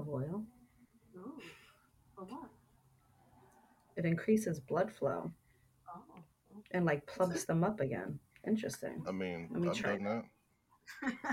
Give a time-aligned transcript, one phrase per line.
[0.00, 0.44] olive oil.
[1.16, 1.34] Ooh.
[2.14, 2.50] For what?
[3.96, 5.30] It increases blood flow
[5.88, 6.22] Oh.
[6.70, 8.18] and like plumps them up again.
[8.46, 9.02] Interesting.
[9.06, 10.24] I mean, Let me I've try done that.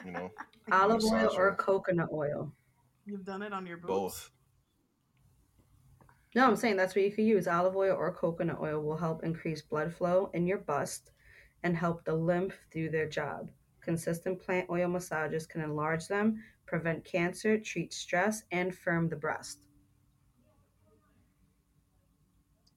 [0.06, 0.32] You know,
[0.72, 2.52] Olive oil Massage or coconut oil?
[3.06, 3.88] You've done it on your boobs?
[3.88, 4.32] both.
[6.36, 7.48] No, I'm saying that's what you could use.
[7.48, 11.12] Olive oil or coconut oil will help increase blood flow in your bust
[11.64, 13.50] and help the lymph do their job.
[13.88, 19.60] Consistent plant oil massages can enlarge them, prevent cancer, treat stress, and firm the breast.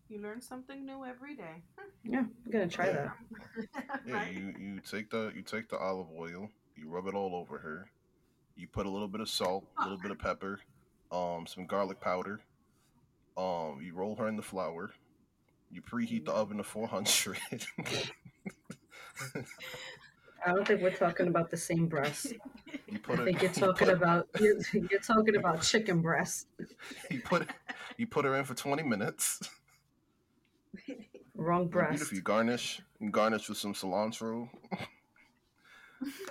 [0.08, 1.64] You learn something new every day.
[2.04, 3.10] Yeah, I'm gonna try that.
[4.06, 7.58] Yeah, you you take the you take the olive oil, you rub it all over
[7.58, 7.90] her.
[8.54, 10.60] You put a little bit of salt, a little bit of pepper,
[11.10, 12.40] um, some garlic powder.
[13.36, 14.92] Um, you roll her in the flour.
[15.72, 17.36] You preheat the oven to 400.
[20.44, 22.32] I don't think we're talking about the same breast.
[22.88, 26.46] you I put her, think you're talking about you're, you're talking about chicken breast.
[27.10, 27.48] you put
[27.96, 29.50] you put her in for 20 minutes.
[31.34, 31.90] Wrong breast.
[31.92, 32.16] Beautiful.
[32.16, 32.80] You garnish.
[33.00, 34.48] You garnish with some cilantro.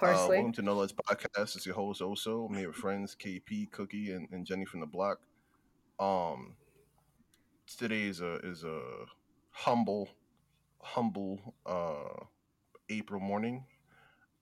[0.02, 1.56] Uh, welcome to Noledge Podcast.
[1.56, 2.50] It's your host Oso.
[2.50, 5.20] I'm here with friends KP, Cookie, and, and Jenny from the block.
[6.00, 6.56] Um,
[7.78, 8.82] today is a is a
[9.52, 10.10] humble,
[10.82, 12.26] humble uh
[12.90, 13.66] April morning.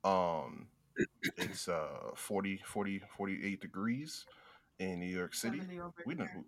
[0.04, 0.68] Um,
[1.38, 4.26] it's uh 40, 40, 48 degrees
[4.80, 5.62] in New York City.
[6.06, 6.26] We here.
[6.26, 6.46] don't.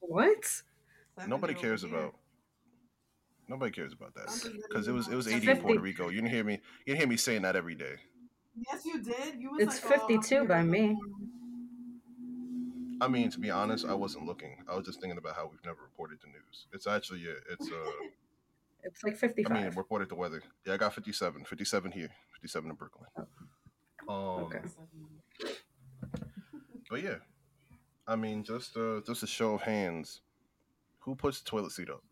[0.00, 0.44] what?
[1.16, 1.94] 70 Nobody cares here.
[1.94, 2.14] about.
[3.48, 5.80] Nobody cares about that I'm just letting because it was it was 80 in Puerto
[5.80, 6.08] Rico.
[6.08, 6.54] You didn't hear me.
[6.84, 7.96] You didn't hear me saying that every day.
[8.56, 9.40] Yes, you did.
[9.40, 10.96] You was It's like, oh, 52 by here in the me.
[13.00, 14.64] I mean, to be honest, I wasn't looking.
[14.68, 16.66] I was just thinking about how we've never reported the news.
[16.72, 17.90] It's actually yeah, it's uh
[18.86, 19.50] It's like 55.
[19.50, 19.62] I 55.
[19.70, 20.42] mean, reported the weather.
[20.64, 21.44] Yeah, I got 57.
[21.44, 22.08] 57 here.
[22.34, 23.06] 57 in Brooklyn.
[24.08, 24.60] Um Okay.
[26.88, 27.16] but yeah.
[28.06, 30.20] I mean, just uh just a show of hands.
[31.00, 32.02] Who puts the toilet seat up?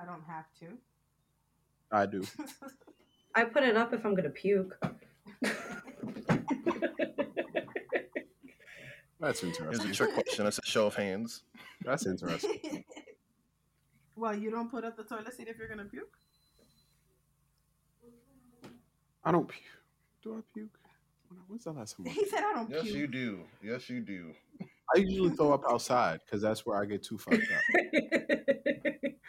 [0.00, 0.66] I don't have to.
[1.92, 2.24] I do.
[3.34, 4.78] I put it up if I'm gonna puke.
[9.20, 9.86] That's interesting.
[9.86, 10.44] Here's a trick question.
[10.44, 11.42] That's a show of hands.
[11.82, 12.84] That's interesting.
[14.16, 16.16] well, you don't put up the toilet seat if you're gonna puke.
[19.24, 19.64] I don't puke.
[20.22, 20.78] Do I puke?
[21.48, 22.06] When's the last time?
[22.08, 22.82] I, He said, "I don't puke.
[22.82, 23.40] Yes, puke." you do.
[23.62, 24.32] Yes, you do.
[24.94, 27.82] I usually throw up outside because that's where I get too fucked up.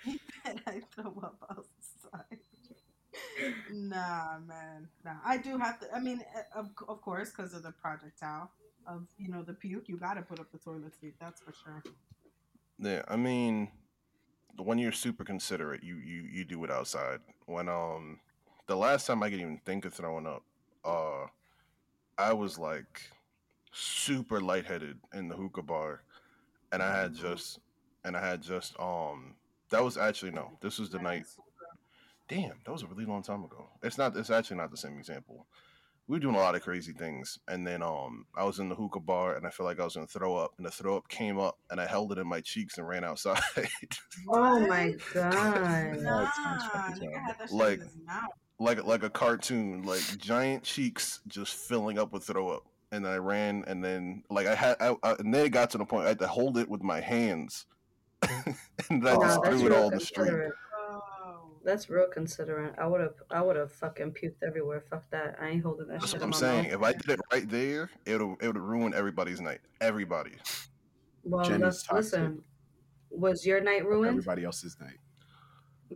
[0.03, 2.39] He said, "I throw up outside."
[3.71, 4.87] nah, man.
[5.03, 5.93] Nah, I do have to.
[5.93, 8.51] I mean, uh, of of course, because of the projectile
[8.87, 11.15] of you know the puke, you got to put up the toilet seat.
[11.19, 11.83] That's for sure.
[12.79, 13.69] Yeah, I mean,
[14.65, 17.19] when you're super considerate, you you you do it outside.
[17.45, 18.19] When um,
[18.67, 20.43] the last time I could even think of throwing up,
[20.83, 21.27] uh,
[22.17, 23.11] I was like
[23.71, 26.01] super lightheaded in the hookah bar,
[26.71, 27.59] and I had just
[28.03, 29.35] and I had just um,
[29.69, 31.25] that was actually no, this was the night.
[32.27, 33.69] Damn, that was a really long time ago.
[33.83, 34.17] It's not.
[34.17, 35.45] It's actually not the same example.
[36.07, 38.75] We were doing a lot of crazy things, and then um, I was in the
[38.75, 41.09] hookah bar, and I felt like I was gonna throw up, and the throw up
[41.09, 43.41] came up, and I held it in my cheeks and ran outside.
[44.29, 45.33] oh my god.
[46.01, 47.19] Nah, That sounds fucking nigga terrible.
[47.19, 48.23] had that shit Like- in his mouth.
[48.59, 52.63] like like a cartoon, like giant cheeks just filling up with throw up,
[52.93, 55.77] and I ran, and then like I had, I, I, and then it got to
[55.77, 57.65] the point I had to hold it with my hands,
[58.21, 58.55] and
[59.03, 60.27] then I Oh, just Nah, threw it all in the street.
[60.27, 60.53] considerate.
[61.67, 62.75] That's real considerate.
[62.77, 64.85] I would have I would have fucking puked everywhere.
[64.89, 65.35] Fuck that.
[65.41, 65.99] I ain't holding that shit.
[65.99, 66.63] That's shit what I'm my saying.
[66.63, 66.73] mouth.
[66.73, 69.59] If I did it right there, it would it would ruin everybody's night.
[69.81, 70.31] Everybody.
[71.25, 72.41] Well, let's listen.
[73.09, 74.11] Was your night ruined?
[74.11, 74.95] Everybody else's night.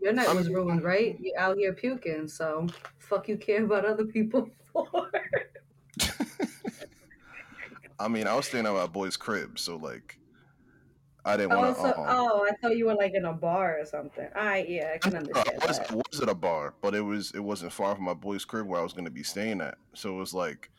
[0.02, 1.16] Your night I'm- was ruined, right?
[1.22, 2.68] You out here puking, so
[3.00, 4.92] fuck you care about other people for.
[7.98, 10.18] I mean, I was staying at my boy's crib, so like,
[11.24, 12.00] I didn't oh, want so, to.
[12.00, 14.28] um, oh, I thought you were like in a bar or something.
[14.36, 15.92] I yeah, I can I understand was, that.
[15.92, 18.66] I was at a bar, but it was it wasn't far from my boy's crib
[18.66, 19.76] where I was going to be staying at.
[19.94, 20.72] So it was like,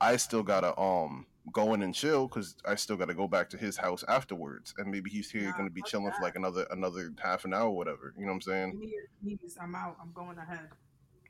[0.00, 3.56] I still gotta um go in and chill because I still gotta go back to
[3.56, 6.36] his house afterwards, and maybe he's here Nah, going to be fuck chilling for like
[6.36, 8.14] another another half an hour, or whatever.
[8.16, 8.70] You know what I'm saying?
[8.72, 9.58] Give me your keys.
[9.60, 9.96] I'm out.
[10.00, 10.68] I'm going ahead.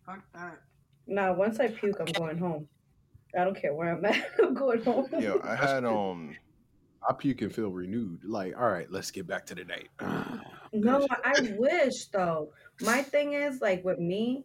[0.04, 0.60] Fuck that.
[1.06, 2.68] Nah, once I puke, I'm going home.
[3.38, 4.22] I don't care where I'm at.
[4.42, 5.08] I'm going home.
[5.18, 6.36] Yeah, I had um.
[7.08, 8.24] I puke and feel renewed.
[8.24, 9.88] Like, all right, let's get back to the night.
[10.72, 12.52] No, I wish though.
[12.82, 14.44] My thing is like with me,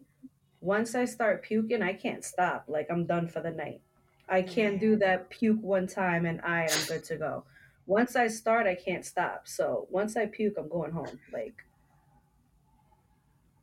[0.60, 2.64] once I start puking, I can't stop.
[2.66, 3.80] Like I'm done for the night.
[4.28, 7.44] I can't do that puke one time and I am good to go.
[7.86, 9.42] Once I start, I can't stop.
[9.46, 11.20] So once I puke, I'm going home.
[11.32, 11.64] Like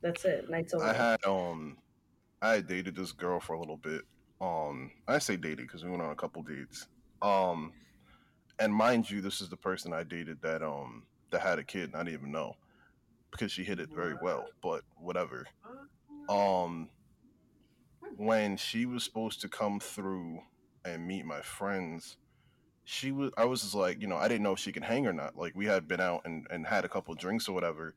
[0.02, 0.50] that's it.
[0.50, 0.86] Night's over.
[0.86, 1.78] I had um,
[2.42, 4.04] I had dated this girl for a little bit.
[4.40, 6.88] Um, I say dated because we went on a couple dates.
[7.22, 7.74] Um,
[8.60, 11.86] and mind you, this is the person I dated that um that had a kid.
[11.86, 12.56] And I didn't even know
[13.32, 14.46] because she hit it very well.
[14.62, 15.46] But whatever.
[16.30, 16.90] Um,
[18.18, 20.40] when she was supposed to come through
[20.86, 22.18] and meet my friends,
[22.86, 23.32] she was.
[23.38, 25.38] I was just like, you know, I didn't know if she could hang or not.
[25.38, 27.96] Like we had been out and and had a couple drinks or whatever.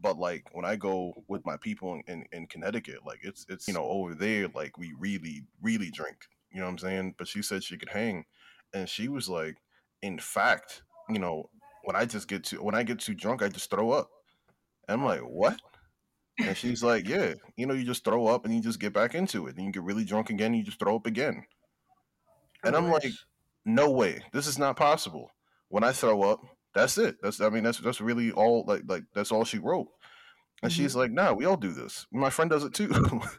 [0.00, 3.66] But like when I go with my people in, in, in Connecticut, like it's it's
[3.68, 6.28] you know over there, like we really really drink.
[6.50, 7.14] You know what I'm saying?
[7.18, 8.24] But she said she could hang,
[8.72, 9.56] and she was like,
[10.02, 11.50] in fact, you know,
[11.84, 14.10] when I just get too when I get too drunk, I just throw up.
[14.88, 15.58] And I'm like, what?
[16.38, 19.14] And she's like, yeah, you know, you just throw up and you just get back
[19.14, 21.42] into it, and you get really drunk again, and you just throw up again.
[22.64, 23.12] And I'm like,
[23.64, 25.30] no way, this is not possible.
[25.68, 26.40] When I throw up,
[26.74, 27.16] that's it.
[27.22, 29.88] That's I mean, that's that's really all like like that's all she wrote.
[30.62, 32.06] And she's like, nah, we all do this.
[32.12, 32.88] My friend does it too.
[32.88, 33.38] What?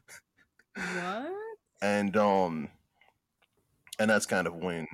[1.82, 2.70] and um
[3.98, 4.88] and that's kind of when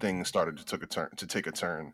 [0.00, 1.92] things started to took a turn to take a turn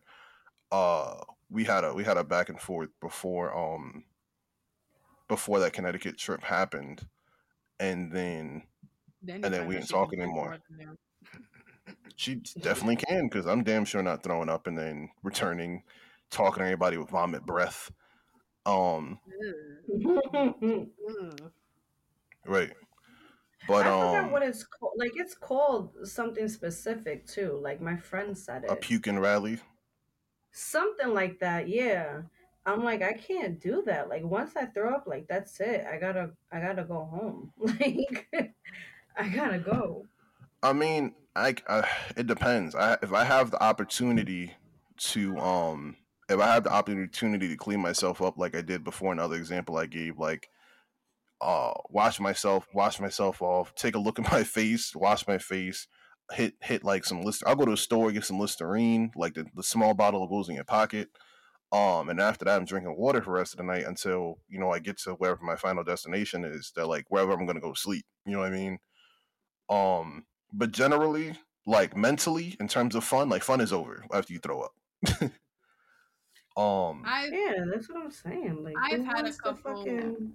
[0.70, 1.14] uh
[1.50, 4.04] we had a we had a back and forth before um
[5.28, 7.06] before that connecticut trip happened
[7.80, 8.62] and then
[9.22, 10.48] Then And then we didn't she can talking drink anymore.
[10.48, 10.96] more than you.
[12.16, 15.82] she definitely can because i'm damn sure not throwing up and then returning
[16.30, 17.90] talking to anybody with vomit breath
[18.66, 19.18] um
[19.90, 21.50] Ugh.
[22.46, 22.72] right
[23.72, 24.92] but I forgot um what it's called.
[24.96, 27.58] Like it's called something specific too.
[27.62, 28.70] Like my friend said it.
[28.70, 28.80] a it.
[28.80, 29.58] puking rally
[30.52, 31.68] Something like that.
[31.68, 32.22] Yeah.
[32.64, 34.08] I'm like I can't do that.
[34.08, 35.84] Like once I throw up, like that's it.
[35.90, 37.52] I gotta I gotta go home.
[37.58, 38.54] Like
[39.16, 40.06] I gotta go.
[40.62, 42.74] I mean, I, I it depends.
[42.74, 44.54] I if I have the opportunity
[44.98, 45.96] to um
[46.28, 49.76] if I have the opportunity to clean myself up like I did before another example
[49.76, 50.48] I gave like
[51.42, 55.86] uh wash myself wash myself off take a look at my face wash my face
[56.32, 59.46] hit hit like some list I'll go to a store get some Listerine like the,
[59.54, 61.08] the small bottle that goes in your pocket
[61.72, 64.58] um and after that I'm drinking water for the rest of the night until you
[64.58, 67.74] know I get to wherever my final destination is that like wherever I'm gonna go
[67.74, 68.78] sleep you know what I mean
[69.72, 71.34] um, but generally,
[71.66, 74.72] like mentally, in terms of fun, like fun is over after you throw up.
[76.56, 78.62] um, I Yeah, that's what I'm saying.
[78.62, 80.32] Like I've had a couple- fucking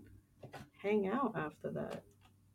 [0.81, 2.03] hang out after that?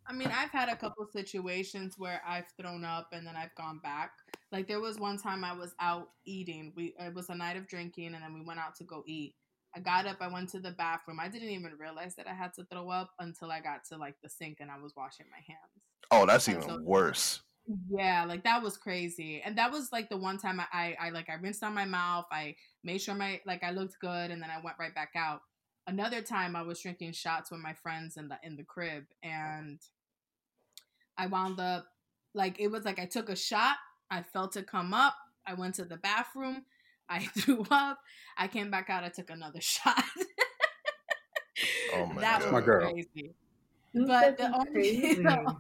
[0.07, 3.79] I mean, I've had a couple situations where I've thrown up and then I've gone
[3.83, 4.11] back.
[4.51, 6.73] Like there was one time I was out eating.
[6.77, 9.35] We it was a night of drinking and then we went out to go eat.
[9.75, 11.19] I got up, I went to the bathroom.
[11.21, 14.17] I didn't even realize that I had to throw up until I got to like
[14.23, 15.73] the sink and I was washing my hands.
[16.11, 17.41] oh, that's And even so- worse.
[17.89, 19.41] Yeah, like that was crazy.
[19.45, 21.85] And that was like the one time I, I, I like I rinsed on my
[21.85, 22.27] mouth.
[22.33, 25.43] I made sure my like I looked good and then I went right back out.
[25.87, 29.81] Another time I was drinking shots with my friends in the in the crib and
[31.19, 31.87] I wound up
[32.35, 33.77] like it was like I took a shot,
[34.11, 35.15] I felt it come up,
[35.47, 36.65] I went to the bathroom,
[37.09, 37.99] I threw up,
[38.39, 40.03] I came back out, I took another shot.
[41.95, 42.43] Oh my that God.
[42.43, 42.91] was My girl.
[42.93, 43.35] crazy.
[43.95, 45.23] You But the only, crazy.
[45.23, 45.57] the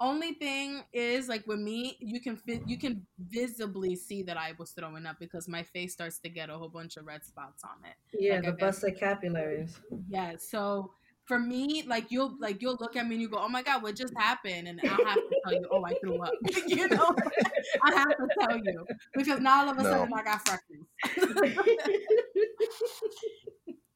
[0.00, 4.52] only thing is like with me, you can fi- you can visibly see that I
[4.58, 7.62] was throwing up because my face starts to get a whole bunch of red spots
[7.62, 7.94] on it.
[8.20, 9.78] Yeah, Like, the busted capillaries.
[10.08, 10.92] Yeah, so
[11.24, 13.80] for me, like you'll like you'll look at me and you go, "Oh my god,
[13.82, 16.32] what just happened?" And I'll have to tell you, "Oh, I threw up."
[16.66, 17.14] you know,
[17.84, 19.90] I have to tell you because now all of a No.
[19.90, 20.86] sudden I got freckles.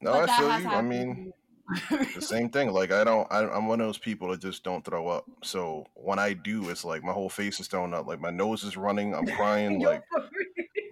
[0.01, 0.55] No, But I feel you.
[0.55, 1.33] I happened to mean, me.
[2.15, 2.71] The same thing.
[2.73, 5.25] Like I don't, I, I'm one of those people that just don't throw up.
[5.43, 8.07] So when I do, it's like my whole face is thrown up.
[8.07, 9.15] Like my nose is running.
[9.15, 9.81] I'm crying.
[9.81, 10.03] Like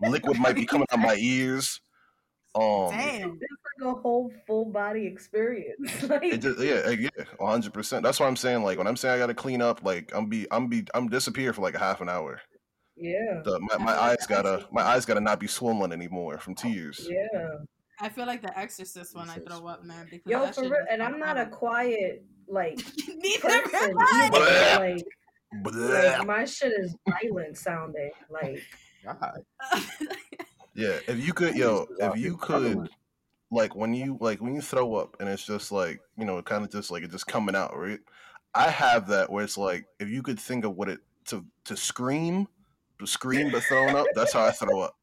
[0.03, 1.81] liquid might be coming out my ears.
[2.57, 3.39] Um, Damn.
[3.41, 6.03] It's like a whole full body experience.
[6.09, 8.05] Like, It just, yeah, eh, yeah, one hundred percent.
[8.05, 8.63] That's what I'm saying.
[8.63, 11.09] Like when I'm saying I got to clean up, like I'm be, I'm be, I'm
[11.09, 12.41] disappear for like a half an hour.
[12.97, 17.09] yeah, The, my, my eyes gotta, my eyes gotta not be swollen anymore from tears.
[17.11, 17.57] yeah.
[18.05, 20.07] I feel like the Exorcist when I throw up, man.
[20.11, 20.85] Because Yo, for real.
[20.91, 24.31] And I'm not a quiet like Neither person am I.
[24.31, 24.95] either.
[24.95, 25.07] Like,
[25.63, 26.19] Bleh.
[26.19, 28.11] like my shit is violent sounding.
[28.31, 28.63] Like,
[29.05, 29.43] God.
[30.77, 32.89] Yeah, if you could, yo, if you could,
[33.53, 36.65] like when you, like when you throw up and it's just like, you know, kind
[36.65, 38.01] of just like it's just coming out, right?
[38.57, 41.77] I have that where it's like if you could think of what it to to
[41.77, 42.49] scream,
[42.99, 44.09] to scream but throwing up.
[44.17, 44.97] That's how I throw up.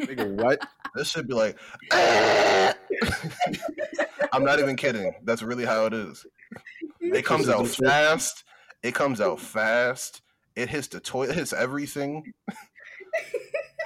[0.00, 0.60] Nigga, what?
[0.94, 1.56] This should be like.
[4.32, 5.14] I'm not even kidding.
[5.24, 6.26] That's really how it is.
[7.00, 8.44] It comes out fast.
[8.82, 10.22] It comes out fast.
[10.56, 11.30] It hits the toilet.
[11.30, 12.32] It hits everything.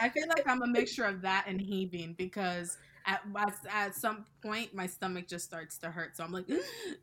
[0.01, 4.25] I feel like I'm a mixture of that and heaving because at at, at some
[4.43, 6.17] point my stomach just starts to hurt.
[6.17, 6.47] So I'm like,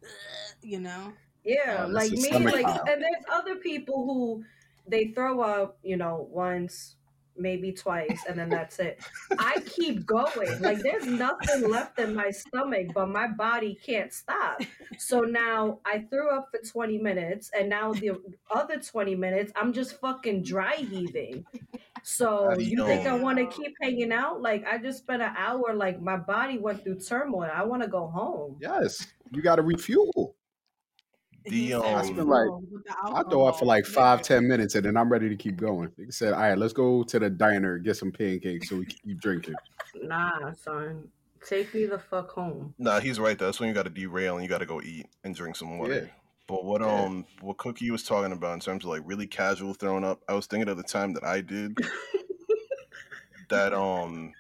[0.62, 2.84] you know, yeah, Oh, like me, like, pile.
[2.90, 4.44] and there's other people who
[4.88, 6.96] they throw up, you know, once,
[7.40, 9.00] maybe twice, and then that's it.
[9.40, 10.62] I keep going.
[10.62, 14.62] Like there's nothing left in my stomach, but my body can't stop.
[14.98, 18.12] So now I threw up for 20 minutes, and now the
[18.52, 21.46] other 20 minutes, I'm just fucking dry heaving.
[22.04, 24.42] So you you think I want to keep hanging out?
[24.42, 25.74] Like I just spent an hour.
[25.74, 27.50] Like my body went through turmoil.
[27.54, 28.58] I want to go home.
[28.60, 30.36] Yes, you got to refuel.
[31.46, 33.86] The, He said um, I spent like fuel with the I throw out for like
[33.86, 35.92] five, ten minutes, and then I'm ready to keep going.
[35.98, 38.98] They said, "All right, let's go to the diner get some pancakes so we can
[39.06, 39.56] keep drinking."
[39.96, 41.08] Nah, son,
[41.48, 42.74] take me the fuck home.
[42.78, 43.38] Nah, he's right.
[43.38, 45.78] That's when you got to derail and you got to go eat and drink some
[45.78, 45.94] water.
[45.94, 46.08] Yeah.
[46.48, 46.88] But what Yeah.
[46.88, 50.34] um what Cookie was talking about in terms of like really casual throwing up, I
[50.34, 51.78] was thinking of the time that I did
[53.50, 54.34] that um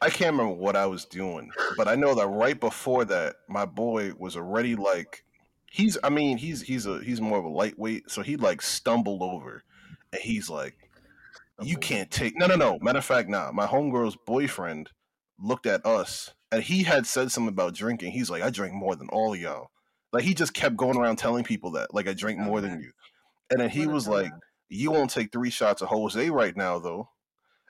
[0.00, 3.64] I can't remember what I was doing, but I know that right before that, my
[3.64, 5.24] boy was already like
[5.72, 9.22] he's I mean, he's he's a he's more of a lightweight, so he like stumbled
[9.22, 9.64] over
[10.12, 10.76] and he's like
[11.60, 12.78] you can't take no no no.
[12.80, 13.50] Matter of fact, nah.
[13.52, 14.90] My homegirl's boyfriend
[15.38, 18.12] looked at us and he had said something about drinking.
[18.12, 19.70] He's like, I drink more than all of y'all.
[20.12, 22.92] Like he just kept going around telling people that, like I drink more than you.
[23.50, 24.30] And then he was like.
[24.74, 27.10] You won't take three shots of Jose right now though.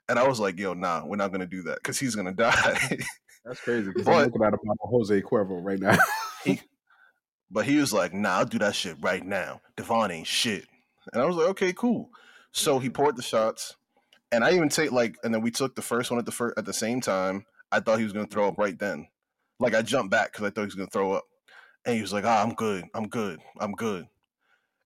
[0.09, 2.97] And I was like, yo, nah, we're not gonna do that because he's gonna die.
[3.45, 5.99] That's crazy because I'm looking at a bottle of Jose Cuervo right now.
[7.53, 9.61] But he was like, nah, I'll do that shit right now.
[9.77, 10.67] Devon ain't shit.
[11.13, 12.11] And I was like, okay, cool.
[12.53, 13.77] So he poured the shots,
[14.31, 16.59] and I even take like, and then we took the first one at the first
[16.59, 17.45] at the same time.
[17.71, 19.09] I thought he was gonna throw up right then.
[19.59, 21.25] Like I jumped back because I thought he was gonna throw up,
[21.85, 24.07] and he was like, ah, I'm good, I'm good, I'm good.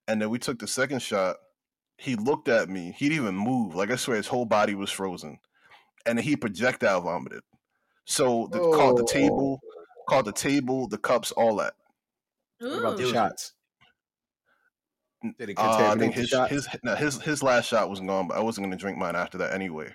[0.08, 1.36] And then we took the second shot.
[1.98, 2.94] He looked at me.
[2.96, 3.74] He didn't even move.
[3.74, 5.38] Like I swear, his whole body was frozen,
[6.04, 7.42] and then he projectile vomited.
[8.04, 9.06] So the called the Oh.
[9.06, 9.60] table,
[10.08, 11.74] called the table, the cups, all that.
[12.60, 13.52] What about the shots?
[15.38, 16.50] Did it Uh, I contaminate think the his shots?
[16.50, 19.38] his no, his his last shot was gone, but I wasn't gonna drink mine after
[19.38, 19.94] that anyway.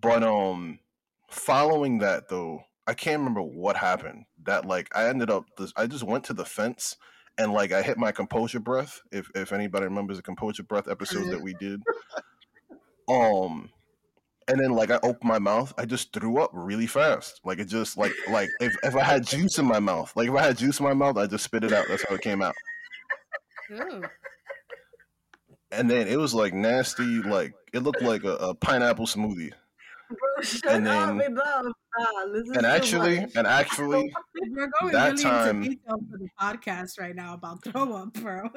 [0.00, 0.78] But um,
[1.28, 4.26] following that though, I can't remember what happened.
[4.44, 6.96] That like I ended up, this, I just went to the fence
[7.36, 9.00] and like I hit my composure breath.
[9.10, 11.80] If if anybody remembers the composure breath episode that we did,
[13.08, 13.70] um,
[14.48, 17.40] and then like I opened my mouth, I just threw up really fast.
[17.44, 20.34] Like it just like like if if I had juice in my mouth, like if
[20.34, 21.86] I had juice in my mouth, I just spit it out.
[21.88, 22.54] That's how it came out.
[23.72, 24.02] Ooh.
[25.70, 29.52] and then it was like nasty, like it looked like a, a pineapple smoothie.
[30.08, 33.30] Bro, shut And up then- and no, nah, this is And actually, much.
[33.36, 34.10] and actually,
[34.50, 38.14] We're going That really time- into detail for the podcast right now about throw up,
[38.14, 38.48] bro.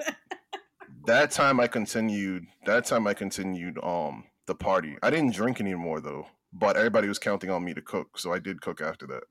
[1.07, 2.45] that time I continued.
[2.65, 4.98] That time I continued um the party.
[5.03, 8.39] I didn't drink anymore though, but everybody was counting on me to cook, so I
[8.39, 9.24] did cook after that.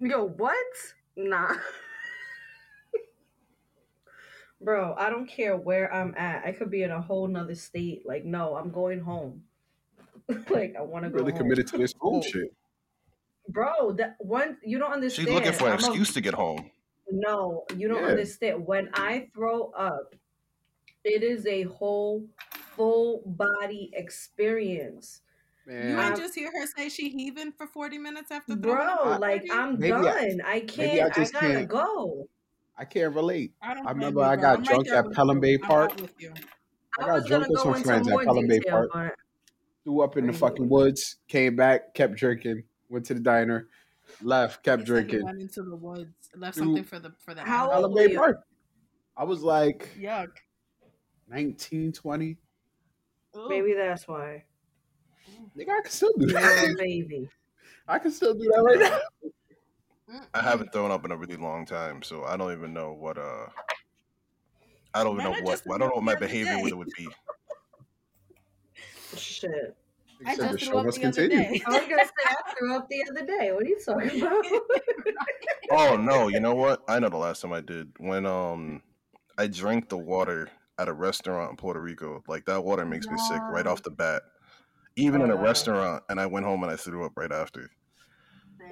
[0.00, 0.56] Yo, what?
[1.16, 1.54] Nah.
[4.60, 6.44] Bro, I don't care where I'm at.
[6.44, 8.02] I could be in a whole nother state.
[8.04, 9.42] Like, no, I'm going home.
[10.50, 11.42] like, I want to You go really home.
[11.42, 12.52] committed to this home shit.
[13.48, 15.28] Bro, that one you don't understand.
[15.28, 15.44] She's understand.
[15.46, 16.70] looking for an I'm a- excuse to get home.
[17.10, 18.08] no, you don't Yeah.
[18.10, 18.66] understand.
[18.66, 20.14] When I throw up,
[21.04, 22.26] it is a whole
[22.78, 25.20] full body experience.
[25.66, 29.18] you Man, ain't I'm- just hear her say she heaving for 40 minutes after Bro,
[29.20, 29.44] like?
[29.52, 30.40] I'm Maybe done.
[30.44, 31.10] I, I can't.
[31.12, 32.28] I, just gotta can't- go.
[32.78, 33.52] I can't relate.
[33.60, 35.40] I, don't I remember you, I got I'm drunk there at Pelham.
[35.40, 35.90] Bay Park.
[35.92, 36.32] out with you.
[36.98, 38.88] I I, got drunk with go some into friends at Pelham Bay Park.
[38.94, 39.14] but
[39.84, 41.16] Threw up in the fucking woods.
[41.26, 42.62] Came back, kept drinking.
[42.88, 43.66] Went to the diner,
[44.22, 45.24] left, kept He said he drinking.
[45.24, 46.64] went into the woods, left Dude.
[46.64, 47.68] something for the for the How.
[47.68, 48.14] Pelham Bay?
[48.14, 48.40] Park.
[49.16, 50.28] I was like Yuck.
[51.28, 52.36] 19, 20.
[53.36, 53.48] Ooh.
[53.48, 54.44] maybe that's why.
[55.56, 56.74] Nigga, I can still do that.
[56.74, 57.28] a baby.
[57.88, 60.20] I can still do that right now.
[60.34, 63.18] I haven't thrown up in a really long time, so I don't even know what
[63.18, 63.46] uh.
[64.94, 66.62] I don't even know what I don't know what my threw up the other behavior
[66.62, 67.08] would, would be.
[69.16, 69.76] Shit.
[70.26, 71.58] I Said the just show threw up must the other continue.
[71.58, 71.62] day.
[71.66, 73.52] I was gonna say I threw up the other day.
[73.52, 74.44] What are you talking about?
[75.70, 76.82] Oh no, you know what?
[76.88, 78.82] I know the last time I did when um
[79.36, 82.22] I drank the water at a restaurant in Puerto Rico.
[82.28, 84.22] Like that water makes me sick right off the bat.
[84.96, 87.70] Even in a Oh, restaurant, and I went home and I threw up right after.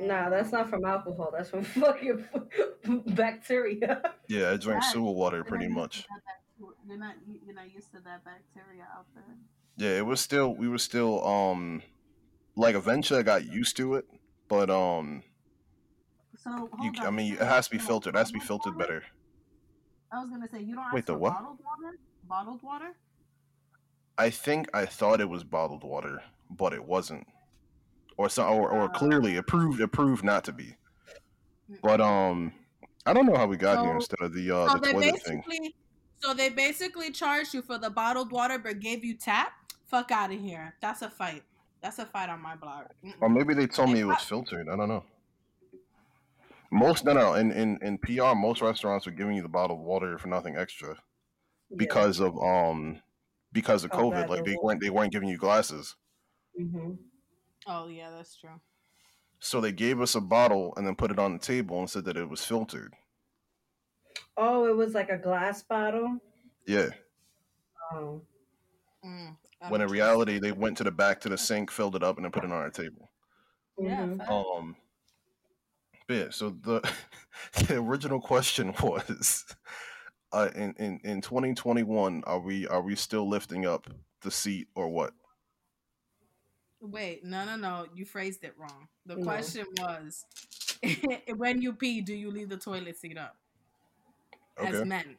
[0.00, 1.30] nah, that's not from alcohol.
[1.36, 2.26] That's from fucking
[3.08, 4.02] bacteria.
[4.28, 4.92] Yeah, I drank Right.
[4.92, 5.96] sewer water You're pretty not much.
[5.96, 9.24] used to that bacteria- You're not you're not used to that bacteria out there.
[9.76, 11.82] Yeah, it was still we were still um
[12.56, 14.06] like eventually I got used to it,
[14.48, 15.22] but um
[16.36, 18.14] So you I mean it has to be filtered.
[18.14, 19.04] It has to be filtered better.
[20.12, 21.34] I was gonna say you don't Wait, the what?
[21.34, 21.98] bottled water.
[22.28, 22.96] Bottled water.
[24.18, 27.26] I think I thought it was bottled water, but it wasn't.
[28.16, 30.76] Or so or, or clearly it proved it proved not to be.
[31.82, 32.52] But um
[33.04, 35.42] I don't know how we got here instead of the uh so the toilet thing.
[36.20, 39.52] So they basically charged you for the bottled water, but gave you tap.
[39.86, 40.74] Fuck out of here.
[40.80, 41.42] That's a fight.
[41.82, 42.86] That's a fight on my blog.
[43.20, 44.68] Or maybe they told me it was filtered.
[44.68, 45.04] I don't know.
[46.70, 50.18] Most no no in, in in PR most restaurants are giving you the bottled water
[50.18, 50.96] for nothing extra
[51.76, 53.00] because of um
[53.52, 54.14] because of Oh, COVID.
[54.14, 55.94] that Like they the- weren't they weren't giving you glasses.
[56.56, 56.92] hmm
[57.66, 58.60] Oh yeah, that's true.
[59.40, 62.04] So they gave us a bottle and then put it on the table and said
[62.06, 62.94] that it was filtered.
[64.36, 66.18] Oh, it was like a glass bottle.
[66.66, 66.88] Yeah.
[67.92, 68.22] Oh,
[69.04, 69.36] Mm,
[69.68, 72.24] When in reality they went to the back to the sink, filled it up, and
[72.24, 73.10] then put it on our table.
[73.78, 74.18] Yeah, Mhm.
[74.18, 74.30] fact.
[74.30, 74.76] Um
[76.06, 76.80] but yeah, so the
[77.68, 79.44] the original question was
[80.32, 83.88] uh in, in, in twenty twenty one, are we are we still lifting up
[84.22, 85.12] the seat or what?
[86.80, 87.86] Wait, no, no, no.
[87.94, 88.88] You phrased it wrong.
[89.06, 89.24] The No.
[89.24, 90.24] question was,
[91.36, 93.36] when you pee, do you leave the toilet seat up
[94.58, 95.16] as men?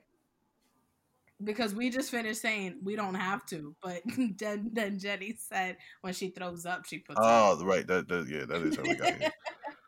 [1.44, 4.02] Because we just finished saying we don't have to, but
[4.38, 7.20] then, then Jenny said when she throws up, she puts.
[7.20, 7.86] it Oh, right.
[7.88, 9.32] That, that yeah, that is how we got here.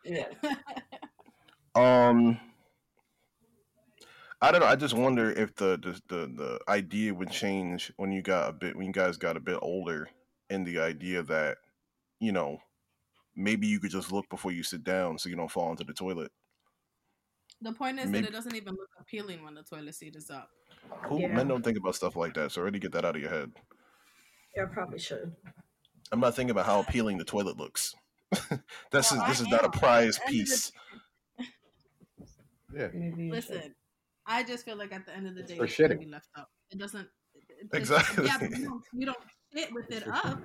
[0.04, 0.54] yeah.
[1.74, 2.38] Um,
[4.42, 4.66] I don't know.
[4.66, 8.52] I just wonder if the, the the the idea would change when you got a
[8.52, 10.08] bit when you guys got a bit older,
[10.48, 11.58] and the idea that
[12.20, 12.58] you know
[13.36, 15.92] maybe you could just look before you sit down so you don't fall into the
[15.92, 16.32] toilet.
[17.62, 20.30] the point is Maybe- that it doesn't even look appealing when the toilet seat is
[20.30, 20.48] up.
[21.04, 21.28] Who Yeah.
[21.28, 23.52] men don't think about stuff like that, so already get that out of your head.
[24.56, 25.36] Yeah, I probably should.
[26.10, 27.94] I'm not thinking about how appealing the toilet looks.
[28.30, 28.50] this
[28.90, 29.70] Well, is this I is not a am.
[29.72, 30.72] prize At the end of the piece.
[32.74, 32.88] Yeah.
[32.94, 33.50] Maybe you should.
[33.54, 33.74] Listen,
[34.26, 36.00] I just feel like at the end of the day, For it should shitting.
[36.00, 36.48] be left up.
[36.70, 37.08] It doesn't.
[37.34, 38.26] it- it's- Exactly.
[38.26, 39.18] Yeah, but you don't, you don't
[39.54, 40.40] shit with it up.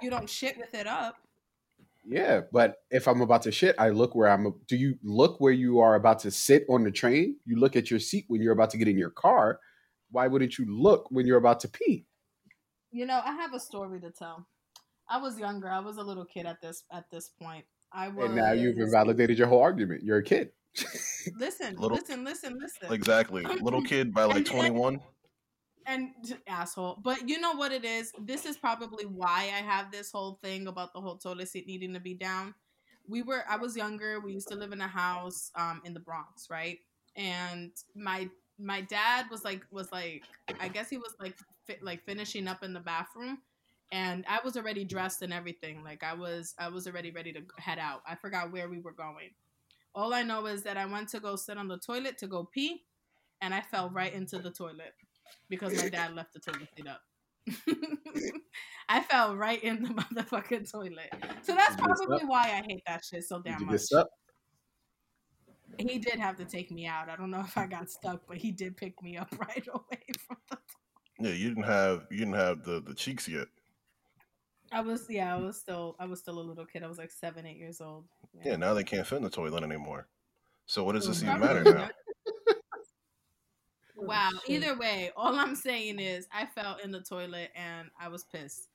[0.00, 1.16] You don't shit with it up.
[2.04, 4.52] Yeah, but if I'm about to shit, I look where I'm.
[4.66, 7.36] Do you look where you are about to sit on the train?
[7.44, 9.60] You look at your seat when you're about to get in your car.
[10.10, 12.04] Why wouldn't you look when you're about to pee?
[12.90, 14.46] You know, I have a story to tell.
[15.08, 15.68] I was younger.
[15.68, 17.64] I was a little kid at this at this point.
[17.92, 18.26] I was.
[18.26, 20.02] And now you've invalidated your whole argument.
[20.02, 20.50] You're a kid.
[21.36, 22.92] Listen, Little- listen, listen, listen.
[22.92, 23.42] Exactly.
[23.44, 25.00] Little kid by like And 21.
[25.86, 26.10] and
[26.46, 26.98] asshole.
[27.02, 28.12] But you know what it is?
[28.20, 31.92] This is probably why I have this whole thing about the whole toilet seat needing
[31.94, 32.54] to be down.
[33.08, 36.00] We were I was younger, we used to live in a house um in the
[36.00, 36.78] Bronx, right?
[37.16, 40.22] And my my dad was like was like
[40.60, 43.38] I guess he was like fi- like finishing up in the bathroom
[43.90, 45.82] and I was already dressed and everything.
[45.84, 48.02] Like I was I was already ready to head out.
[48.06, 49.30] I forgot where we were going.
[49.94, 52.48] All I know is that I went to go sit on the toilet to go
[52.52, 52.84] pee
[53.40, 54.94] and I fell right into the toilet
[55.48, 57.02] because my dad left the toilet seat up.
[58.88, 61.10] I fell right in the motherfucking toilet.
[61.42, 63.82] So that's Did you get probably why I hate that shit so damn much.
[65.78, 67.08] He did have to take me out.
[67.08, 70.02] I don't know if I got stuck, but he did pick me up right away
[70.26, 70.58] from the
[71.18, 73.48] Yeah, you didn't have you didn't have the the cheeks yet.
[74.70, 76.82] I was yeah, I was still I was still a little kid.
[76.82, 78.04] I was like seven, eight years old.
[78.44, 80.08] Yeah, now they can't fit in the toilet anymore.
[80.66, 81.36] So what does this mm-hmm.
[81.36, 81.90] even matter now?
[84.02, 84.30] Wow.
[84.46, 88.68] Either way, all I'm saying is I fell in the toilet and I was pissed.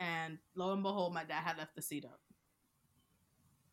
[0.00, 2.20] And lo and behold, my dad had left the seat up.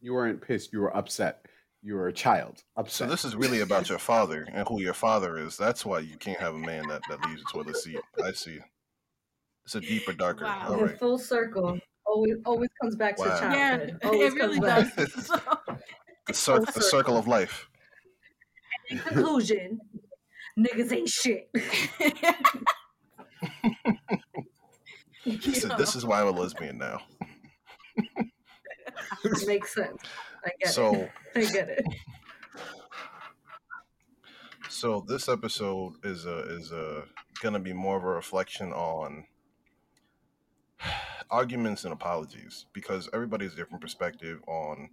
[0.01, 0.73] You weren't pissed.
[0.73, 1.45] You were upset.
[1.81, 2.63] You were a child.
[2.75, 3.07] Upset.
[3.07, 5.55] So this is really about your father and who your father is.
[5.57, 7.99] That's why you can't have a man that, that leaves the toilet seat.
[8.23, 8.59] I see.
[9.63, 10.45] It's a deeper, darker.
[10.45, 10.65] Wow.
[10.67, 10.99] All The right.
[10.99, 11.79] full circle
[12.17, 13.25] always always comes back Wow.
[13.25, 13.99] to Yeah, childhood.
[14.01, 14.91] it Always really does.
[15.27, 15.39] So,
[16.27, 17.69] The, cir- the circle of life.
[18.89, 19.79] In conclusion,
[20.59, 21.49] niggas ain't shit.
[25.23, 27.01] He said, "This is why I'm a lesbian now."
[29.45, 30.01] Makes sense.
[30.45, 31.11] I get So, it.
[31.35, 31.85] I get it.
[34.69, 37.05] so this episode is a is a
[37.41, 39.25] gonna be more of a reflection on
[41.29, 44.89] arguments and apologies because everybody has a different perspective on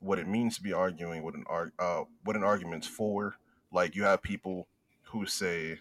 [0.00, 3.36] what it means to be arguing, what an arg- uh, what an argument's for.
[3.72, 4.66] Like you have people
[5.02, 5.78] who say,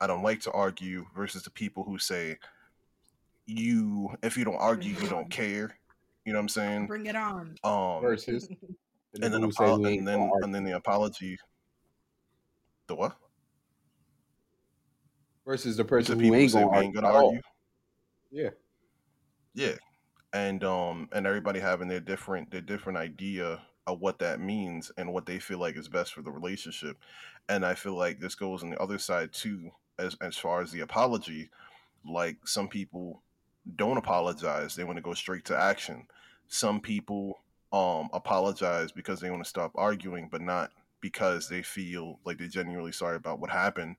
[0.00, 2.38] "I don't like to argue," versus the people who say,
[3.46, 5.78] "You, if you don't argue, you don't care."
[6.24, 6.86] You know what I'm saying?
[6.86, 7.54] Bring it on.
[7.64, 8.48] Um, Versus.
[9.22, 11.38] and then, apo- we ain't and then and then the apology.
[12.86, 13.16] The what?
[15.46, 17.26] versus the The person who people who ain't say gonna we ain't gonna all.
[17.28, 17.40] argue.
[18.30, 18.50] Yeah.
[19.58, 19.74] Yeah,
[20.32, 25.12] and um, and everybody having their different their different idea of what that means and
[25.12, 26.98] what they feel like is best for the relationship,
[27.48, 30.72] and I feel like this goes on the other side too, as as far as
[30.72, 31.50] the apology.
[32.04, 33.22] Like some people
[33.76, 36.06] don't apologize; they want to go straight to action.
[36.48, 37.40] Some people
[37.72, 42.48] um apologize because they want to stop arguing, but not because they feel like they're
[42.48, 43.96] genuinely sorry about what happened.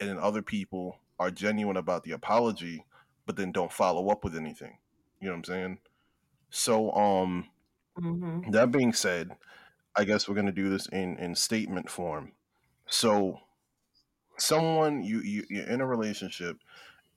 [0.00, 2.84] and then other people are genuine about the apology,
[3.26, 4.78] but then don't follow up with anything.
[5.20, 5.78] You know what I'm saying?
[6.50, 7.50] So, um,
[7.96, 8.46] Mhm.
[8.50, 9.36] that being said,
[9.96, 12.32] I guess we're gonna do this in in statement form.
[12.86, 13.40] So,
[14.38, 16.58] someone you, you you're in a relationship,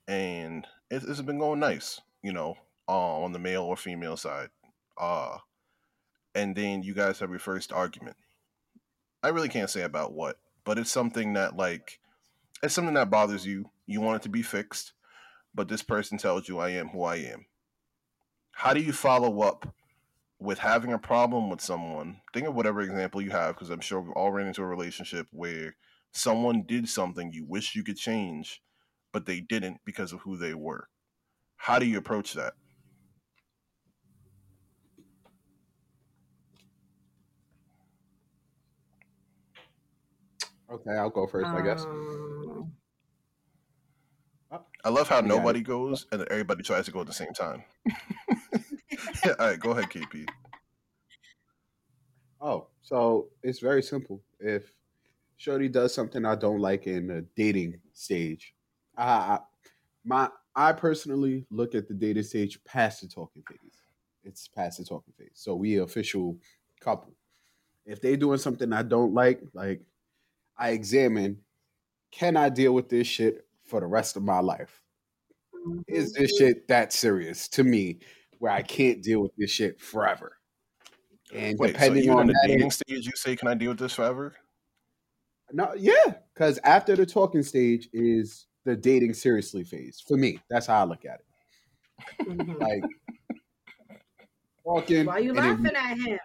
[0.08, 2.56] and it, it's been going nice, you know,
[2.88, 4.50] uh, on the male or female side,
[4.98, 5.38] uh,
[6.34, 8.16] and then you guys have your first argument.
[9.22, 12.00] I really can't say about what, but it's something that like
[12.62, 13.70] it's something that bothers you.
[13.86, 14.92] You want it to be fixed,
[15.54, 17.46] but this person tells you I am who I am.
[18.60, 19.74] How do you follow up
[20.38, 22.20] with having a problem with someone?
[22.34, 25.26] Think of whatever example you have, because I'm sure we've all ran into a relationship
[25.32, 25.74] where
[26.12, 28.62] someone did something you wish you could change,
[29.14, 30.90] but they didn't because of who they were.
[31.56, 32.52] How do you approach that?
[40.70, 41.86] Okay, I'll go first, I guess.
[41.86, 42.72] Um,
[44.84, 47.12] I love how You got nobody goes and then everybody tries to go at the
[47.12, 47.64] same time.
[49.24, 50.28] All right, go ahead, KP.
[52.40, 54.22] Oh, so it's very simple.
[54.38, 54.74] If
[55.36, 58.54] Shorty does something I don't like in the dating stage,
[58.96, 59.38] I, I
[60.04, 63.82] my I personally look at the dating stage past the talking phase.
[64.24, 65.32] It's past the talking phase.
[65.34, 66.36] So we official
[66.80, 67.12] couple.
[67.84, 69.82] If they doing something I don't like, like
[70.58, 71.38] I examine,
[72.10, 74.82] can I deal with this shit for the rest of my life?
[75.86, 78.00] Is this shit that serious to me
[78.38, 80.36] where I can't deal with this shit forever?
[81.32, 83.78] And Wait, depending even on the that, dating stage, you say, "Can I deal with
[83.78, 84.34] this forever?"
[85.52, 90.02] No, yeah, because after the talking stage is the dating seriously phase.
[90.06, 92.28] For me, that's how I look at it.
[92.28, 92.60] mhm.
[92.60, 92.82] Like
[94.64, 96.18] talking, Why are you and then, laughing at him?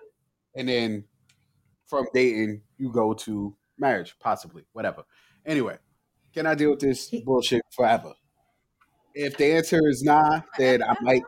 [0.55, 1.03] and then
[1.85, 5.03] from dating you go to marriage, possibly, whatever.
[5.45, 5.77] Anyway,
[6.35, 8.13] can I deal with this bullshit forever?
[9.13, 11.23] If the answer is nah, then I might,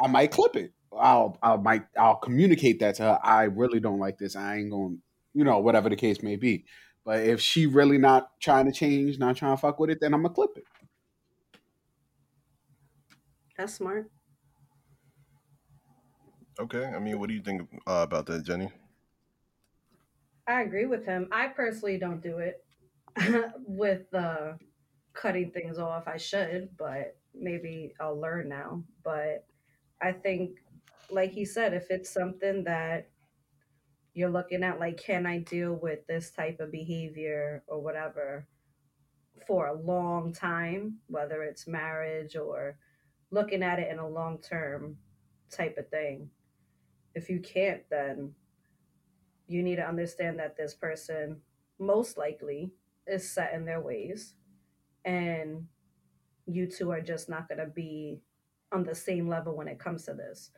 [0.00, 0.72] I might clip it.
[0.96, 3.18] I'll, I might, I'll communicate that to her.
[3.24, 4.36] I really don't like this.
[4.36, 5.02] I ain't going, to,
[5.34, 6.64] you know, whatever the case may be.
[7.04, 10.14] But if she really not trying to change, not trying to fuck with it, then
[10.14, 10.64] I'm gonna clip it.
[13.58, 14.08] That's smart.
[16.60, 16.84] Okay.
[16.84, 18.70] I mean, what do you think uh, about that, Jenny?
[20.46, 21.28] I agree with him.
[21.32, 22.61] I personally don't do it
[23.66, 24.52] with uh,
[25.12, 26.04] cutting things off.
[26.06, 28.82] I should, but maybe I'll learn now.
[29.04, 29.46] But
[30.00, 30.58] I think,
[31.10, 33.08] like he said, if it's something that
[34.14, 38.46] you're looking at, like, can I deal with this type of behavior or whatever
[39.46, 42.76] for a long time, whether it's marriage or
[43.30, 44.96] looking at it in a long term
[45.50, 46.30] type of thing.
[47.14, 48.32] If you can't, then
[49.48, 51.40] you need to understand that this person
[51.78, 52.72] most likely
[53.06, 54.34] is set in their ways
[55.04, 55.66] and
[56.46, 58.20] you two are just not going to be
[58.72, 60.50] on the same level when it comes to this.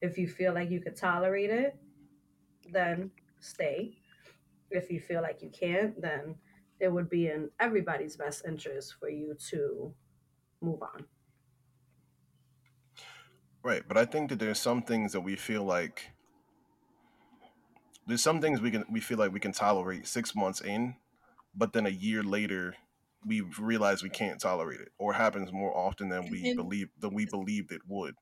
[0.00, 1.76] If you feel like you could tolerate it
[2.72, 3.10] then
[3.40, 3.96] stay.
[4.70, 6.36] If you feel like you can't then
[6.80, 9.94] it would be in everybody's best interest for you to
[10.60, 11.04] move on.
[13.62, 16.10] Right, but I think that there's some things that we feel like
[18.06, 20.96] there's some things we can we feel like we can tolerate six months in,
[21.54, 22.74] but then a year later
[23.24, 27.14] we realize we can't tolerate it, or happens more often than we And- believe than
[27.14, 28.16] we believed it would.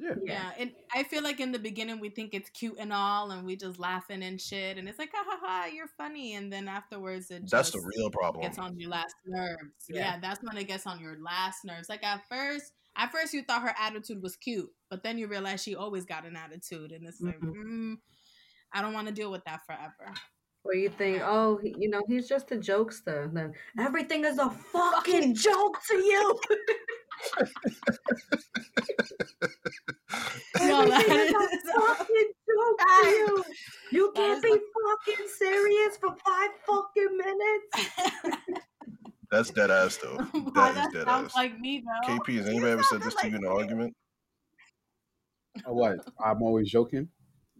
[0.00, 0.14] Yeah.
[0.22, 3.44] Yeah, and I feel like in the beginning we think it's cute and all, and
[3.44, 6.68] we just laughing and shit, and it's like, ha ha ha, you're funny, and then
[6.68, 8.42] afterwards it That's just the real problem.
[8.42, 9.86] gets on your last nerves.
[9.88, 9.96] Yeah.
[10.14, 10.20] Yeah.
[10.20, 11.88] that's when it gets on your last nerves.
[11.88, 15.62] Like at first, at first you thought her attitude was cute, but then you realize
[15.64, 17.54] she always got an attitude, and it's like, Mhm.
[17.54, 17.98] mm,
[18.72, 20.14] I don't want to deal with that forever.
[20.68, 23.32] Where you think, oh, he, you know, he's just a jokester.
[23.32, 26.38] Then everything is a fucking joke to you.
[30.60, 33.44] No, Everything that is is- a fucking joke to you.
[33.92, 38.50] You can't be fucking serious for five fucking minutes.
[39.30, 40.16] That's dead ass though.
[40.18, 41.34] Why That is that dead sounds ass.
[41.34, 42.08] like me though.
[42.18, 43.96] KP, has anybody ever said sounded this to you in an argument?
[45.64, 45.96] Or what?
[46.22, 47.08] I'm always joking.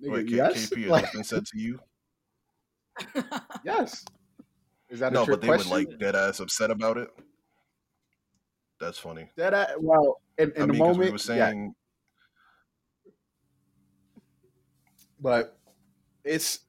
[0.04, 0.68] Nigga, Wait, K- yes.
[0.68, 1.80] KP, has Like, that been said to you?
[3.64, 4.04] Yes.
[4.88, 5.70] Is that No, but they question?
[5.70, 7.08] were like dead ass upset about it.
[8.80, 9.28] That's funny.
[9.36, 11.74] that I, well, in, in I the mean, 'cause moment, we were yeah, saying,
[15.20, 15.58] but
[16.24, 16.60] it's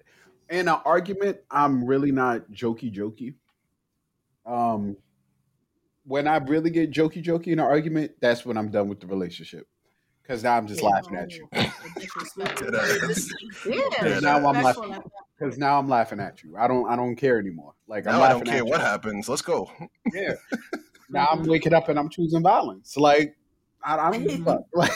[0.49, 1.37] in an argument.
[1.51, 3.35] I'm really not jokey jokey.
[4.45, 4.97] Um,
[6.05, 9.07] when I really get jokey jokey in an argument, that's when I'm done with the
[9.07, 9.67] relationship.
[10.29, 10.89] Because now I'm just Yeah.
[10.89, 11.49] laughing at you.
[11.51, 12.59] The disrespect.
[12.59, 12.75] Dead
[13.09, 13.33] ass.
[13.65, 13.81] Yeah.
[13.99, 14.95] Dead now I'm laughing.
[15.35, 16.55] Because now I'm laughing at you.
[16.55, 17.73] I don't I don't care anymore.
[17.87, 19.27] Like I'm Now I don't care what happens.
[19.27, 19.71] Let's go.
[20.13, 20.33] Yeah.
[21.09, 22.95] now I'm waking up and I'm choosing violence.
[22.95, 23.37] Like
[23.83, 24.43] I, I don't give a mm-hmm.
[24.43, 24.61] fuck.
[24.71, 24.91] Like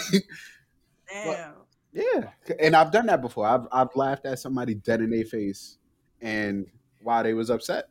[1.12, 1.54] Damn.
[1.93, 3.48] yeah, and I've done that before.
[3.48, 5.78] I've I've laughed at somebody dead in their face,
[6.22, 6.67] and
[7.02, 7.89] while they was upset,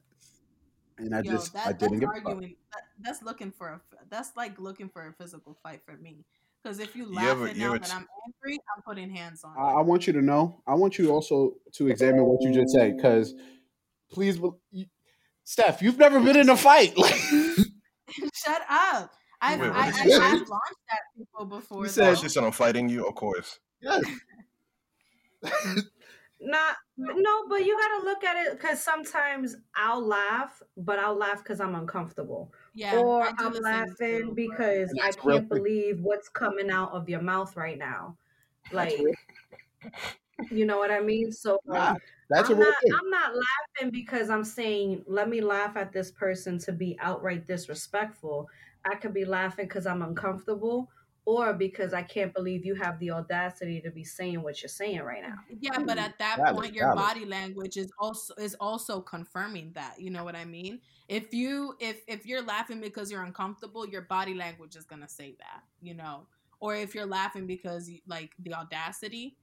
[0.99, 2.27] and I Yo, just that, I didn't that's give a fuck.
[2.27, 2.57] arguing.
[2.73, 3.81] That, that's looking for a.
[4.11, 6.25] That's like looking for a physical fight for me.
[6.63, 8.83] Because if you You laugh ever- it you now ever that t- I'm angry, I'm
[8.83, 9.55] putting hands on.
[9.59, 10.63] I, I want you to know.
[10.67, 13.35] I want you also to examine what you just said, because
[14.11, 14.39] please,
[14.71, 14.87] you-
[15.45, 16.95] Steph, you've never been in a fight.
[18.35, 19.13] Shut up.
[19.41, 21.83] I've, Wait, what I, did I've launched at people before.
[21.85, 22.29] You said- though.
[22.29, 23.07] she I'm fighting you.
[23.09, 23.59] Of course.
[23.81, 24.03] yes.
[26.45, 31.39] Not no, but you gotta look at it because sometimes I'll laugh, but I'll laugh
[31.39, 34.33] because I'm uncomfortable, yeah, or I do I'm laughing too.
[34.35, 35.49] because I can't thing.
[35.49, 38.17] believe what's coming out of your mouth right now.
[38.73, 38.99] Like,
[40.51, 41.33] you know what I mean?
[41.33, 41.95] So Nah,
[42.31, 42.93] that's I'm a real not, thing.
[43.03, 47.47] I'm not laughing because I'm saying, let me laugh at this person to be outright
[47.47, 48.49] disrespectful.
[48.85, 50.91] I could be laughing because I'm uncomfortable
[51.25, 55.01] or because I can't believe you have the audacity to be saying what you're saying
[55.03, 55.37] right now.
[55.61, 56.99] Yeah, but at that Valid, point, your valid.
[56.99, 60.01] body language is also is also confirming that.
[60.01, 60.81] You know what I mean?
[61.13, 65.37] If you if if you're laughing because you're uncomfortable, your body language is gonna say
[65.41, 65.63] that.
[65.83, 66.27] You know,
[66.59, 69.37] or if you're laughing because you, like the audacity,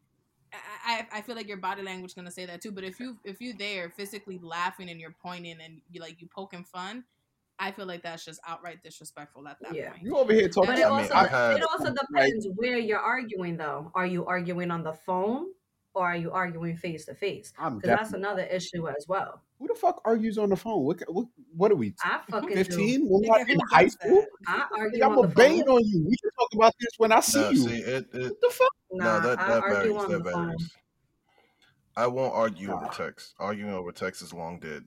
[0.51, 2.71] I, I I feel like your body language is gonna say that too.
[2.71, 6.27] But if you if you there physically laughing and you're pointing and you like you
[6.33, 7.03] poking fun,
[7.59, 9.91] I feel like that's just outright disrespectful at that Yeah.
[9.91, 10.03] point.
[10.03, 10.71] You over here talking.
[10.71, 13.91] But I it mean, also I've it also depends where you're arguing though.
[13.93, 15.47] Are you arguing on the phone
[15.99, 17.51] or are you arguing face to face?
[17.57, 19.41] Because that's another issue as well.
[19.59, 20.83] Who the fuck argues on the phone?
[20.85, 21.93] What what, what are we?
[22.01, 22.55] I fucking do.
[22.55, 23.07] Fifteen?
[23.09, 24.25] We're Nigga, not in high school.
[24.47, 24.67] that?
[24.73, 25.75] I argue Nigga, I'm on gonna the bang phone.
[25.75, 26.05] on you.
[26.07, 27.57] We can talk about this when I see No, you.
[27.67, 28.69] see, it, it what the fuck?
[28.93, 29.95] Nah, no, that, I that argue varies.
[30.05, 30.45] on That the phone.
[30.47, 30.71] varies.
[31.97, 33.33] I won't argue over text.
[33.39, 34.85] Arguing over text is long dead.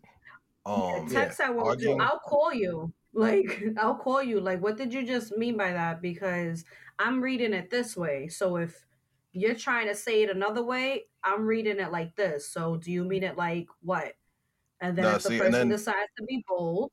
[0.67, 2.05] Yeah, Um, text I won't arguing- do.
[2.05, 2.93] I'll call you.
[3.13, 4.41] Like I'll call you.
[4.41, 6.01] Like what did you just mean by that?
[6.01, 6.65] Because
[6.99, 8.29] I'm reading it this way.
[8.29, 8.87] So if
[9.33, 12.49] you're trying to say it another way, I'm reading it like this.
[12.49, 14.15] So do you mean it like what?
[14.81, 16.91] And then Nah, if the see, and person then- decides to be bold,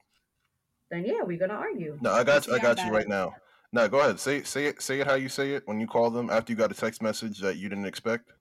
[0.90, 1.98] then yeah, we're gonna argue.
[2.02, 3.36] No, I got See, I got you right now.
[3.72, 4.20] No, go ahead.
[4.20, 6.58] Say say it say it how you say it when you call them after you
[6.58, 8.32] got a text message that you didn't expect.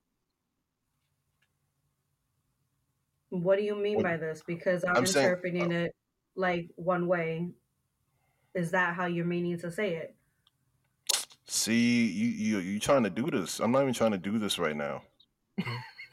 [3.31, 4.43] What do you mean What- by this?
[4.47, 5.95] Because I'm, I'm saying- uh interpreting it
[6.35, 7.51] like one way.
[8.55, 10.15] Is that how you're meaning to say it?
[11.51, 13.59] See, you you you trying to do this.
[13.61, 15.03] I'm not even trying to do this right now.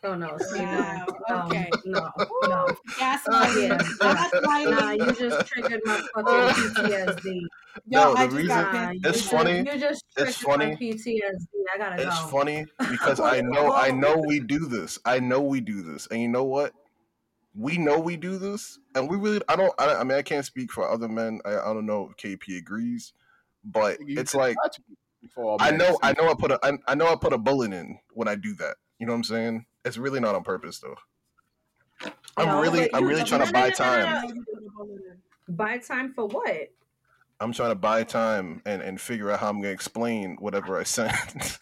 [0.03, 1.69] Oh no, see Wow, no, okay.
[1.85, 2.09] no,
[2.43, 3.71] no, Gaslighting.
[3.71, 4.71] Uh, yeah, Gaslighting.
[4.71, 4.91] nah.
[4.91, 7.25] You just triggered my fucking PTSD.
[7.87, 8.93] Yo, No, I the just got reason- Nah, pissed.
[9.03, 9.57] you It's just- funny.
[9.57, 10.93] You just It's triggered my funny.
[10.93, 11.47] PTSD.
[11.73, 12.27] I gotta It's go.
[12.27, 14.99] funny because I know I know we do this.
[15.03, 16.71] I know we do this, and you know what?
[17.57, 19.41] We know we do this, and we really.
[19.49, 19.73] I don't.
[19.79, 21.41] I, I mean, I can't speak for other men.
[21.45, 23.11] I, I don't know if KP agrees,
[23.65, 24.95] but You it's like touch me
[25.27, 25.97] before I know.
[26.01, 26.29] I know.
[26.29, 26.59] I put a.
[26.63, 27.07] I, I know.
[27.07, 28.75] I put a bullet in when I do that.
[28.99, 29.65] You know what I'm saying?
[29.83, 30.95] It's really not on purpose though.
[32.37, 32.93] I'm No, really.
[32.93, 34.45] I'm really trying to buy no, no, time.
[35.47, 36.69] Buy time for what?
[37.39, 40.83] I'm trying to buy time and and figure out how I'm gonna explain whatever I
[40.83, 41.59] sent.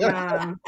[0.00, 0.54] Nah,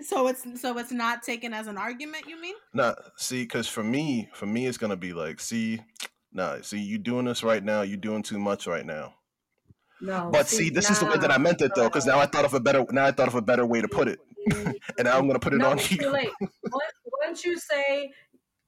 [0.00, 2.26] So it's so it's not taken as an argument.
[2.28, 2.54] You mean?
[2.74, 5.80] Nah, see, because for me, for me, it's gonna be like, see,
[6.32, 7.82] nah, see, you doing this right now.
[7.82, 9.14] You're doing too much right now.
[10.00, 10.30] No.
[10.32, 12.44] But see, this is the way that I meant it though, because now I thought
[12.44, 14.18] of a better, now I thought of a better way to put it,
[14.54, 15.98] and now I'm gonna put it no, on it's you.
[15.98, 16.30] too late.
[16.40, 18.12] Once, once you say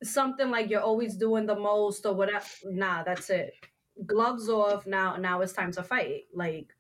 [0.03, 3.53] something like you're always doing the most or whatever, nah, that's it.
[4.07, 4.87] Gloves off.
[4.87, 6.25] Now, now it's time to fight.
[6.35, 6.73] Like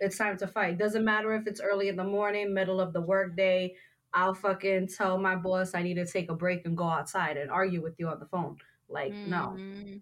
[0.00, 0.78] it's time to fight.
[0.78, 3.74] Doesn't matter if it's early in the morning, middle of the workday.
[4.14, 7.50] I'll fucking tell my boss I need to take a break and go outside and
[7.50, 8.56] argue with you on the phone.
[8.88, 9.54] Like no.
[9.56, 9.96] Mm-hmm.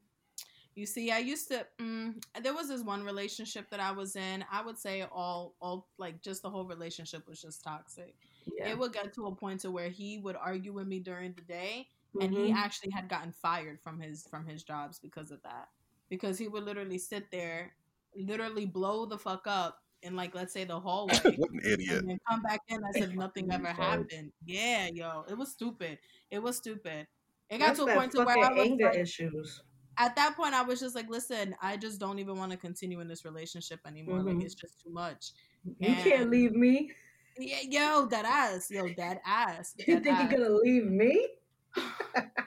[0.80, 1.66] You see, I used to.
[1.78, 4.42] Mm, there was this one relationship that I was in.
[4.50, 8.14] I would say all, all like just the whole relationship was just toxic.
[8.56, 8.70] Yeah.
[8.70, 11.42] It would get to a point to where he would argue with me during the
[11.42, 11.88] day,
[12.18, 12.54] and he Mhm.
[12.56, 15.68] actually had gotten fired from his from his jobs because of that.
[16.08, 17.76] Because he would literally sit there,
[18.16, 21.18] literally blow the fuck up in like let's say the hallway.
[21.36, 21.98] what an idiot!
[21.98, 24.32] and then come back in as if nothing ever happened.
[24.46, 25.98] Yeah, yo, it was stupid.
[26.30, 27.06] It was stupid.
[27.50, 29.62] It got That's to a point to where I was anger like, issues.
[29.98, 33.00] At that point, I was just like, listen, I just don't even want to continue
[33.00, 34.20] in this relationship anymore.
[34.20, 34.34] Mhm.
[34.34, 35.32] Like, it's just too much.
[35.78, 36.92] You can't leave me.
[37.38, 39.74] Yeah, yo, that ass, yo, that ass.
[39.78, 40.30] You think ass.
[40.30, 41.28] you're gonna leave me?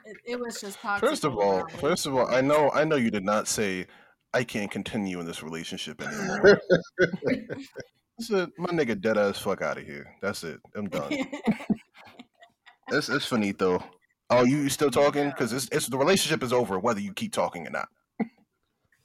[0.06, 1.08] It, it was just toxic.
[1.08, 3.86] First of all all, first of all, I know, I know you did not say
[4.34, 6.60] I can't continue in this relationship anymore.
[7.28, 10.14] I said, my nigga, dead ass fuck out of here.
[10.20, 10.60] That's it.
[10.74, 11.10] I'm done.
[12.88, 13.82] it's it's finito.
[14.30, 15.28] Oh, you, you still talking?
[15.30, 17.88] Because it's it's the relationship is over whether you keep talking or not.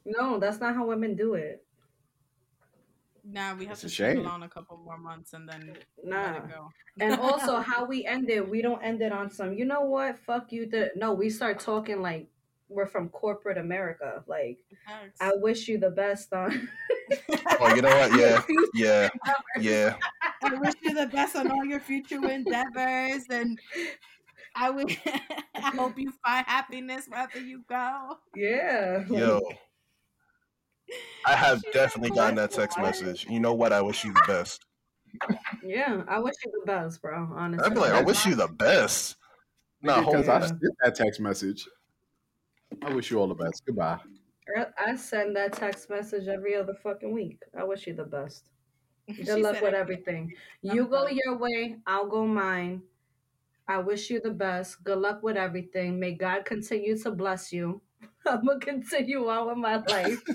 [0.06, 1.64] No, that's not how women do it.
[3.24, 4.26] Nah, we have It's to a stay shame.
[4.26, 6.38] on a couple more months and then let Nah.
[6.38, 6.70] it go.
[7.00, 10.18] And also, how we end it, we don't end it on some, you know what,
[10.26, 10.66] fuck you.
[10.68, 12.28] The, no, we start talking like
[12.70, 14.24] we're from corporate America.
[14.26, 14.58] Like,
[15.22, 16.70] I wish you the best on.
[17.60, 18.12] Oh, you know what?
[18.20, 18.42] Yeah,
[18.74, 19.10] yeah,
[19.60, 19.96] yeah.
[20.42, 23.60] I wish you the best on all your future endeavors, and
[24.56, 24.98] I would.
[25.56, 28.18] I hope you find happiness wherever you go.
[28.36, 29.06] yeah.
[29.10, 29.42] Yo,
[31.26, 33.26] I have She's definitely like, gotten that text What?" message.
[33.30, 33.74] You know what?
[33.74, 34.66] I wish you the best.
[35.64, 36.04] Yeah.
[36.08, 37.30] I wish you the best, bro.
[37.36, 37.66] Honestly.
[37.66, 39.16] I'd be like, I wish you the best.
[39.82, 40.48] Nah, hold because I on.
[40.48, 41.68] sent that text message.
[42.82, 43.64] I wish you all the best.
[43.66, 44.00] Goodbye.
[44.56, 47.42] Er, I send that text message every other fucking week.
[47.58, 48.50] I wish you the best.
[49.14, 50.34] She Good luck with everything.
[50.62, 52.84] You go your way, I'll go mine.
[53.70, 54.84] I wish you the best.
[54.84, 56.00] Good luck with everything.
[56.00, 57.82] May God continue to bless you.
[58.28, 60.22] I'm gonna continue on with my life.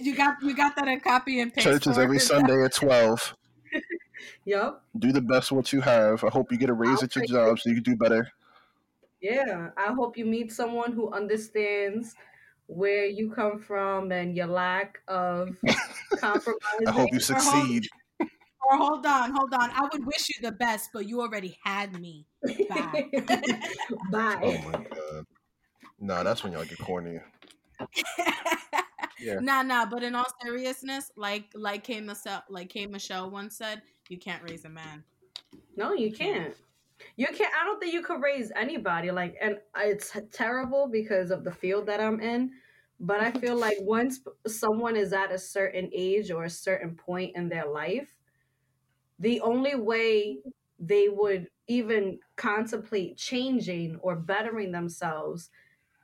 [0.00, 1.64] You got you got that in copy and paste.
[1.64, 2.20] Church is every her?
[2.20, 3.36] Sunday at twelve.
[4.44, 4.84] yup.
[4.98, 6.24] Do the best what you have.
[6.24, 7.96] I hope you get a raise I'll at your take job so you can do
[7.96, 8.28] better.
[9.20, 9.70] Yeah.
[9.76, 12.14] I hope you meet someone who understands
[12.66, 15.50] where you come from and your lack of
[16.16, 16.86] compromising.
[16.86, 17.86] I hope you succeed.
[18.68, 19.70] Or hold on, hold on.
[19.70, 22.26] I would wish you the best, but you already had me.
[22.68, 23.10] Bye.
[24.10, 24.40] Bye.
[24.42, 25.26] Oh my god.
[25.98, 27.20] Nah, that's when y'all get corny.
[29.20, 29.38] Yeah.
[29.40, 29.86] Nah, nah.
[29.86, 34.42] But in all seriousness, like like K Michelle, like K Michelle once said, you can't
[34.42, 35.04] raise a man.
[35.76, 36.54] No, you can't.
[37.16, 37.52] You can't.
[37.60, 39.10] I don't think you could raise anybody.
[39.10, 42.52] Like, and it's terrible because of the field that I'm in.
[42.98, 47.36] But I feel like once someone is at a certain age or a certain point
[47.36, 48.08] in their life,
[49.20, 50.40] the only way
[50.80, 55.50] they would even contemplate changing or bettering themselves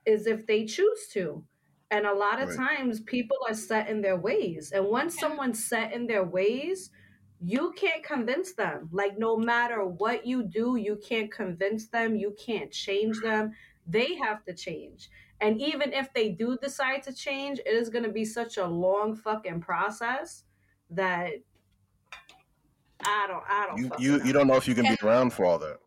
[0.07, 1.45] is if they choose to.
[1.91, 2.59] And a lot of Right.
[2.59, 4.73] times people are set in their ways.
[4.73, 6.91] And once someone's set in their ways,
[7.41, 8.89] you can't convince them.
[8.93, 12.17] Like, no matter what you do, you can't convince them.
[12.17, 13.53] You can't change them.
[13.87, 15.11] They have to change.
[15.41, 18.67] And even if they do decide to change, it is going to be such a
[18.67, 20.45] long fucking process
[20.91, 21.33] that
[23.05, 23.79] I don't, I don't.
[23.79, 25.79] You you you don't know if you can be Can- around for all that.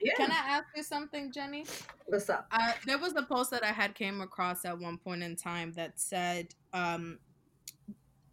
[0.00, 0.14] Yeah.
[0.16, 1.64] Can I ask you something, Jenny?
[2.06, 2.48] What's up?
[2.50, 5.72] Uh, there was a post that I had came across at one point in time
[5.74, 7.20] that said, um,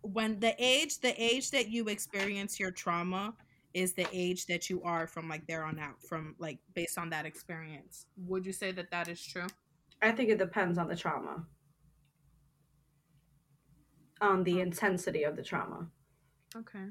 [0.01, 3.35] when the age, the age that you experience your trauma
[3.75, 7.09] is the age that you are from like there on out, from like based on
[7.11, 8.07] that experience.
[8.25, 9.45] Would you say that that is true?
[10.01, 11.45] I think it depends on the trauma,
[14.21, 15.87] on the intensity of the trauma.
[16.55, 16.87] Okay.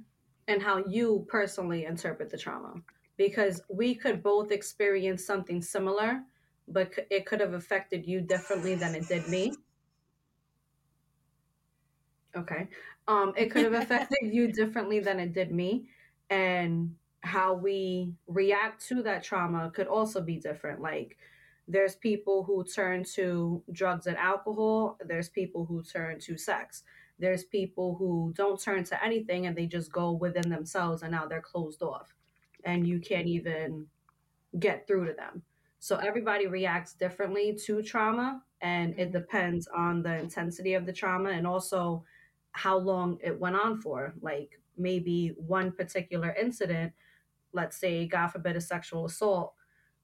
[0.49, 2.75] And how you personally interpret the trauma.
[3.17, 6.23] Because we could both experience something similar
[6.69, 9.55] but it could have affected you differently than it did me.
[12.37, 12.69] Okay.
[13.07, 15.87] Um it could have affected you differently than it did me
[16.31, 20.81] and how we react to that trauma could also be different.
[20.81, 21.17] Like
[21.67, 26.83] there's people who turn to drugs and alcohol there's people who turn to sex
[27.19, 31.27] there's people who don't turn to anything and they just go within themselves and now
[31.27, 32.15] they're closed off.
[32.65, 33.87] And you can't even
[34.59, 35.43] get through to them.
[35.81, 39.19] So everybody reacts differently to trauma and it mm-hmm.
[39.19, 42.05] depends on the intensity of the trauma and also
[42.53, 44.15] how long it went on for.
[44.21, 46.93] Like maybe one particular incident
[47.53, 49.55] let's say god forbid a sexual assault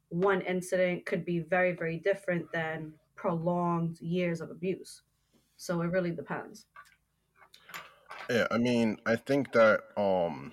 [0.09, 5.03] one incident could be very very different than prolonged years of abuse.
[5.57, 6.66] So it really depends
[8.30, 10.52] Yeah, I mean, I think that um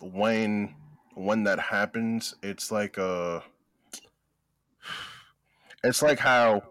[0.00, 0.74] when
[1.14, 3.40] when that happens, it's like uh
[5.84, 6.62] it's like how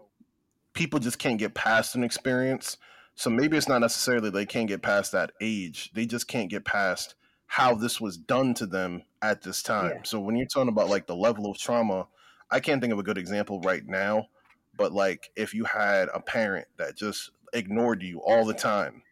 [0.74, 2.76] people just can't get past an experience.
[3.14, 5.90] So maybe it's not necessarily they can't get past that age.
[5.94, 7.14] They just can't get past
[7.46, 9.92] how this was done to them at this time.
[9.96, 10.02] Yeah.
[10.04, 12.06] So when you're talking about like the level of trauma,
[12.50, 14.28] I can't think of a good example right now,
[14.76, 19.02] but like if you had a parent that just ignored you all the time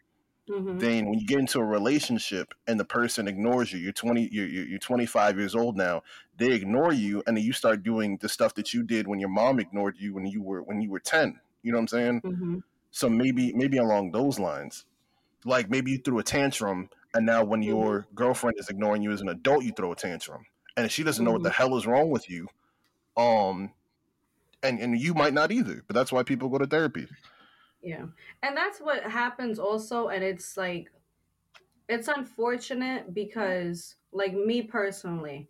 [0.49, 0.80] Mhm.
[0.80, 4.46] then when you get into a relationship and the person ignores you you're 20 you're,
[4.46, 6.03] you're you're 25 years old now
[6.36, 9.28] they ignore you and then you start doing the stuff that you did when your
[9.28, 12.22] mom ignored you when you were when you were 10 you know what i'm saying?
[12.24, 12.62] Mhm.
[12.90, 14.86] so maybe maybe along those lines.
[15.44, 19.20] Like maybe you threw a tantrum and now when your girlfriend is ignoring you as
[19.20, 20.46] an adult you throw a tantrum.
[20.76, 22.49] And if she doesn't know what the hell is wrong with you
[23.16, 23.72] um
[24.62, 27.09] and and you might not either but that's why people go to therapy
[27.82, 28.06] Yeah.
[28.42, 30.08] And that's what happens also.
[30.08, 30.90] And it's like,
[31.88, 35.48] it's unfortunate because, like, me personally,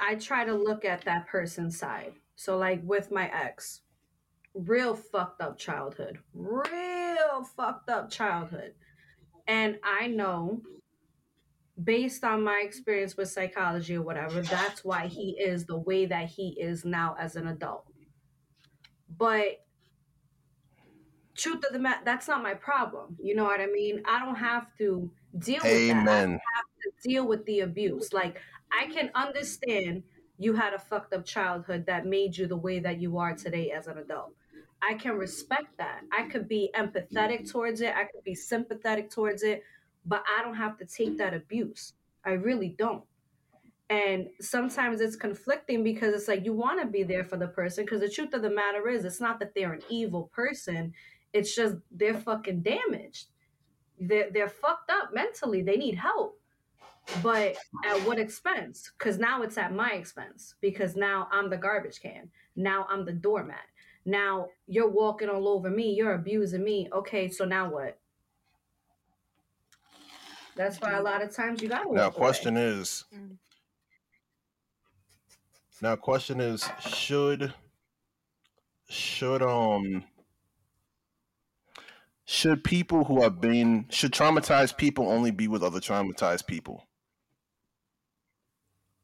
[0.00, 2.14] I try to look at that person's side.
[2.36, 3.82] So, like with my ex,
[4.54, 8.74] real fucked up childhood, real fucked up childhood.
[9.46, 10.62] And I know
[11.84, 16.28] based on my experience with psychology or whatever, that's why he is the way that
[16.28, 17.86] he is now as an adult.
[19.16, 19.64] But
[21.40, 23.16] truth of the matter, that's not my problem.
[23.22, 24.02] You know what I mean?
[24.06, 26.08] I don't have to deal with that.
[26.08, 26.38] I have
[26.82, 28.12] to deal with the abuse.
[28.12, 28.40] Like
[28.72, 30.02] I can understand
[30.38, 33.70] you had a fucked up childhood that made you the way that you are today
[33.70, 34.32] as an adult.
[34.82, 36.00] I can respect that.
[36.10, 37.94] I could be empathetic towards it.
[37.94, 39.62] I could be sympathetic towards it,
[40.06, 41.92] but I don't have to take that abuse.
[42.24, 43.04] I really don't.
[43.90, 47.84] And sometimes it's conflicting because it's like you want to be there for the person
[47.84, 50.94] because the truth of the matter is it's not that they're an evil person.
[51.32, 53.26] It's just they're fucking damaged.
[53.98, 55.62] They're they're fucked up mentally.
[55.62, 56.38] They need help.
[57.22, 58.92] But at what expense?
[58.98, 60.54] Because now it's at my expense.
[60.60, 62.30] Because now I'm the garbage can.
[62.56, 63.64] Now I'm the doormat.
[64.04, 65.92] Now you're walking all over me.
[65.94, 66.88] You're abusing me.
[66.92, 67.98] Okay, so now what?
[70.56, 72.14] That's why a lot of times you gotta walk Now, away.
[72.16, 73.04] question is.
[73.14, 73.36] Mm.
[75.82, 77.54] Now, question is, should
[78.88, 80.04] should um
[82.30, 86.86] should people who have been should traumatized people only be with other traumatized people?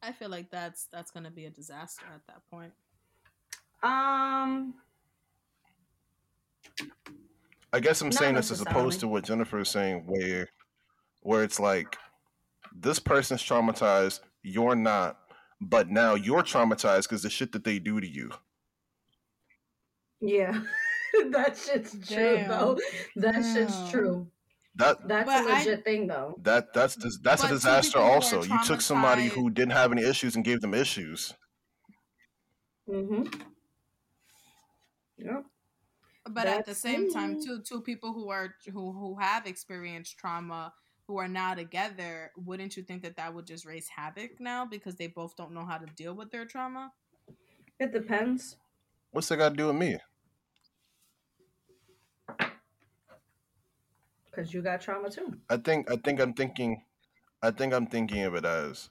[0.01, 2.72] I feel like that's that's gonna be a disaster at that point.
[3.83, 4.74] Um,
[7.72, 10.49] I guess I'm saying this as opposed to what Jennifer is saying, where
[11.22, 11.97] where it's like
[12.72, 15.18] this person's traumatized, you're not,
[15.61, 18.31] but now you're traumatized because the shit that they do to you.
[20.20, 20.61] yeah,
[21.32, 22.48] that shit's true Damn.
[22.48, 22.78] though.
[23.16, 24.28] That shit's true.
[24.76, 26.38] That That's a a I- legit thing though.
[26.42, 27.92] that that's dis- that's But a disaster.
[27.98, 30.74] people who are Also, you took somebody who didn't have any issues and gave them
[30.74, 31.32] issues.
[32.88, 33.24] Mm-hmm.
[35.18, 35.44] Yep.
[36.28, 37.44] But at the That's same time, me.
[37.44, 40.74] two two people who are who who have experienced trauma
[41.06, 44.96] who are now together, wouldn't you think that that would just raise havoc now because
[44.96, 46.92] they both don't know how to deal with their trauma?
[47.78, 48.56] It depends.
[49.12, 49.98] What's that got to do with me?
[54.37, 55.34] Because you got trauma too.
[55.49, 56.82] I think I think I'm thinking
[57.43, 58.91] I think I'm thinking of it as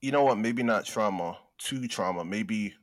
[0.00, 2.74] you know what, maybe not trauma to trauma, maybe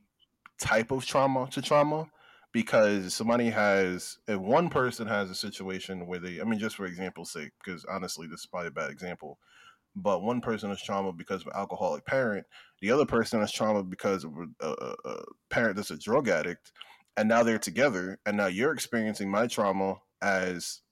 [0.60, 2.06] type of trauma to trauma
[2.52, 6.86] because somebody has if one person has a situation where they I mean just for
[6.86, 9.38] example's sake because honestly this is probably a bad example
[9.96, 12.46] but one person has trauma because of an alcoholic parent
[12.80, 16.70] the other person has trauma because of a, a, a parent that's a drug addict
[17.16, 20.82] and now they're together and now you're experiencing my trauma as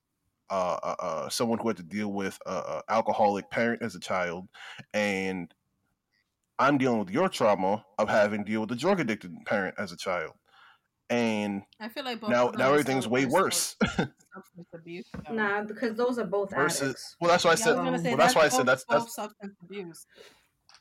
[0.51, 4.01] uh, uh, uh, someone who had to deal with a, a alcoholic parent as a
[4.01, 4.49] child,
[4.95, 5.53] and
[6.59, 9.93] I'm dealing with your trauma of having to deal with a drug addicted parent as
[9.93, 10.33] a child,
[11.11, 13.97] and I feel like both now now everything's way worse worse.
[14.35, 15.07] substance abuse.
[15.29, 15.35] though.
[15.35, 17.17] Nah, because those are both Versus, addicts.
[17.21, 17.71] well, that's why I Yeah, I said.
[17.77, 19.15] was gonna say well, that's why I said both- that's both that's.
[19.15, 20.07] substance abuse.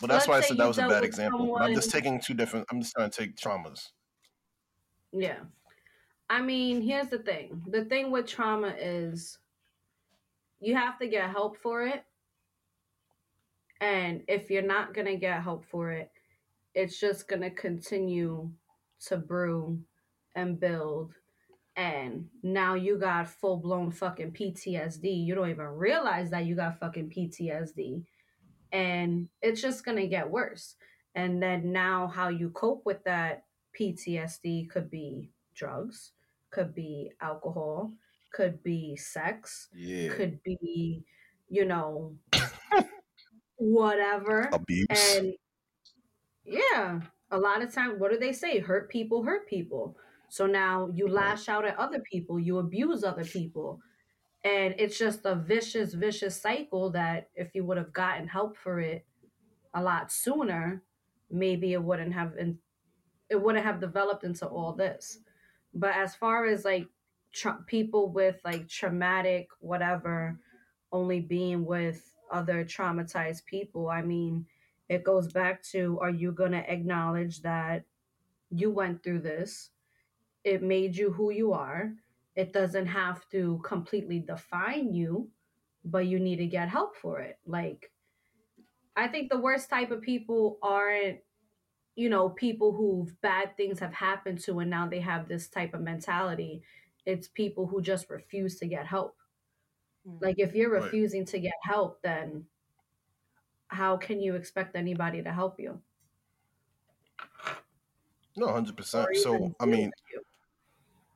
[0.01, 1.53] Well, that's why I said that was a bad example.
[1.53, 2.65] But I'm just taking two different.
[2.71, 3.89] I'm just trying to take traumas.
[5.13, 5.39] Yeah.
[6.29, 7.61] I mean, here's the thing.
[7.67, 9.37] The thing with trauma is
[10.61, 12.05] you have to get help for it.
[13.81, 16.11] And if you're not going to get help for it,
[16.75, 18.51] it's just going to continue
[19.07, 19.79] to brew
[20.35, 21.13] and build.
[21.75, 25.25] And now you got full blown fucking PTSD.
[25.25, 28.03] You don't even realize that you got fucking PTSD.
[28.71, 30.75] And it's just going to get worse.
[31.15, 33.43] And then now, how you cope with that
[33.77, 36.11] PTSD could be drugs,
[36.51, 37.91] could be alcohol,
[38.31, 40.13] could be sex, Yeah.
[40.13, 41.03] could be,
[41.49, 42.15] you know,
[43.57, 44.49] whatever.
[44.51, 44.87] Abuse.
[45.17, 45.33] And
[46.43, 48.59] yeah, a lot of times, what do they say?
[48.59, 49.97] Hurt people hurt people.
[50.29, 53.79] So now you lash out at other people, you abuse other people.
[54.43, 58.79] And it's just a vicious, vicious cycle that if you would have gotten help for
[58.79, 59.05] it
[59.73, 60.83] a lot sooner,
[61.29, 62.57] maybe it wouldn't have been,
[63.29, 65.19] it wouldn't have developed into all this.
[65.73, 66.87] But as far as like
[67.33, 70.39] tra- people with like traumatic whatever
[70.91, 74.45] only being with other traumatized people, I mean,
[74.89, 77.85] it goes back to are you going to acknowledge that
[78.49, 79.69] you went through this?
[80.43, 81.93] It made you who you are.
[82.35, 85.29] It doesn't have to completely define you,
[85.85, 87.39] but you need to get help for it.
[87.45, 87.91] Like,
[88.95, 91.19] I think the worst type of people aren't,
[91.95, 95.73] you know, people who bad things have happened to and now they have this type
[95.73, 96.63] of mentality.
[97.05, 99.17] It's people who just refuse to get help.
[100.07, 100.21] Mm.
[100.21, 100.83] Like, if you're Right.
[100.83, 102.47] refusing to get help, then
[103.69, 105.81] how can you expect anybody to help you?
[108.35, 109.15] No, hundred percent.
[109.17, 109.91] So I mean,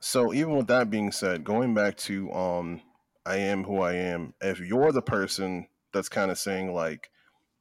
[0.00, 2.82] so even with that being said, going back to um,
[3.24, 4.34] I am who I am.
[4.40, 7.10] If you're the person that's kind of saying like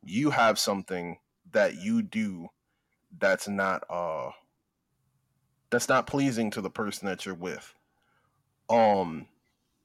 [0.03, 1.19] you have something
[1.51, 2.49] that you do
[3.17, 4.31] that's not uh
[5.69, 7.73] that's not pleasing to the person that you're with,
[8.69, 9.27] um,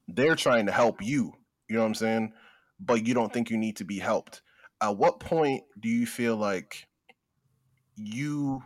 [0.09, 1.33] they're trying to help you.
[1.69, 2.33] You know what I'm saying?
[2.79, 4.43] But you don't think you need to be helped.
[4.81, 6.87] At what point do you feel like
[7.97, 8.63] you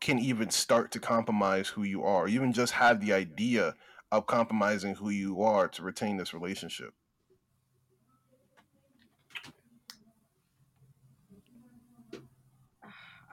[0.00, 3.74] can even start to compromise who you are, even just have the idea
[4.10, 6.94] of compromising who you are to retain this relationship?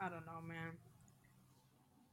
[0.02, 0.78] I don't know, man.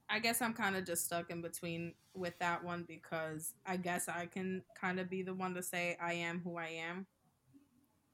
[0.10, 4.08] I guess I'm kind of just stuck in between with that one because I guess
[4.08, 7.05] I can kind of be the one to say I am who I am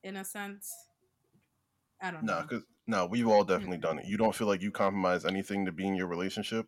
[0.03, 0.73] in a sense.
[2.01, 2.41] I don't No, know.
[2.47, 3.81] because no, we've all definitely mm.
[3.81, 4.05] done it.
[4.05, 6.67] You don't feel like you compromise anything to be in your relationship?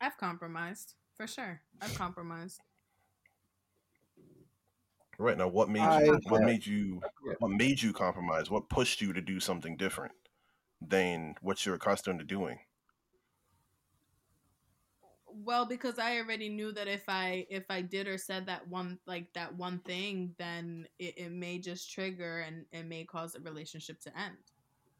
[0.00, 1.62] I've compromised for sure.
[1.80, 2.60] I've compromised.
[5.18, 6.20] Right now, what made I you?
[6.28, 7.00] What have- made you?
[7.38, 8.50] What made you compromise?
[8.50, 10.12] What pushed you to do something different
[10.80, 12.58] than what you're accustomed to doing?
[15.42, 18.98] Well, because I already knew that if I if I did or said that one
[19.06, 23.40] like that one thing, then it, it may just trigger and it may cause the
[23.40, 24.36] relationship to end.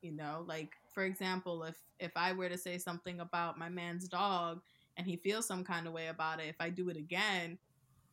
[0.02, 4.08] You know, like for example, if if I were to say something about my man's
[4.08, 4.60] dog
[4.96, 7.56] and he feels some kind of way about it, if I do it again,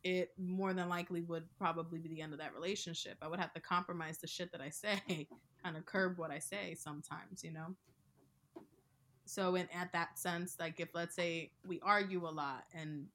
[0.04, 3.18] it more than likely would probably be the end of that relationship.
[3.20, 5.26] I would have to compromise the shit that I say,
[5.62, 7.74] kind of curb what I say sometimes, you know
[9.24, 13.06] so in at that sense like if let's say we argue a lot and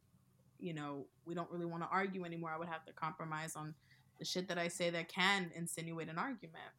[0.59, 3.73] you know we don't really want to argue anymore i would have to compromise on
[4.19, 6.73] the shit that i say that can insinuate an argument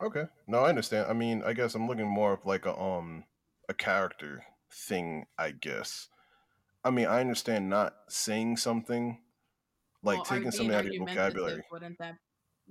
[0.00, 1.06] Okay, no, I understand.
[1.08, 3.24] I mean, I guess I'm looking more of like a um
[3.68, 5.26] a character thing.
[5.36, 6.08] I guess.
[6.84, 9.18] I mean, I understand not saying something,
[10.04, 11.64] like Well, taking something out of your vocabulary.
[11.72, 12.14] wouldn't that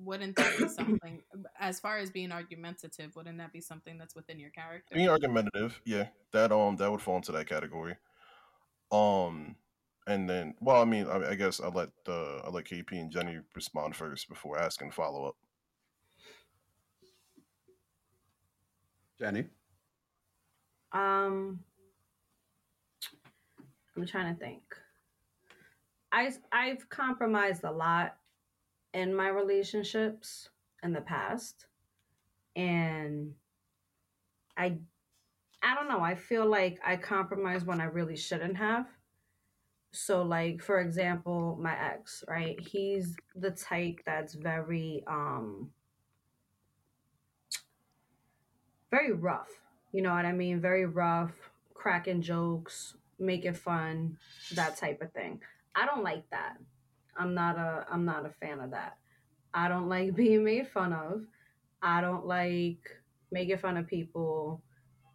[0.03, 1.21] wouldn't that be something
[1.59, 5.81] as far as being argumentative wouldn't that be something that's within your character Being argumentative,
[5.85, 7.95] yeah, that um that would fall into that category.
[8.91, 9.55] Um,
[10.07, 13.11] and then, well, I mean, I, I guess I'll let uh, I'll let KP and
[13.11, 15.35] Jenny respond first before asking follow up.
[19.19, 19.45] Jenny.
[20.93, 21.59] Um,
[23.95, 24.61] I'm trying to think.
[26.11, 28.15] I I've compromised a lot
[28.97, 30.49] in my relationships
[30.81, 31.67] in the past,
[32.55, 33.33] and
[34.57, 34.79] I
[35.61, 36.01] I don't know.
[36.01, 38.87] I feel like I compromise when I really shouldn't have.
[39.91, 42.59] So, like for example, my ex, right?
[42.59, 45.69] He's the type that's very um
[48.89, 49.49] very rough.
[49.91, 50.59] You know what I mean?
[50.59, 51.33] Very rough,
[51.75, 54.17] cracking jokes, making fun,
[54.55, 55.39] that type of thing.
[55.75, 56.57] I don't like that.
[57.17, 58.97] I'm not a I'm not a fan of that.
[59.53, 61.23] I don't like being made fun of.
[61.81, 62.89] I don't like
[63.31, 64.61] making fun of people.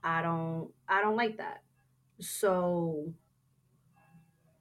[0.03, 1.63] I don't I don't like that.
[2.21, 3.13] So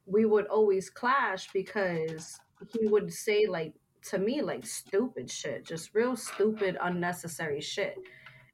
[0.05, 2.39] we would always clash because
[2.73, 3.73] he would say like
[4.03, 7.97] to me like stupid shit, just real stupid unnecessary shit.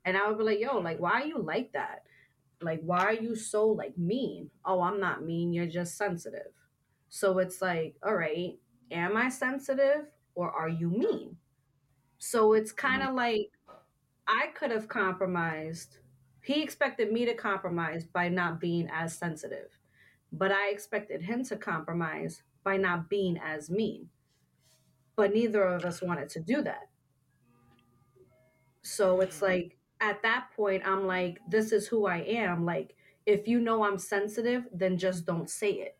[0.05, 2.03] And I would be like, yo, like, why are you like that?
[2.61, 4.49] Like, why are you so like mean?
[4.65, 5.53] Oh, I'm not mean.
[5.53, 6.53] You're just sensitive.
[7.09, 8.57] So it's like, all right,
[8.91, 11.38] am I sensitive or are you mean?
[12.17, 13.17] So it's kind of mm-hmm.
[13.17, 13.51] like
[14.27, 15.97] I could have compromised.
[16.41, 19.69] He expected me to compromise by not being as sensitive,
[20.31, 24.09] but I expected him to compromise by not being as mean.
[25.15, 26.89] But neither of us wanted to do that.
[28.81, 29.45] So it's mm-hmm.
[29.45, 32.65] like at that point, I'm like, this is who I am.
[32.65, 35.97] Like, if you know I'm sensitive, then just don't say it.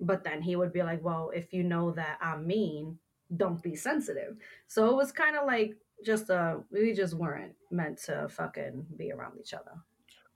[0.00, 2.98] But then he would be like, well, if you know that I'm mean,
[3.36, 4.36] don't be sensitive.
[4.66, 9.12] So it was kind of like just uh we just weren't meant to fucking be
[9.12, 9.72] around each other.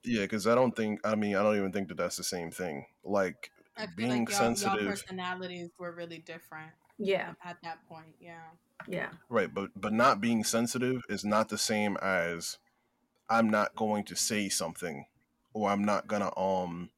[0.05, 1.01] Yeah, because I don't think.
[1.05, 2.87] I mean, I don't even think that that's the same thing.
[3.05, 7.79] Like i feel being like y'all, y'all sensitive, personalities were really different Yeah, at that
[7.89, 8.51] point yeah
[8.89, 9.11] yeah.
[9.29, 9.53] right?
[9.53, 12.59] But but not being sensitive is not the same as
[13.29, 15.07] I'm not going to say something,
[15.53, 16.91] or I'm not gonna um.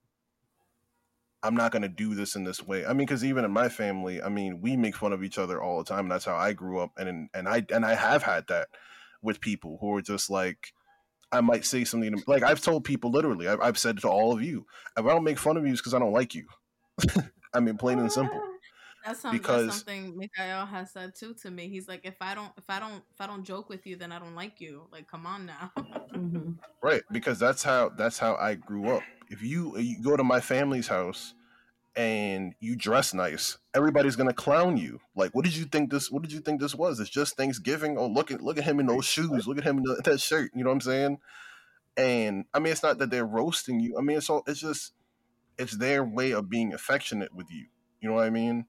[1.45, 2.87] I'm not gonna do this in this way.
[2.87, 5.63] I mean, because even in my family, I mean, we make fun of each other
[5.63, 6.07] all the time.
[6.07, 8.69] And that's how I grew up, and and I and I have had that
[9.23, 10.73] with people who are just like,
[11.31, 13.47] I might say something to, like I've told people literally.
[13.47, 14.65] I've, I've said to all of you,
[14.97, 16.47] if I don't make fun of you, it's because I don't like you.
[17.55, 18.41] I mean, plain and simple.
[19.05, 21.69] That's, some, because that's something Mikhail has said too to me.
[21.69, 24.13] He's like, if I don't, if I don't, if I don't joke with you, then
[24.13, 24.89] I don't like you.
[24.91, 25.73] Like, come on now.
[26.11, 29.03] hmm right because that's how that's how I grew up.
[29.29, 31.35] If you you go to my family's house
[31.97, 35.01] and you dress nice, everybody's gonna clown you.
[35.15, 36.11] Like, what did you think this?
[36.11, 37.01] What did you think this was?
[37.01, 37.97] It's just Thanksgiving.
[37.99, 39.47] Oh, look at look at him in those shoes.
[39.47, 40.51] Look at him in the, that shirt.
[40.55, 41.19] You know what I'm saying?
[41.97, 43.97] And I mean, it's not that they're roasting you.
[43.99, 44.93] I mean, it's all it's just
[45.59, 47.67] it's their way of being affectionate with you.
[48.01, 48.67] You know what I mean?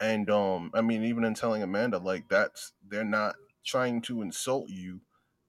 [0.00, 4.68] And um, I mean, even in telling Amanda, like that's they're not trying to insult
[4.68, 5.00] you.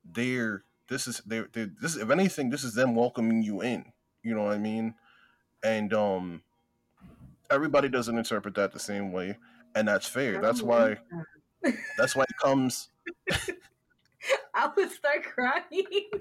[0.06, 3.86] They're this is they're, they're this if anything, this is them welcoming you in.
[4.28, 4.94] You know what I mean?
[5.64, 6.42] And um,
[7.50, 9.38] everybody doesn't interpret that the same way,
[9.74, 10.42] and that's fair.
[10.42, 10.98] That's why
[11.98, 12.90] that's why it comes.
[14.54, 15.64] I would start crying.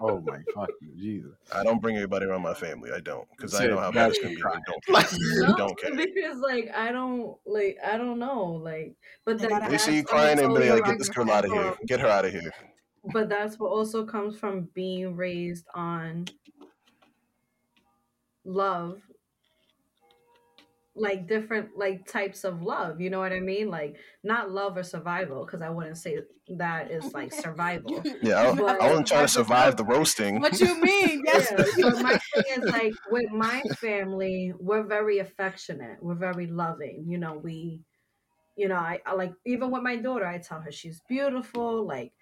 [0.00, 1.32] Oh my fucking Jesus!
[1.54, 2.92] I don't bring everybody around my family.
[2.92, 4.42] I don't because I know how that's bad can be.
[4.42, 4.62] right.
[4.88, 5.18] They don't care.
[5.40, 6.06] no, They don't care.
[6.14, 8.94] because like I don't like I don't know like,
[9.26, 11.30] but They then gotta They see you crying and also be like, "Get this girl
[11.30, 11.74] out of here!
[11.86, 12.52] Get her out of here!"
[13.12, 16.26] But that's what also comes from being raised on
[18.46, 19.02] love,
[20.98, 23.00] like different like types of love.
[23.00, 23.68] You know what I mean?
[23.68, 26.18] Like not love or survival, because I wouldn't say
[26.56, 28.02] that is like survival.
[28.22, 30.40] Yeah, I, But- I wasn't trying to survive the roasting.
[30.40, 31.22] What you mean?
[31.26, 31.52] Yes.
[31.76, 35.98] Yeah, but my thing is like with my family, we're very affectionate.
[36.00, 37.04] We're very loving.
[37.08, 37.80] You know, we,
[38.56, 41.86] you know, I, I like even with my daughter, I tell her she's beautiful.
[41.86, 42.12] Like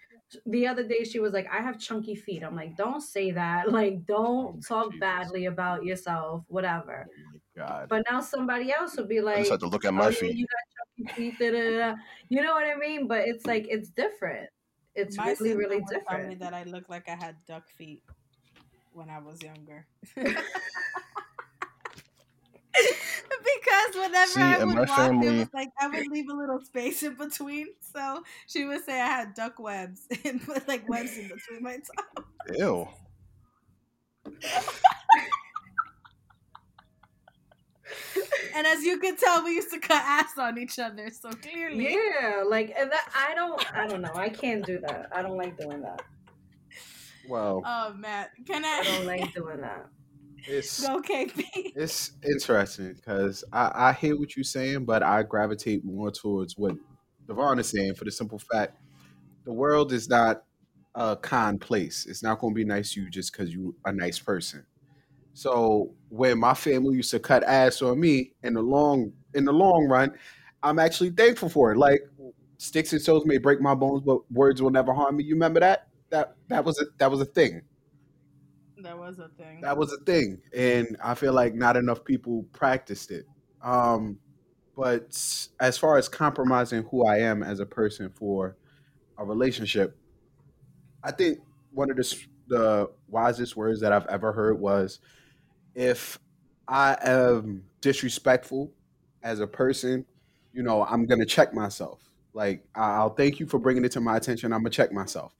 [0.47, 3.71] the other day, she was like, "I have chunky feet." I'm like, "Don't say that.
[3.73, 5.01] Like, don't oh, talk Jesus.
[5.01, 6.45] badly about yourself.
[6.49, 7.89] Whatever." Oh God!
[7.89, 9.93] But now somebody else would be like, I like, just had to look at "Oh,
[9.93, 10.37] my yeah, feet.
[10.37, 11.97] you got chunky feet." Da, da, da, da."
[12.29, 13.07] You know what I mean?
[13.09, 14.49] But it's like it's different.
[14.95, 16.41] It's My really, really would tell me different.
[16.41, 18.03] that I looked like I had duck feet
[18.93, 19.87] when I was younger.
[23.45, 26.61] because whenever See, I would my walk, it was like I would leave a little
[26.61, 27.69] space in between.
[27.95, 31.77] So she would say I had duck webs and put like webs in between my
[31.77, 32.25] toes.
[32.59, 32.89] Ew.
[38.55, 41.11] And as you can tell, we used to cut ass on each other.
[41.11, 44.13] So clearly, Yeah, like and that I don't I don't know.
[44.15, 45.09] I can't do that.
[45.13, 46.03] I don't like doing that.
[47.29, 49.89] Well, oh man, can I I don't like doing that.
[50.47, 51.45] It's go, KP?
[51.75, 56.77] it's interesting because I, I hear what you're saying, but I gravitate more towards what
[57.27, 58.77] Devon is saying for the simple fact
[59.45, 60.45] the world is not
[60.95, 62.07] a kind place.
[62.07, 64.65] It's not going to be nice to you just because you're a nice person.
[65.35, 69.53] So when my family used to cut ass on me in the long in the
[69.53, 70.13] long run,
[70.63, 71.77] I'm actually thankful for it.
[71.77, 72.01] Like
[72.59, 75.25] sticks and stones may break my bones, but words will never harm me.
[75.25, 75.89] You remember that?
[76.11, 77.63] That that was a that was a thing.
[78.79, 79.61] That was a thing.
[79.63, 83.25] That was a thing, and I feel like not enough people practiced it.
[83.63, 84.19] Um,
[84.77, 85.17] but
[85.61, 88.57] as far as compromising who I am as a person for
[89.19, 89.97] a relationship,
[91.03, 91.39] I think
[91.73, 94.99] one of the the wisest words that I've ever heard was,
[95.75, 96.19] "If
[96.69, 98.75] I am disrespectful
[99.23, 100.05] as a person,
[100.53, 102.11] you know, I'm gonna check myself.
[102.35, 104.53] Like I- I'll thank you for bringing it to my attention.
[104.53, 105.35] I'm gonna check myself.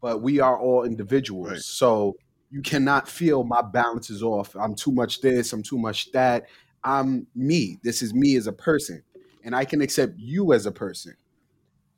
[0.00, 1.60] But we are all individuals, Right.
[1.60, 2.14] so
[2.50, 4.56] you cannot feel my balance is off.
[4.56, 5.52] I'm too much this.
[5.52, 6.46] I'm too much that.
[6.82, 7.78] I'm me.
[7.82, 9.02] This is me as a person,
[9.44, 11.16] and I can accept you as a person.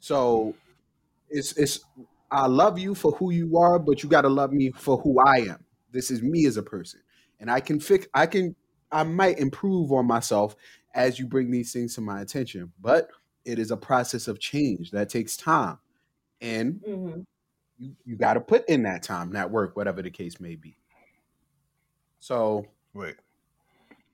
[0.01, 0.55] So
[1.31, 1.81] it's it's
[2.31, 5.21] I love you for who you are, but you got to love me for who
[5.21, 5.65] I am.
[5.93, 7.01] This is me as a person,
[7.41, 8.07] and I can fix.
[8.15, 8.57] I can.
[8.91, 10.55] I might improve on myself
[10.95, 13.09] as you bring these things to my attention, but
[13.45, 15.79] it is a process of change that takes time,
[16.41, 17.23] and hmm
[17.83, 20.77] you, you got to put in that time, that work, whatever the case may be.
[22.21, 22.65] So
[22.95, 23.17] Wait.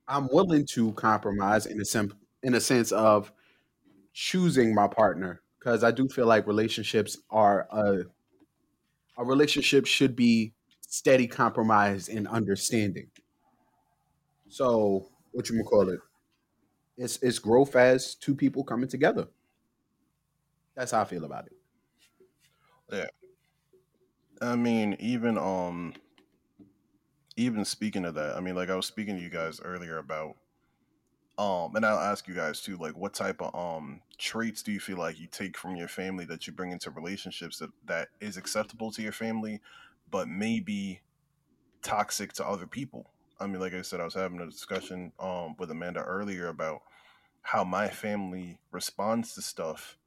[0.06, 2.12] I'm willing to compromise in a sense,
[2.42, 3.30] in a sense of
[4.14, 8.04] choosing my partner because I do feel like relationships are a
[9.18, 13.08] a relationship should be steady compromise and understanding.
[14.48, 16.00] So what you call it?
[16.96, 19.26] It's it's growth as two people coming together.
[20.74, 21.52] That's how I feel about it.
[24.40, 25.94] I mean, even um,
[27.36, 30.36] even speaking of that, I mean, like I was speaking to you guys earlier about
[31.38, 34.80] um, and I'll ask you guys too, like, what type of um traits do you
[34.80, 38.36] feel like you take from your family that you bring into relationships that that is
[38.36, 39.60] acceptable to your family,
[40.10, 41.00] but maybe
[41.82, 43.10] toxic to other people?
[43.40, 46.82] I mean, like I said, I was having a discussion um with Amanda earlier about
[47.42, 49.98] how my family responds to stuff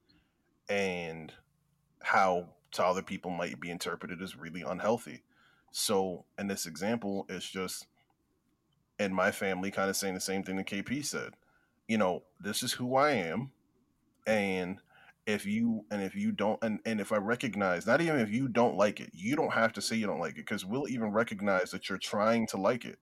[0.70, 1.34] and
[2.02, 5.24] how to other people might be interpreted as really unhealthy.
[5.72, 7.88] So, in this example, it's just
[9.00, 11.34] in my family kind of saying the same thing that KP said.
[11.88, 13.52] you know, this is who I am,
[14.26, 14.80] and
[15.26, 18.48] if you and if you don't and, and if i recognize not even if you
[18.48, 21.12] don't like it you don't have to say you don't like it because we'll even
[21.12, 22.98] recognize that you're trying to like it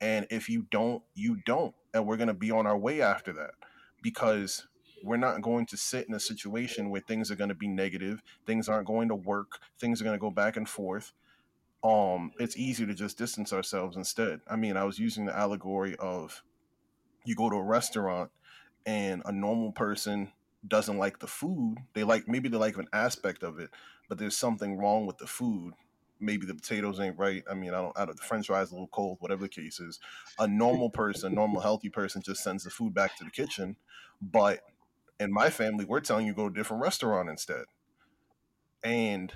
[0.00, 3.52] and if you don't you don't and we're to be on our way after that
[4.02, 4.66] because
[5.02, 8.22] we're not going to sit in a situation where things are going to be negative
[8.46, 11.12] things aren't going to work things are going to go back and forth.
[11.82, 14.40] Um it's easy to just distance ourselves instead.
[14.48, 16.42] I mean i was using the allegory of
[17.24, 18.30] you go to a restaurant
[18.86, 20.32] and a normal person
[20.66, 21.76] doesn't like the food.
[21.94, 23.70] They like maybe they like an aspect of it
[24.08, 25.74] but there's something wrong with the food.
[26.22, 27.42] Maybe the potatoes ain't right.
[27.50, 29.80] I mean i don't, I don't the french fries a little cold whatever the case
[29.80, 29.98] is.
[30.38, 33.76] A normal person normal healthy person just sends the food back to the kitchen
[34.20, 34.60] but
[35.20, 37.64] in my family we're telling you go to a different restaurant instead.
[38.82, 39.32] And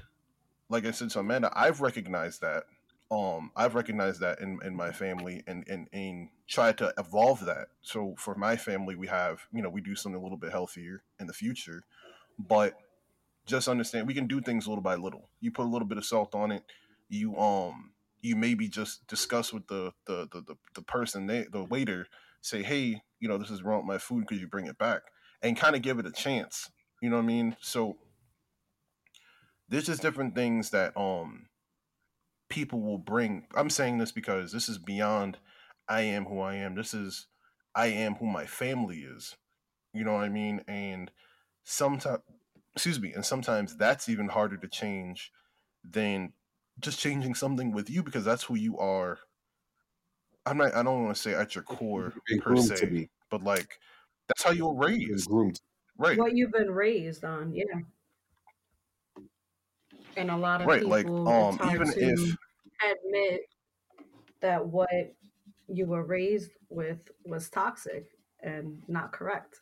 [0.70, 2.64] like i said to amanda i've recognized that
[3.10, 7.68] um i've recognized that in, in my family and, and and tried to evolve that.
[7.82, 11.02] So for my family we have you know we do something a little bit healthier
[11.20, 11.84] in the future
[12.38, 12.74] but
[13.46, 15.28] just understand we can do things little by little.
[15.40, 16.64] You put a little bit of salt on it
[17.08, 21.64] you um you maybe just discuss with the the the, the, the person they, the
[21.64, 22.06] waiter
[22.40, 25.02] say hey you know this is wrong with my food could you bring it back
[25.44, 26.72] and kind of give it a chance
[27.02, 27.56] you know what i mean?
[27.60, 27.98] So
[29.68, 31.48] there's just different things that um
[32.48, 35.38] people will bring i'm saying this because this is beyond
[35.88, 36.74] i am who i am.
[36.74, 37.26] This is
[37.74, 39.36] i am who my family is
[39.92, 40.62] you know what i mean?
[40.66, 41.10] And
[41.62, 42.22] sometimes
[42.74, 45.32] excuse me and sometimes that's even harder to change
[45.84, 46.32] than
[46.80, 49.18] just changing something with you because that's who you are.
[50.46, 53.78] I'm not i don't want to say at your core per se but like
[54.28, 55.60] that's how you were You've raised groomed.
[55.98, 57.64] right What you've been raised on, yeah.
[60.16, 62.36] And a lot of right people, like um even to if
[62.82, 63.40] admit
[64.40, 64.90] that what
[65.68, 68.06] you were raised with was toxic
[68.40, 69.60] and not correct.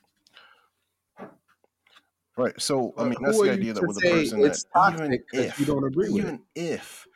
[2.36, 4.64] right so i mean that's the idea that to with a say person that it's
[4.86, 6.28] even toxic because you don't agree with it?
[6.28, 7.06] even if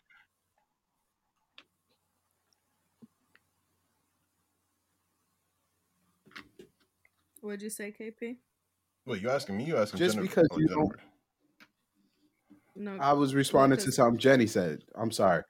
[7.46, 8.38] What'd you say, KP?
[9.06, 9.64] Wait, you asking me?
[9.64, 10.42] You asking Just Jennifer?
[10.42, 10.92] because you don't
[12.74, 12.98] No.
[13.00, 14.82] I was responding to something Jenny said.
[14.96, 15.44] I'm sorry.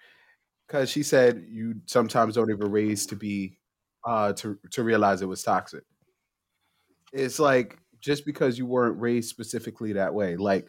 [0.66, 3.56] Because she said you sometimes don't even raise to be
[4.04, 5.84] uh to to realize it was toxic.
[7.14, 10.68] It's like just because you weren't raised specifically that way, like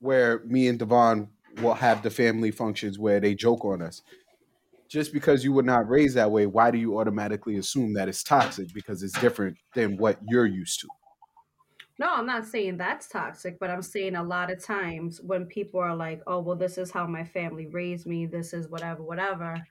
[0.00, 1.28] where me and Devon
[1.62, 4.02] will have the family functions where they joke on us.
[4.92, 8.22] Just because you were not raised that way, why do you automatically assume that it's
[8.22, 10.88] toxic because it's different than what you're used to?
[11.98, 15.80] No, I'm not saying that's toxic, but I'm saying a lot of times when people
[15.80, 19.66] are like, oh, well, this is how my family raised me, this is whatever, whatever,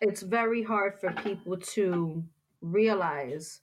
[0.00, 2.24] it's very hard for people to
[2.60, 3.60] realize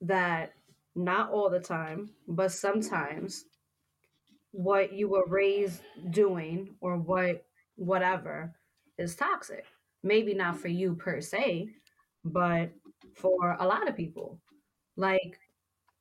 [0.00, 0.54] that
[0.94, 3.44] not all the time, but sometimes
[4.52, 7.45] what you were raised doing or what
[7.76, 8.54] whatever
[8.98, 9.64] is toxic.
[10.02, 11.68] Maybe not for you per se,
[12.24, 12.70] but
[13.14, 14.40] for a lot of people.
[14.96, 15.38] Like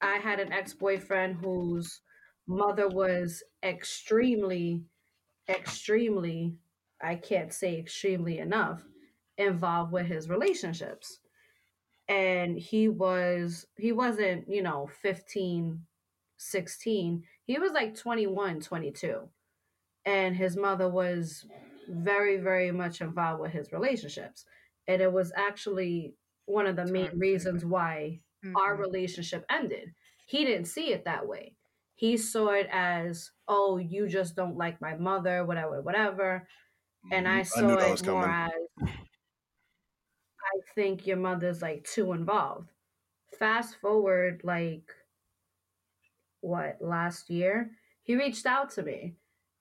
[0.02, 2.02] I had an ex-boyfriend whose
[2.48, 4.84] mother was extremely
[5.48, 6.56] extremely
[7.02, 8.84] I can't say extremely enough
[9.38, 11.20] involved with his relationships.
[12.08, 15.82] And he was he wasn't, you know, 15,
[16.38, 17.24] 16.
[17.46, 19.30] He was like 21, 22.
[20.06, 21.46] And his mother was
[21.88, 24.46] very very much involved with his relationships.
[24.88, 28.22] And it was actually one of the main reasons why
[28.56, 28.80] our Mm-mm.
[28.80, 29.94] relationship ended.
[30.26, 31.56] He didn't see it that way.
[31.96, 36.48] He saw it as, oh, you just don't like my mother, whatever, whatever.
[37.12, 38.32] And I I saw knew that it more coming.
[38.32, 38.52] as,
[40.42, 42.72] I think your mother's like too involved.
[43.40, 44.94] Fast forward, like,
[46.42, 47.72] what, last year,
[48.04, 49.16] he reached out to me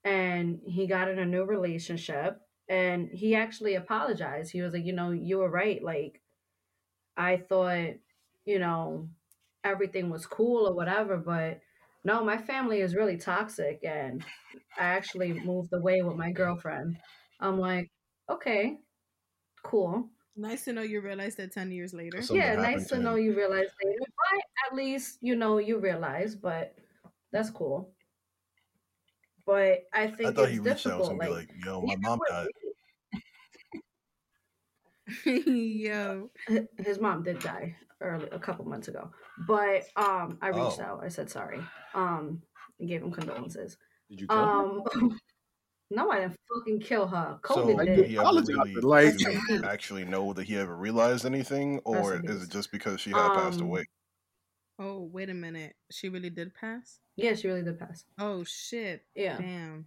[0.04, 4.52] and he got in a new relationship and he actually apologized.
[4.52, 5.82] He was like, you know, you were right.
[5.82, 6.22] Like,
[7.16, 7.94] I thought,
[8.44, 9.08] you know,
[9.62, 11.60] everything was cool or whatever, but
[12.04, 14.24] no, my family is really toxic and
[14.78, 16.98] I actually moved away with my girlfriend.
[17.40, 17.90] I'm like,
[18.28, 18.78] okay,
[19.62, 20.10] cool.
[20.36, 22.20] Nice to know you realized that 10 years later.
[22.20, 24.00] Something yeah, nice to to know you realized later.
[24.00, 26.74] But at least, you know, you realize, but
[27.30, 27.94] that's cool.
[29.46, 31.10] But I I think thought he it's reached out difficult.
[31.10, 32.48] and be Like, like, "Yo, my mom died."
[35.26, 35.42] me,
[35.86, 36.30] Yo.
[36.78, 39.10] his mom did die early a couple months ago
[39.46, 40.82] but um i reached Oh.
[40.84, 41.60] out i said sorry
[41.94, 42.42] um
[42.80, 43.76] and gave him condolences
[44.10, 44.42] Did you kill her?
[44.42, 44.82] um
[45.90, 47.38] No, I didn't fucking kill her.
[47.46, 48.06] So COVID Like, did did.
[48.06, 52.14] he the ever apology really like- do actually know that he ever realized anything, or
[52.24, 53.84] is it just because she had passed Um, away?
[54.78, 55.76] Oh, wait a minute.
[55.90, 56.98] She really did pass?
[57.16, 58.04] Yeah, she really did pass.
[58.18, 59.04] Oh shit.
[59.14, 59.38] Yeah.
[59.38, 59.86] Damn.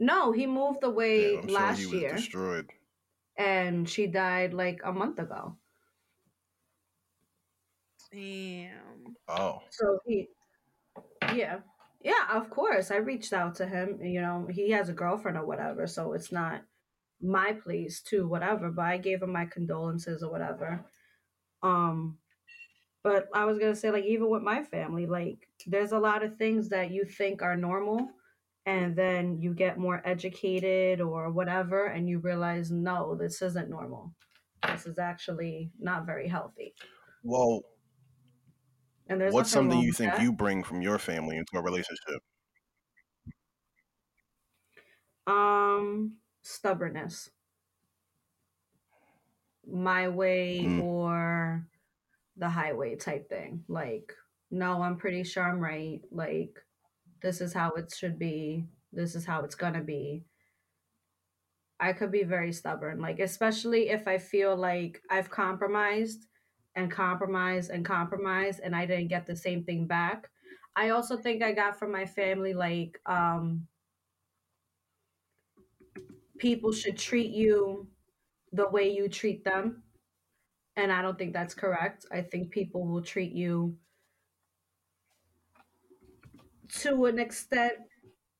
[0.00, 2.70] No, he moved away Yeah, I'm sure last he was year, destroyed.
[3.36, 5.56] and she died like a month ago.
[8.12, 9.16] Damn.
[9.28, 10.28] Oh, So he,
[11.34, 11.58] yeah,
[12.00, 12.90] yeah, of course.
[12.90, 14.00] I reached out to him.
[14.02, 16.62] You know, he has a girlfriend or whatever, so it's not
[17.20, 18.70] my place to whatever.
[18.70, 20.86] But I gave him my condolences or whatever.
[21.62, 22.18] Um,
[23.02, 26.36] but I was gonna say, like, even with my family, like, there's a lot of
[26.36, 28.10] things that you think are normal,
[28.66, 34.14] and then you get more educated or whatever, and you realize, no, this isn't normal.
[34.66, 36.74] This is actually not very healthy.
[37.22, 37.62] well,
[39.08, 40.22] And there's what's something you think that.
[40.22, 42.22] you bring from your family into a relationship?
[45.26, 46.18] Um,
[46.48, 47.30] stubbornness.
[49.66, 50.82] My way Mm.
[50.82, 51.66] or
[52.36, 53.64] the highway type thing.
[53.68, 54.14] Like,
[54.50, 56.00] no, I'm pretty sure I'm right.
[56.10, 56.58] Like,
[57.20, 58.66] this is how it should be.
[58.92, 60.24] This is how it's gonna be.
[61.80, 62.98] I could be very stubborn.
[63.00, 66.26] Like, especially if I feel like I've compromised
[66.74, 70.30] and compromised and compromised and I didn't get the same thing back.
[70.74, 73.66] I also think I got from my family like um
[76.38, 77.90] people should treat you
[78.52, 79.84] the way you treat them.
[80.76, 82.06] And I don't think that's correct.
[82.10, 83.78] I think people will treat you
[86.68, 87.74] to an extent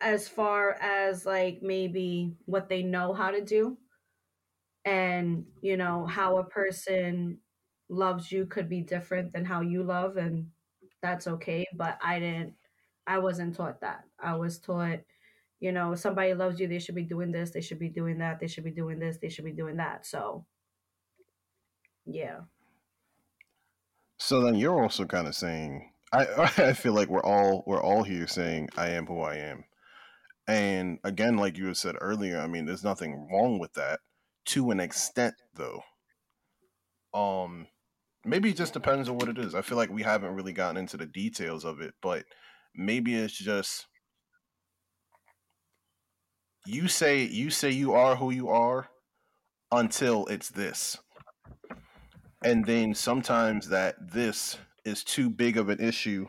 [0.01, 3.79] as far as like maybe what they know how to do.
[4.85, 7.41] And, you know, how a person
[7.89, 10.17] loves you could be different than how you love.
[10.17, 10.53] And
[11.03, 11.67] that's okay.
[11.75, 12.55] But I didn't,
[13.07, 14.05] I wasn't taught that.
[14.19, 15.01] I was taught
[15.61, 18.41] you know, somebody loves you, they should be doing this, they should be doing that,
[18.41, 20.07] they should be doing this, they should be doing that.
[20.07, 20.45] So,
[22.07, 22.41] yeah.
[24.19, 26.27] So then you're also kind of saying, I
[26.59, 29.65] I feel like we're all we're all here saying I am who I am,
[30.47, 34.01] and again, like you had said earlier, I mean, there's nothing wrong with that
[34.47, 35.83] to an extent, though.
[37.13, 37.67] Um,
[38.25, 39.55] maybe it just depends on what it is.
[39.55, 42.25] I feel like we haven't really gotten into the details of it, but
[42.75, 43.87] maybe it's just
[46.69, 48.91] you say you say you are who you are
[49.73, 50.99] until it's this.
[52.45, 56.29] And then sometimes that this is too big of an issue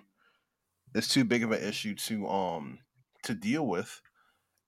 [0.95, 2.79] it's too big of an issue to um
[3.23, 4.01] to deal with.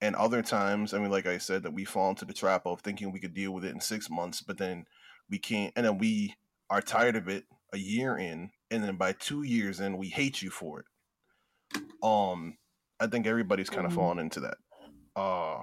[0.02, 2.82] And other times i mean like i said that we fall into the trap of
[2.82, 4.86] thinking we could deal with it in six months but then
[5.30, 6.36] we can't and then we
[6.70, 10.42] are tired of it a year in and then by two years in we hate
[10.42, 10.86] you for it.
[12.04, 12.58] Um
[13.00, 13.96] i think everybody's kind of Mhm.
[13.96, 14.58] fallen into that
[15.16, 15.60] uh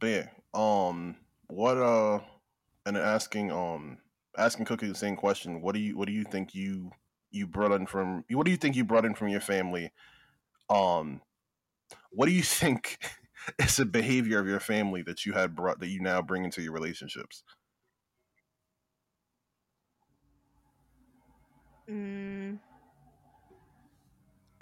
[0.00, 1.16] but yeah um
[1.48, 2.18] what uh
[2.86, 3.98] and asking um
[4.36, 6.90] asking cookie the same question what do you what do you think you
[7.34, 9.92] you brought in from what do you think you brought in from your family?
[10.70, 11.20] Um
[12.12, 12.98] what do you think
[13.58, 16.62] is a behavior of your family that you had brought that you now bring into
[16.62, 17.42] your relationships?
[21.90, 22.58] Mm,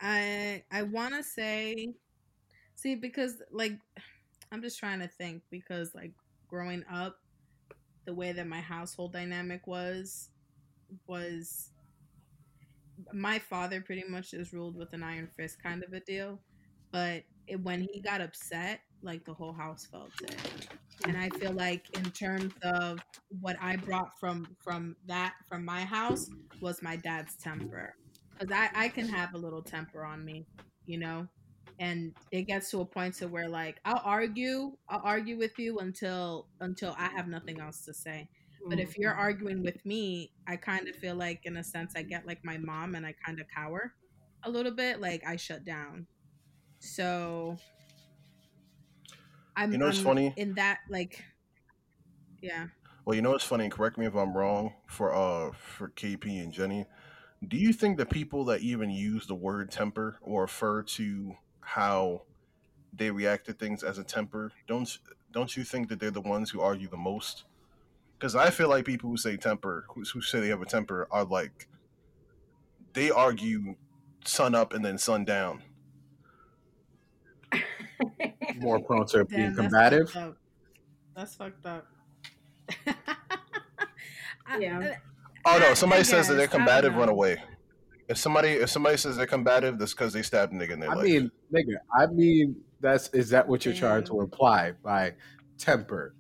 [0.03, 1.95] I I want to say,
[2.77, 3.75] see, because like
[4.53, 6.13] I'm just trying to think because like
[6.49, 7.17] growing up,
[8.07, 10.31] the way that my household dynamic was
[11.07, 11.71] was
[13.13, 16.41] my father pretty much just ruled with an iron fist kind of a deal,
[16.93, 20.37] but it, when he got upset, like the whole house felt it.
[21.07, 23.01] And I feel like in terms of
[23.41, 26.29] what I brought from from that from my house
[26.61, 27.95] was my dad's temper
[28.43, 30.47] because I, I can have a little temper on me
[30.87, 31.29] you know?
[31.79, 35.79] And it gets to a point to where like i'll argue i'll argue with you
[35.81, 38.29] until until i have nothing else to say.
[38.69, 42.03] But if you're arguing with me i kind of feel like in a sense i
[42.03, 43.95] get like my mom and i kind of cower
[44.45, 46.07] a little bit like i shut down.
[46.81, 47.57] So
[49.57, 50.35] i'm You know what's I'm funny?
[50.37, 51.25] in that like
[52.41, 52.69] yeah.
[53.05, 53.69] Well you know what's funny?
[53.69, 56.87] Correct me if i'm wrong for uh for kp and jenny
[57.47, 62.23] do you think the people that even use the word temper or refer to how
[62.93, 64.99] they react to things as a temper don't
[65.33, 67.45] don't you think that they're the ones who argue the most
[68.19, 71.09] because i feel like people who say temper who, who say they have a temper
[71.11, 71.69] are like
[72.93, 73.75] they argue
[74.25, 75.63] sun up and then sun down
[78.57, 80.11] More prone to being Damn, that's combative.
[80.11, 80.37] fucked up.
[81.17, 81.87] That's fucked up.
[84.59, 84.81] Yeah.
[84.81, 85.12] Uh,
[85.45, 85.75] Oh no!
[85.75, 87.43] Somebody says that they're guess, I don't combative, run away.
[88.09, 90.91] If somebody if somebody says they're combative, that's because they stabbed a nigga in their
[90.91, 91.05] I life.
[91.05, 94.23] mean, nigga, I mean, that's is that what you're trying to mm.
[94.25, 95.15] imply by
[95.59, 96.15] temper?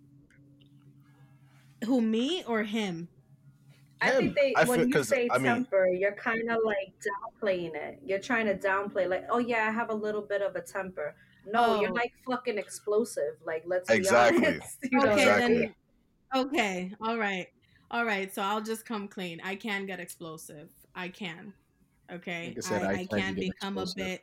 [1.84, 3.08] Who me or him?
[4.00, 6.58] I think they I when feel- you 'cause, say I mean- temper, you're kind of
[6.64, 6.92] like
[7.42, 8.00] downplaying it.
[8.04, 11.14] You're trying to downplay, like, oh yeah, I have a little bit of a temper.
[11.46, 11.94] No, you're Oh.
[11.94, 13.34] like fucking explosive.
[13.44, 14.40] Like, let's Exactly.
[14.40, 14.78] be honest.
[14.90, 15.04] You know?
[15.12, 15.58] okay, Exactly.
[15.58, 15.74] then.
[16.34, 17.46] Okay, all right,
[17.92, 18.34] all right.
[18.34, 19.40] So I'll just come clean.
[19.44, 20.70] I can get explosive.
[20.94, 21.52] I can.
[22.12, 24.22] Okay, Like I said, I, I I can can get become a bit.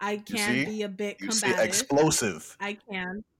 [0.00, 0.64] I You can see?
[0.64, 1.66] be a bit you see, combative.
[1.66, 2.56] explosive.
[2.60, 3.24] I can.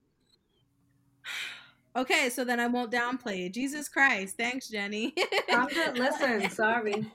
[1.97, 3.55] Okay, so then I won't downplay it.
[3.55, 5.15] Jesus Christ, thanks, Jenny.
[5.51, 6.51] I'm just listen.
[6.51, 7.11] Sorry.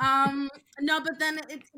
[0.00, 0.48] um,
[0.80, 1.70] no, but then it's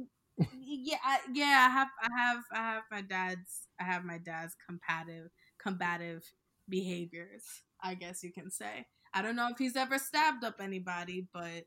[0.59, 1.66] yeah, I, yeah.
[1.68, 6.24] I have, I have, I have my dad's, I have my dad's combative, combative
[6.66, 7.42] behaviors.
[7.82, 8.86] I guess you can say.
[9.15, 11.65] I don't know if he's ever stabbed up anybody, but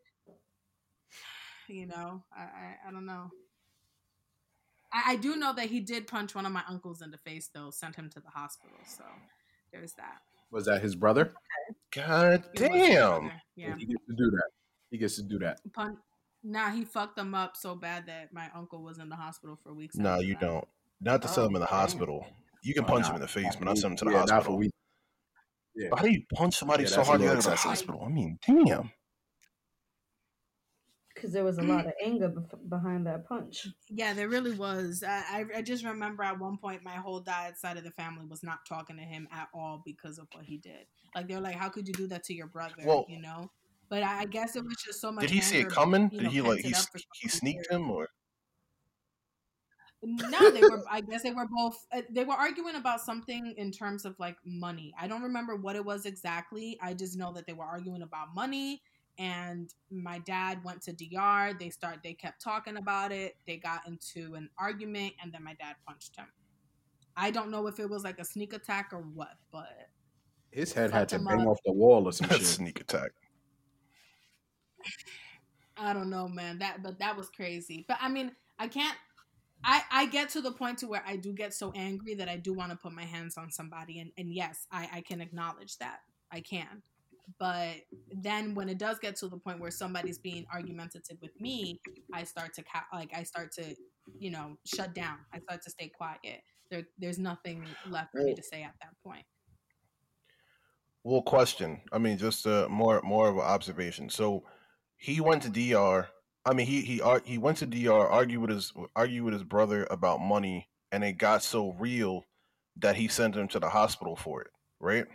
[1.68, 3.30] you know, I, I, I don't know.
[4.92, 7.50] I, I do know that he did punch one of my uncles in the face,
[7.54, 8.78] though, sent him to the hospital.
[8.86, 9.04] So
[9.72, 10.20] there's that.
[10.52, 11.34] Was that his brother?
[11.94, 13.20] God It was his damn.
[13.22, 13.76] brother, Yeah.
[13.78, 14.50] He gets to do that.
[14.92, 15.60] He gets to do that.
[15.74, 15.98] Pun-
[16.44, 19.74] nah, he fucked them up so bad that my uncle was in the hospital for
[19.74, 19.96] weeks.
[19.98, 20.42] No, after you that.
[20.42, 20.68] don't.
[21.02, 21.80] Not to send Oh, him in the oh, damn.
[21.80, 22.26] hospital.
[22.64, 24.06] You can Oh, punch nah, him in the face, but not he- send him to
[24.06, 24.58] the yeah, not for hospital.
[24.60, 24.74] weeks.
[25.78, 25.90] Yeah.
[25.96, 28.04] How do you punch somebody Yeah, so hard you little gotta go to the hospital?
[28.06, 28.92] I mean, damn.
[31.14, 33.68] Because there was a lot of anger bef- behind that punch.
[33.90, 35.04] Yeah, there really was.
[35.08, 38.26] I, I I just remember at one point my whole dad's side of the family
[38.28, 40.86] was not talking to him at all because of what he did.
[41.16, 43.50] Like they're like, "How could you do that to your brother?" Well- you know.
[43.90, 45.22] But I, I guess it was just so much.
[45.22, 46.10] Did he see it anger, coming?
[46.12, 47.84] you Did he like he pented up for he some sneaked reason.
[47.84, 48.10] him or?
[50.04, 50.84] No, they were.
[50.92, 51.86] I guess they were both.
[51.92, 54.94] Uh, they were arguing about something in terms of like money.
[55.00, 56.78] I don't remember what it was exactly.
[56.82, 58.82] I just know that they were arguing about money.
[59.20, 61.58] And my dad went to DR.
[61.60, 62.00] They start.
[62.04, 63.36] They kept talking about it.
[63.48, 66.28] They got into an argument, and then my dad punched him.
[67.16, 69.90] I don't know if it was like a sneak attack or what, but
[70.52, 71.48] His head had to bang up.
[71.48, 72.46] off the wall or some shit.
[72.46, 73.12] Sneak attack.
[75.78, 76.60] I don't know, man.
[76.60, 77.86] That but that was crazy.
[77.88, 78.98] But I mean, I can't.
[79.64, 82.38] I I get to the point to where I do get so angry that I
[82.38, 85.78] do want to put my hands on somebody, and and yes, I I can acknowledge
[85.78, 86.00] that
[86.32, 86.84] I can.
[87.40, 87.76] But
[88.12, 91.82] then when it does get to the point where somebody's being argumentative with me,
[92.14, 93.76] I start to ca- like I start to
[94.20, 95.18] you know shut down.
[95.34, 96.42] I start to stay quiet.
[96.72, 99.26] There there's nothing left for me to say at that point.
[101.04, 101.82] Well, question.
[101.92, 104.10] I mean, just uh, more more of an observation.
[104.10, 104.44] So,
[104.98, 106.10] he went to DR.
[106.48, 109.86] I mean, he he he went to DR, argued with his argued with his brother
[109.92, 112.24] about money, and it got so real
[112.78, 114.52] that he sent him to the hospital for it.
[114.80, 115.06] Right.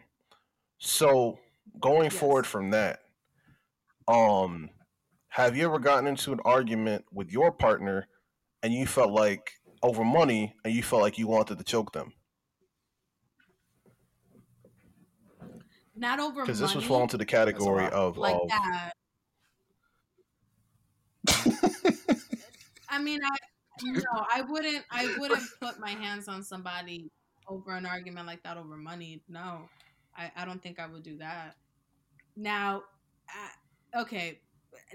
[0.79, 1.39] So,
[1.81, 2.19] going Yes.
[2.19, 3.01] forward from that,
[4.09, 4.69] um,
[5.29, 8.09] have you ever gotten into an argument with your partner,
[8.63, 9.53] and you felt like
[9.83, 12.13] over money, and you felt like you wanted to choke them?
[15.95, 18.93] Not over Because this was fall into the category of like of that.
[22.89, 23.37] I mean, I
[23.83, 24.85] no, I wouldn't.
[24.91, 27.11] I wouldn't put my hands on somebody
[27.49, 29.23] over an argument like that over money.
[29.29, 29.69] No,
[30.17, 31.57] I, I don't think I would do that.
[32.37, 32.83] Now,
[33.29, 34.41] uh, okay,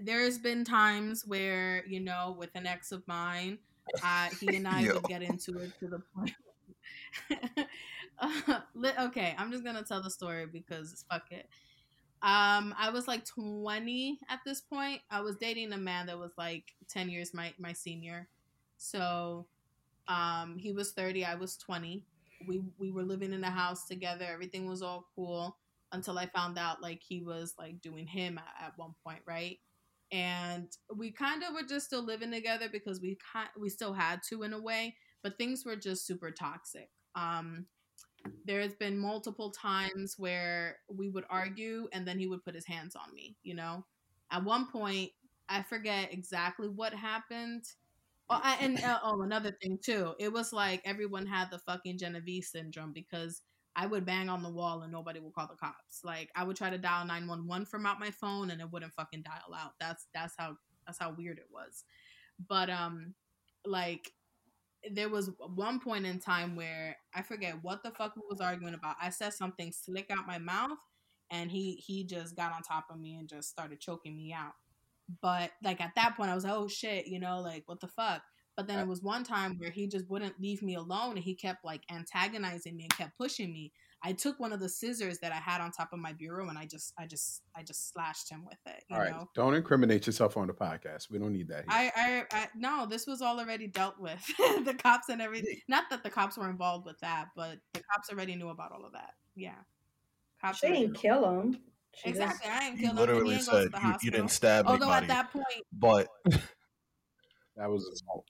[0.01, 3.59] there's been times where you know, with an ex of mine,
[4.03, 4.93] uh, he and I Yo.
[4.95, 6.33] would get into it to the point.
[8.19, 8.61] uh,
[9.07, 11.47] okay, I'm just gonna tell the story because fuck it.
[12.27, 15.01] Um, I was like 20 at this point.
[15.09, 18.27] I was dating a man that was like 10 years my my senior.
[18.77, 19.47] So,
[20.09, 22.05] um, he was 30, I was 20.
[22.47, 24.25] We we were living in a house together.
[24.25, 25.57] Everything was all cool
[25.93, 29.59] until I found out like he was like doing him at, at one point, right?
[30.11, 34.21] And we kind of were just still living together because we kind we still had
[34.29, 36.89] to in a way, but things were just super toxic.
[37.15, 37.67] Um,
[38.45, 42.95] there's been multiple times where we would argue and then he would put his hands
[42.95, 43.85] on me you know?
[44.31, 45.11] At one point
[45.49, 47.63] i forget exactly what happened.
[48.29, 50.13] Oh, I, and uh, oh another thing too.
[50.19, 53.41] It was like everyone had the fucking Genovese syndrome because
[53.75, 56.01] i would bang on the wall and nobody would call the cops.
[56.03, 59.23] Like i would try to dial 911 from out my phone and it wouldn't fucking
[59.23, 59.73] dial out.
[59.79, 61.83] That's that's how that's how weird it was.
[62.47, 63.13] But um
[63.65, 64.11] like
[64.91, 68.73] there was one point in time where I forget what the fuck we was arguing
[68.73, 68.95] about.
[69.01, 70.77] I said something slick out my mouth,
[71.31, 74.53] and he he just got on top of me and just started choking me out.
[75.21, 77.87] But like at that point, I was like, oh shit, you know, like what the
[77.87, 78.21] fuck.
[78.55, 81.35] But then it was one time where he just wouldn't leave me alone and he
[81.35, 83.71] kept like antagonizing me and kept pushing me.
[84.03, 86.57] I took one of the scissors that I had on top of my bureau and
[86.57, 88.83] I just I just I just slashed him with it.
[88.89, 89.29] You All right, know?
[89.33, 91.09] don't incriminate yourself on the podcast.
[91.09, 91.65] We don't need that.
[91.69, 91.91] Here.
[91.95, 94.23] I, I I no, this was all already dealt with.
[94.65, 95.59] the cops and everything.
[95.67, 98.85] Not that the cops were involved with that, but the cops already knew about all
[98.85, 99.11] of that.
[99.35, 99.55] Yeah.
[100.41, 101.57] Cops She didn't kill him.
[101.95, 102.47] She Exactly.
[102.47, 102.97] just- I didn't kill him.
[102.97, 105.31] and He literally ain't go to said you, you didn't stab Although anybody, at that
[105.33, 106.07] point, but
[107.55, 108.25] that was assault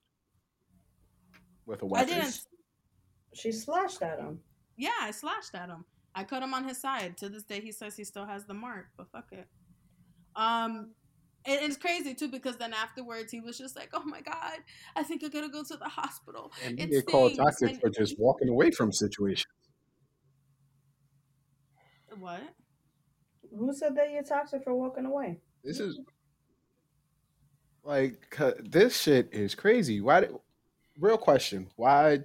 [1.66, 2.08] with a weapon.
[2.08, 2.40] didn't.
[3.34, 4.40] she slashed at him.
[4.78, 5.86] Yeah, I slashed at him.
[6.16, 7.18] I cut him on his side.
[7.18, 9.48] To this day, he says he still has the mark, but fuck it.
[10.36, 10.92] Um,
[11.46, 14.60] and it's crazy too because then afterwards he was just like, "Oh my god,
[14.96, 17.82] I think I gotta go to the hospital." And you It get called toxic and-
[17.82, 19.46] for just walking away from situations.
[22.20, 22.42] What?
[23.56, 25.40] Who said that you're toxic for walking away?
[25.64, 26.00] This is
[27.84, 30.02] like this shit is crazy.
[30.02, 30.22] Why?
[30.22, 30.32] Did,
[31.00, 31.70] real question.
[31.76, 32.20] Why?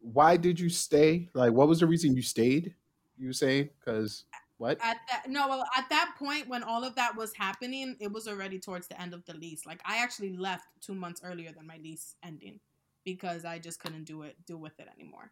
[0.00, 1.28] Why did you stay?
[1.34, 2.74] Like, what was the reason you stayed?
[3.18, 4.24] You say because
[4.58, 4.78] what?
[4.82, 8.28] At that no, well, at that point when all of that was happening, it was
[8.28, 9.66] already towards the end of the lease.
[9.66, 12.60] Like I actually left two months earlier than my lease ending
[13.04, 15.30] because I just couldn't do it, do with it anymore.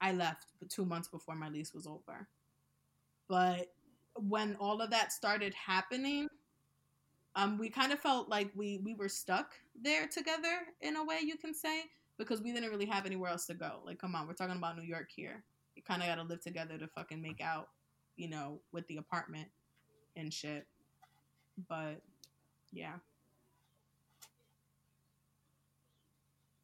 [0.00, 2.28] I left two months before my lease was over.
[3.28, 3.72] But
[4.14, 6.28] when all of that started happening,
[7.36, 11.20] um, we kind of felt like we we were stuck there together in a way
[11.22, 11.84] you can say
[12.18, 13.80] because we didn't really have anywhere else to go.
[13.84, 15.44] Like, come on, we're talking about New York here.
[15.76, 17.68] You kind of got to live together to fucking make out,
[18.16, 19.48] you know, with the apartment
[20.16, 20.66] and shit.
[21.68, 22.02] But
[22.72, 22.94] yeah,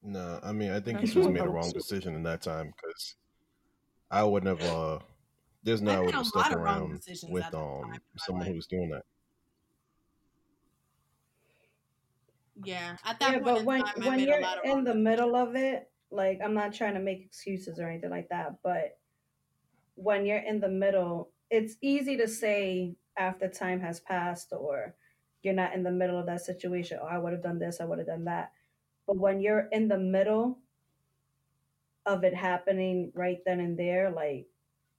[0.03, 3.15] no, I mean I think you just made a wrong decision in that time because
[4.11, 4.63] I would never.
[4.65, 4.99] Uh,
[5.63, 6.91] there's no I I would have stuck around
[7.29, 9.05] with at that time um someone who was doing that.
[12.63, 12.97] Yeah.
[13.05, 14.85] At that yeah, point but in when time, I when you're a lot of in
[14.85, 18.57] the middle of it, like I'm not trying to make excuses or anything like that,
[18.63, 18.99] but
[19.97, 24.95] when you're in the middle, it's easy to say after time has passed or
[25.43, 26.99] you're not in the middle of that situation.
[27.03, 28.53] Oh, I would have done this, I would have done that.
[29.07, 30.59] But when you're in the middle
[32.07, 34.47] of it happening right then and there, like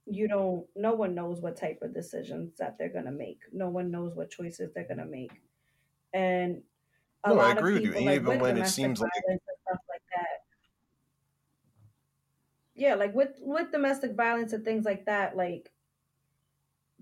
[0.06, 3.40] you don't no one knows what type of decisions that they're gonna make.
[3.52, 5.32] No one knows what choices they're gonna make.
[6.14, 6.62] And
[7.26, 8.06] a No, I agree of with you.
[8.06, 10.28] like Even with when it seems like- and stuff like that.
[12.76, 15.72] Yeah, like with with domestic violence and things like that, like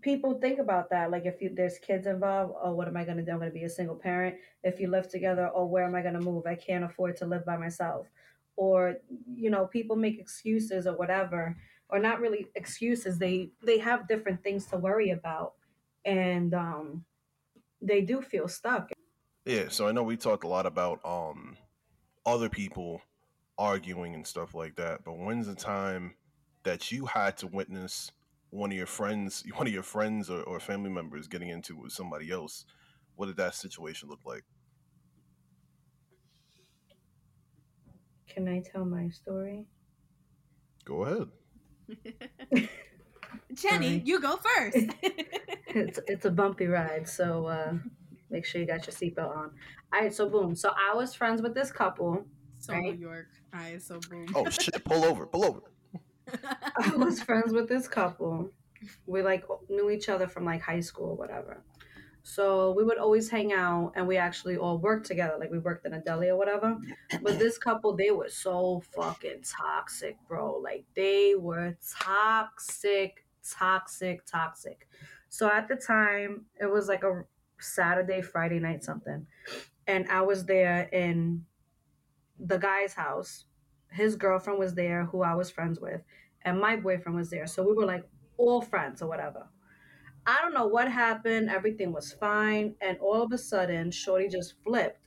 [0.01, 1.11] people think about that.
[1.11, 3.31] Like if you there's kids involved, oh, what am I gonna do?
[3.31, 4.37] I'm gonna be a single parent.
[4.63, 6.45] If you live together, oh, where am I gonna move?
[6.45, 8.07] I can't afford to live by myself.
[8.55, 8.97] Or
[9.35, 11.57] you know, people make excuses or whatever,
[11.89, 13.17] or not really excuses.
[13.17, 15.55] They they have different things to worry about,
[16.05, 17.05] and um,
[17.81, 18.92] they do feel stuck.
[19.45, 21.57] Yeah, so I know we talked a lot about um
[22.25, 23.01] other people
[23.57, 26.15] arguing and stuff like that, but when's the time
[26.63, 28.11] that you had to witness
[28.49, 31.81] one of your friends, one of your friends or, or family members getting into it
[31.83, 32.65] with somebody else?
[33.15, 34.43] What did that situation look like?
[38.27, 39.67] Can I tell my story?
[40.85, 41.27] Go ahead.
[43.53, 44.01] Jenny, Sorry.
[44.05, 44.87] you go first.
[45.67, 47.73] it's it's a bumpy ride, so uh,
[48.33, 49.51] make sure you got your seatbelt on.
[49.93, 50.55] All right, so boom.
[50.55, 52.25] So I was friends with this couple.
[52.59, 52.83] so Right.
[52.83, 54.27] New York, I so boom.
[54.35, 55.61] Oh shit, pull over, pull over.
[56.77, 58.49] I was friends with this couple.
[59.05, 61.63] We like knew each other from like high school or whatever.
[62.23, 65.35] So we would always hang out and we actually all worked together.
[65.37, 66.77] Like we worked in a deli or whatever.
[67.21, 70.57] But this couple, they were so fucking toxic, bro.
[70.57, 74.87] Like they were toxic, toxic, toxic.
[75.27, 77.23] So at the time, it was like a
[77.63, 79.25] Saturday, Friday night, something.
[79.87, 81.45] And I was there in
[82.39, 83.45] the guy's house.
[83.91, 86.01] His girlfriend was there, who I was friends with,
[86.41, 87.47] and my boyfriend was there.
[87.47, 88.05] So we were like
[88.37, 89.47] all friends or whatever.
[90.25, 91.49] I don't know what happened.
[91.49, 92.75] Everything was fine.
[92.81, 94.99] And all of a sudden, Shorty just flipped.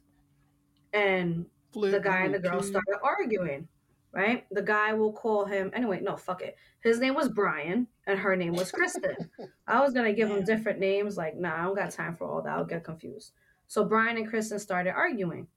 [0.93, 3.69] And the guy and the girl started arguing,
[4.17, 4.47] right?
[4.51, 6.01] The guy will call him anyway.
[6.03, 6.57] No, fuck it.
[6.83, 9.15] His name was Brian, and her name was Kristen.
[9.67, 11.19] I was gonna give them different names.
[11.19, 12.57] Like, nah, I don't got time for all that.
[12.57, 13.33] I'll get confused.
[13.69, 15.49] So Brian and Kristen started arguing.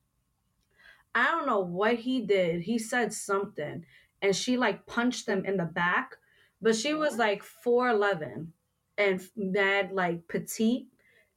[1.16, 2.62] I don't know what he did.
[2.62, 3.86] He said something,
[4.22, 6.18] and she like punched him in the back.
[6.62, 8.52] But she was like four eleven
[8.98, 10.88] and mad like petite,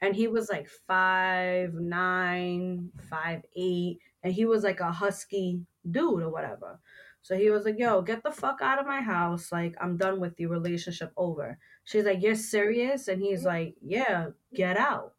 [0.00, 6.24] and he was like five nine, five eight, and he was like a husky dude
[6.24, 6.80] or whatever.
[7.22, 9.52] So he was like, "Yo, get the fuck out of my house!
[9.52, 10.48] Like, I'm done with you.
[10.48, 13.48] Relationship over." She's like, "You're serious?" And he's mm-hmm.
[13.48, 15.14] like, "Yeah, get out."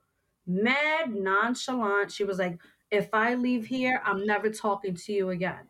[0.45, 2.11] Mad nonchalant.
[2.11, 2.59] She was like,
[2.93, 5.67] if I leave here, I'm never talking to you again.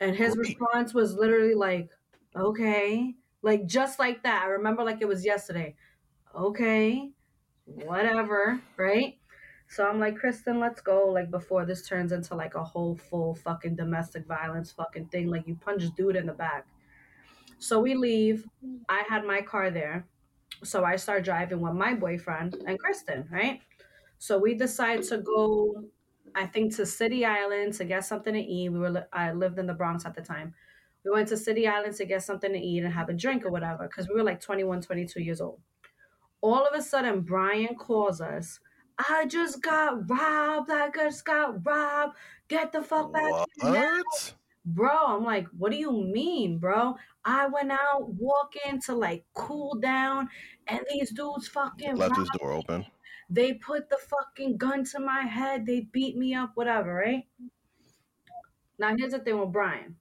[0.00, 1.90] And his response was literally like,
[2.34, 3.14] okay.
[3.42, 4.44] Like just like that.
[4.44, 5.74] I remember like it was yesterday.
[6.34, 7.10] Okay,
[7.66, 9.18] whatever, right?
[9.72, 11.06] So I'm like, Kristen, let's go.
[11.06, 15.28] Like before this turns into like a whole full fucking domestic violence fucking thing.
[15.28, 16.66] Like you punch dude in the back.
[17.58, 18.44] So we leave.
[18.90, 20.06] I had my car there.
[20.62, 23.62] So I start driving with my boyfriend and Kristen, right?
[24.18, 25.84] So we decide to go,
[26.34, 28.68] I think, to City Island to get something to eat.
[28.68, 30.52] We were I lived in the Bronx at the time.
[31.02, 33.50] We went to City Island to get something to eat and have a drink or
[33.50, 35.62] whatever because we were like 21, 22 years old.
[36.42, 38.60] All of a sudden, Brian calls us.
[38.98, 40.70] I just got robbed.
[40.70, 42.16] I just got robbed.
[42.48, 43.24] Get the fuck back
[43.60, 44.34] here now What?
[44.64, 46.94] bro i'm like what do you mean bro
[47.24, 50.28] i went out walking to like cool down
[50.68, 52.86] and these dudes fucking Left his door open.
[53.28, 57.26] they put the fucking gun to my head they beat me up whatever right
[58.78, 59.96] now here's the thing with brian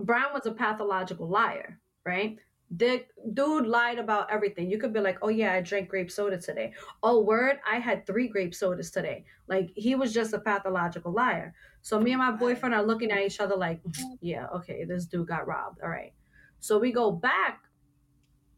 [0.00, 2.38] brian was a pathological liar right
[2.74, 3.04] the
[3.34, 6.72] dude lied about everything you could be like oh yeah i drank grape soda today
[7.02, 11.54] oh word i had three grape sodas today like he was just a pathological liar
[11.82, 15.04] so me and my boyfriend are looking at each other like, mm, yeah, okay, this
[15.04, 15.80] dude got robbed.
[15.82, 16.14] All right.
[16.60, 17.64] So we go back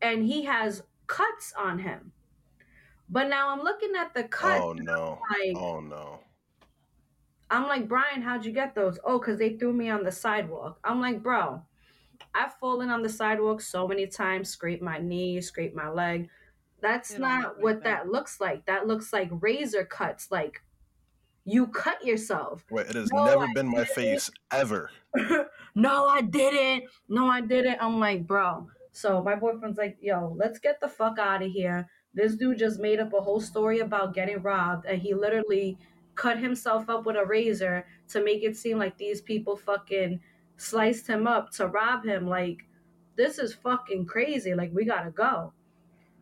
[0.02, 2.12] and he has cuts on him.
[3.08, 5.18] But now I'm looking at the cut Oh no.
[5.30, 6.20] like Oh no.
[7.50, 8.98] I'm like, Brian, how'd you get those?
[9.04, 10.78] Oh, because they threw me on the sidewalk.
[10.84, 11.62] I'm like, bro,
[12.34, 16.28] I've fallen on the sidewalk so many times, scraped my knee, scraped my leg.
[16.80, 18.04] That's It don't look like what that.
[18.04, 18.66] that looks like.
[18.66, 20.30] That looks like razor cuts.
[20.30, 20.62] Like
[21.44, 22.64] you cut yourself.
[22.70, 23.94] Wait, it has No, never I been my didn't.
[23.94, 24.90] face ever.
[25.74, 26.84] no, I didn't.
[27.08, 27.78] No, I didn't.
[27.80, 28.68] I'm like, bro.
[28.92, 31.88] So my boyfriend's like, yo, let's get the fuck out of here.
[32.14, 35.76] This dude just made up a whole story about getting robbed, and he literally
[36.14, 40.20] cut himself up with a razor to make it seem like these people fucking
[40.56, 42.26] sliced him up to rob him.
[42.26, 42.66] Like,
[43.16, 44.54] this is fucking crazy.
[44.54, 45.52] Like, we gotta go.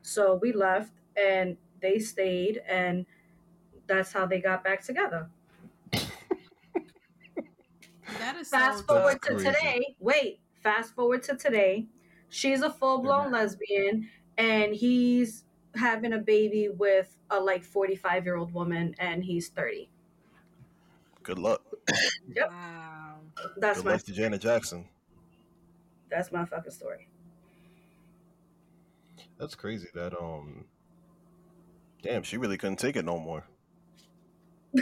[0.02, 3.06] So we left, and they stayed, and
[3.86, 5.28] that's how they got back together.
[8.18, 9.44] That is so fast forward to crazy.
[9.44, 9.96] today.
[9.98, 11.86] Wait, fast forward to today.
[12.28, 15.44] She's a full blown lesbian, and he's
[15.74, 19.90] having a baby with a like forty five year old woman, and he's thirty.
[21.22, 21.62] Good luck.
[22.34, 22.50] Yep.
[22.50, 23.16] Wow.
[23.58, 24.88] That's Good my luck to Janet Jackson.
[26.10, 27.08] that's my fucking story.
[29.38, 29.88] That's crazy.
[29.94, 30.64] That um.
[32.02, 33.44] Damn, she really couldn't take it no more.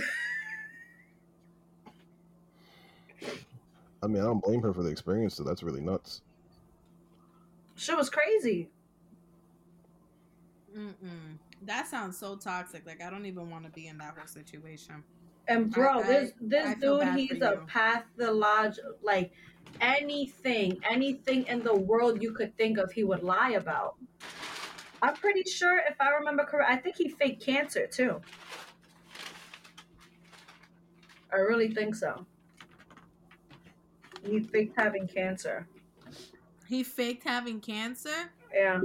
[4.02, 6.22] I mean, I don't blame her for the experience, so that's really nuts.
[7.76, 8.68] She was crazy.
[10.76, 11.38] Mm-mm.
[11.62, 12.86] That sounds so toxic.
[12.86, 15.02] Like I don't even want to be in that whole situation.
[15.48, 17.66] And bro, I- this this feel dude, he's for a you.
[17.66, 19.32] pathological like
[19.80, 23.96] anything, anything in the world you could think of, he would lie about.
[25.02, 28.20] I'm pretty sure, if I remember correct, I think he faked cancer too.
[31.32, 32.26] I really think so.
[34.22, 35.66] He faked having cancer.
[36.68, 38.30] He faked having cancer.
[38.52, 38.80] Yeah.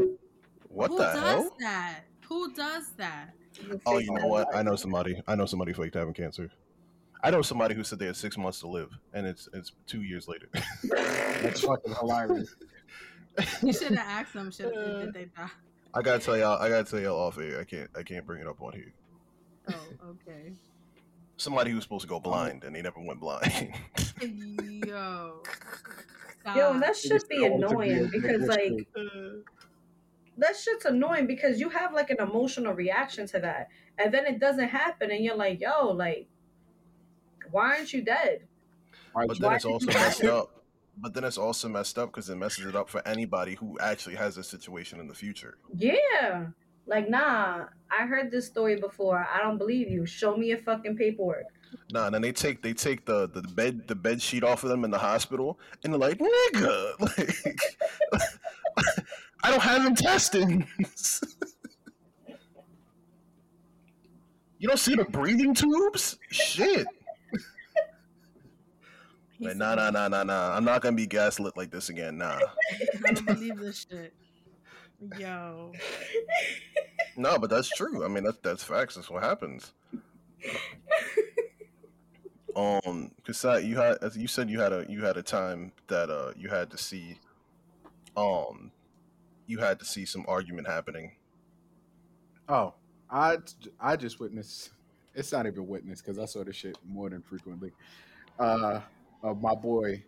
[0.69, 1.55] What Who the does hell?
[1.59, 2.01] that?
[2.27, 3.34] Who does that?
[3.57, 4.55] He Oh, you know what?
[4.55, 5.21] I know somebody.
[5.27, 6.51] I know somebody who faked having cancer.
[7.23, 10.03] I know somebody who said they had six months to live, and it's it's two
[10.03, 10.47] years later.
[11.41, 12.55] That's fucking hilarious.
[13.61, 14.51] You should have asked them.
[14.51, 15.49] Should did they die?
[15.93, 16.61] I gotta tell y'all.
[16.61, 17.59] I gotta tell y'all off air.
[17.59, 17.89] I can't.
[17.97, 18.93] I can't bring it up on here.
[19.69, 20.53] Oh, okay.
[21.37, 22.19] Somebody who was supposed to go oh.
[22.19, 23.73] blind, and they never went blind.
[24.21, 25.41] Yo.
[26.45, 26.79] Yo, Stop.
[26.79, 29.41] that should be annoying a because like school.
[30.37, 34.39] That shit's annoying because you have like an emotional reaction to that, and then it
[34.39, 36.27] doesn't happen, and you're like, yo, like,
[37.51, 38.41] why aren't you dead?
[39.13, 40.51] Why but you- then it's also messed to- up.
[40.97, 44.15] But then it's also messed up because it messes it up for anybody who actually
[44.15, 45.57] has a situation in the future.
[45.75, 46.45] Yeah.
[46.87, 49.27] Like, nah, I heard this story before.
[49.29, 50.05] I don't believe you.
[50.05, 51.47] Show me your fucking paperwork.
[51.91, 54.69] Nah, and then they take they take the, the bed the bed sheet off of
[54.69, 58.25] them in the hospital, and they're like, "Nigga, like,
[59.45, 60.65] I don't have intestines.
[64.57, 66.17] you don't see the breathing tubes?
[66.31, 66.87] Shit.
[69.37, 70.55] He Like, said, nah, nah, nah, nah, nah.
[70.55, 72.17] I'm not gonna be gaslit like this again.
[72.17, 72.39] Nah.
[73.05, 74.13] I don't believe this shit.
[75.19, 75.73] Yo.
[77.17, 78.05] No, but that's true.
[78.05, 78.95] I mean, that's that's facts.
[78.95, 79.73] That's what happens.
[82.55, 86.09] Um, cause you had as you said you had a you had a time that
[86.09, 87.19] uh you had to see,
[88.15, 88.71] um,
[89.47, 91.11] you had to see some argument happening.
[92.47, 92.73] Oh,
[93.09, 93.37] I
[93.79, 94.71] I just witnessed
[95.15, 97.71] it's not even witness because I saw this shit more than frequently.
[98.37, 98.81] Uh,
[99.23, 100.03] of my boy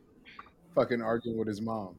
[0.75, 1.95] fucking arguing with his mom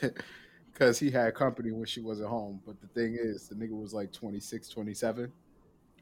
[0.72, 2.60] because he had company when she wasn't home.
[2.66, 5.32] But the thing is, the nigga was like 26, 27.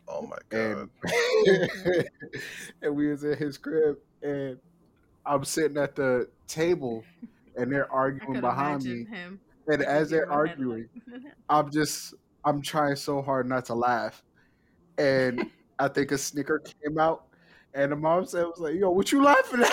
[0.09, 0.89] Oh my god.
[2.83, 4.59] and we was at his crib and
[5.27, 7.05] I'm sitting at the table
[7.57, 9.41] and they're I arguing could behind imagine me him.
[9.67, 10.89] And as they're arguing
[11.49, 12.15] I'm just
[12.45, 14.23] I'm trying so hard not to laugh
[14.99, 15.45] and
[15.79, 17.25] I think a snicker came out
[17.75, 19.73] and the mom said was like yo what you laughing at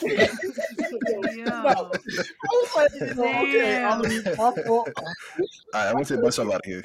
[0.00, 0.88] I
[2.50, 4.24] was like "Oh, okay I'm Damn.
[4.24, 5.14] my fault." All
[5.74, 6.82] right, I'm gonna take myself out of here.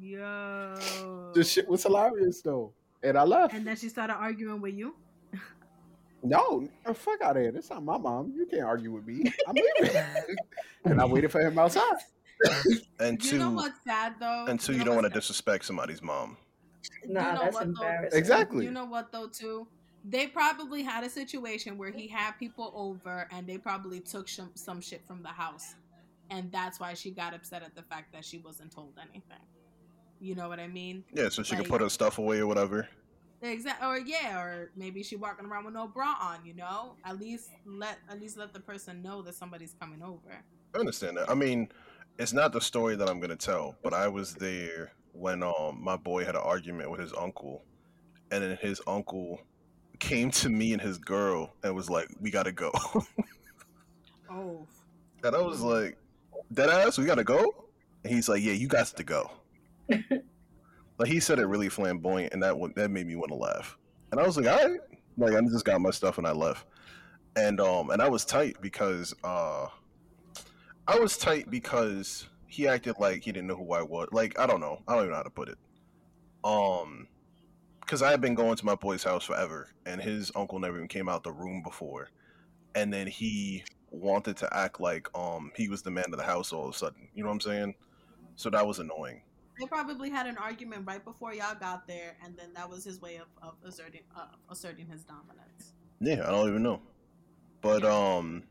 [0.00, 1.32] Yo.
[1.34, 2.72] the shit was hilarious though
[3.02, 4.94] and I left And then she started arguing with you.
[6.22, 7.50] No, fuck out of here.
[7.52, 8.32] That's not my mom.
[8.36, 9.32] You can't argue with me.
[9.48, 10.02] I'm leaving.
[10.84, 11.82] and I waited for him outside.
[13.00, 14.46] and You know what's sad though?
[14.48, 16.36] and two, You you know don't want to disrespect somebody's mom.
[17.06, 17.70] Nah, You know that's what, though?
[17.70, 18.18] embarrassing.
[18.18, 18.64] Exactly.
[18.64, 19.66] You know what though too?
[20.04, 24.50] They probably had a situation where he had people over and they probably took some,
[24.54, 25.74] some shit from the house.
[26.30, 29.38] And that's why she got upset at the fact that she wasn't told anything.
[30.20, 31.04] You know what I mean?
[31.12, 32.88] Yeah, so she Like- can put her stuff away or whatever.
[33.42, 33.86] Exactly.
[33.86, 36.94] Or yeah, or maybe she walking around with no bra on, you know?
[37.04, 40.42] At least let at least let the person know that somebody's coming over.
[40.74, 41.28] I understand that.
[41.28, 41.68] I mean,
[42.18, 45.96] it's not the story that I'm gonna tell, but I was there when um my
[45.96, 47.64] boy had an argument with his uncle,
[48.30, 49.40] and then his uncle
[49.98, 52.70] came to me and his girl and was like, "We gotta go,"
[54.30, 54.66] Oh.
[55.24, 55.98] and I was like,
[56.52, 57.66] "Dead ass, we gotta go."
[58.04, 59.30] And he's like, "Yeah, you got to go."
[60.98, 63.76] Like he said it really flamboyant, and that that made me want to laugh.
[64.10, 64.80] And I was like, "All right,"
[65.16, 66.66] like I just got my stuff and I left.
[67.36, 69.66] And um and I was tight because uh
[70.86, 74.08] I was tight because he acted like he didn't know who I was.
[74.12, 75.58] Like I don't know, I don't even know how to put it.
[76.44, 77.08] Um,
[77.80, 80.88] because I had been going to my boy's house forever, and his uncle never even
[80.88, 82.10] came out the room before,
[82.74, 86.52] and then he wanted to act like um he was the man of the house
[86.52, 87.08] all of a sudden.
[87.14, 87.74] You know what I'm saying?
[88.36, 89.22] So that was annoying.
[89.62, 93.00] They probably had an argument right before y'all got there, and then that was his
[93.00, 95.74] way of, of asserting uh, asserting his dominance.
[96.00, 96.80] Yeah, I don't even know.
[97.60, 98.42] But um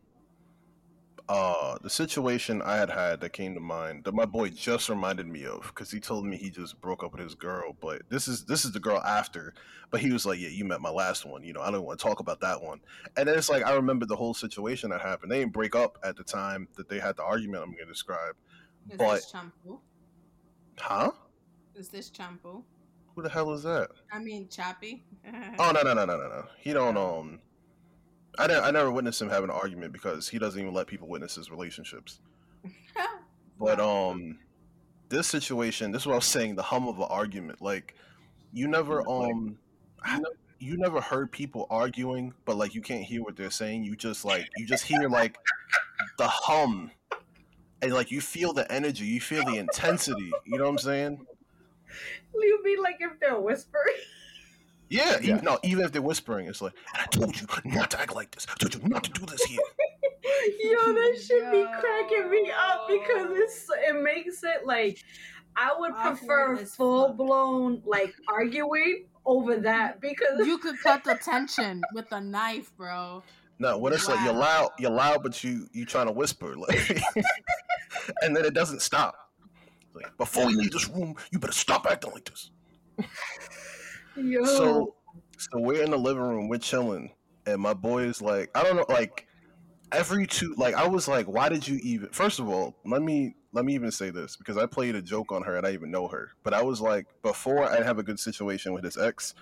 [1.27, 5.27] uh the situation I had had that came to mind that my boy just reminded
[5.27, 8.29] me of because he told me he just broke up with his girl, but this
[8.29, 9.53] is this is the girl after.
[9.89, 11.43] But he was like, "Yeah, you met my last one.
[11.43, 12.79] You know, I don't want to talk about that one."
[13.17, 15.29] And then it's like I remember the whole situation that happened.
[15.29, 17.63] They didn't break up at the time that they had the argument.
[17.63, 18.35] I'm going to describe,
[18.89, 19.79] Is but this Champu?
[20.77, 21.11] Huh?
[21.75, 22.63] Is this Champo?
[23.15, 23.89] Who the hell is that?
[24.11, 25.03] I mean Chappie.
[25.59, 26.45] Oh no no no no no no.
[26.57, 27.39] He don't um.
[28.39, 31.09] I, ne- I never witnessed him having an argument because he doesn't even let people
[31.09, 32.19] witness his relationships.
[33.61, 34.39] But um,
[35.09, 36.55] this situation, this is what I was saying.
[36.55, 37.93] The hum of an argument, like
[38.51, 39.55] you never um,
[40.57, 43.83] you never heard people arguing, but like you can't hear what they're saying.
[43.83, 45.37] You just like you just hear like
[46.17, 46.89] the hum,
[47.81, 50.31] and like you feel the energy, you feel the intensity.
[50.45, 51.25] You know what I'm saying?
[52.33, 53.95] You mean like if they're whispering?
[54.89, 55.33] Yeah, Yeah.
[55.35, 58.31] Even, no, even if they're whispering, it's like I told you not to act like
[58.31, 58.45] this.
[58.49, 59.59] I told you not to do this here.
[60.59, 65.03] Yo, that should be cracking me up because it's it makes it like
[65.55, 66.77] I would Awkward prefer as fuck.
[66.77, 72.71] full blown like arguing over that because you could cut the tension with a knife,
[72.77, 73.23] bro.
[73.59, 76.99] No, what it's like you're loud, you're loud, but you you trying to whisper, like,
[78.21, 79.15] and then it doesn't stop.
[79.93, 82.51] Like before we leave this room, you better stop acting like this.
[84.15, 84.95] yo, So,
[85.37, 87.13] so we're in the living room, we're chilling,
[87.45, 89.27] and my boy is like, I don't know, like
[89.91, 92.09] every two, like I was like, why did you even?
[92.09, 95.31] First of all, let me let me even say this because I played a joke
[95.31, 98.03] on her and I even know her, but I was like, before I have a
[98.03, 99.33] good situation with his ex,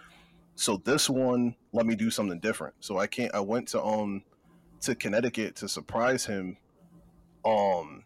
[0.56, 2.76] so this one, let me do something different.
[2.80, 3.34] So I can't.
[3.34, 4.24] I went to um
[4.82, 6.58] to Connecticut to surprise him,
[7.46, 8.04] um,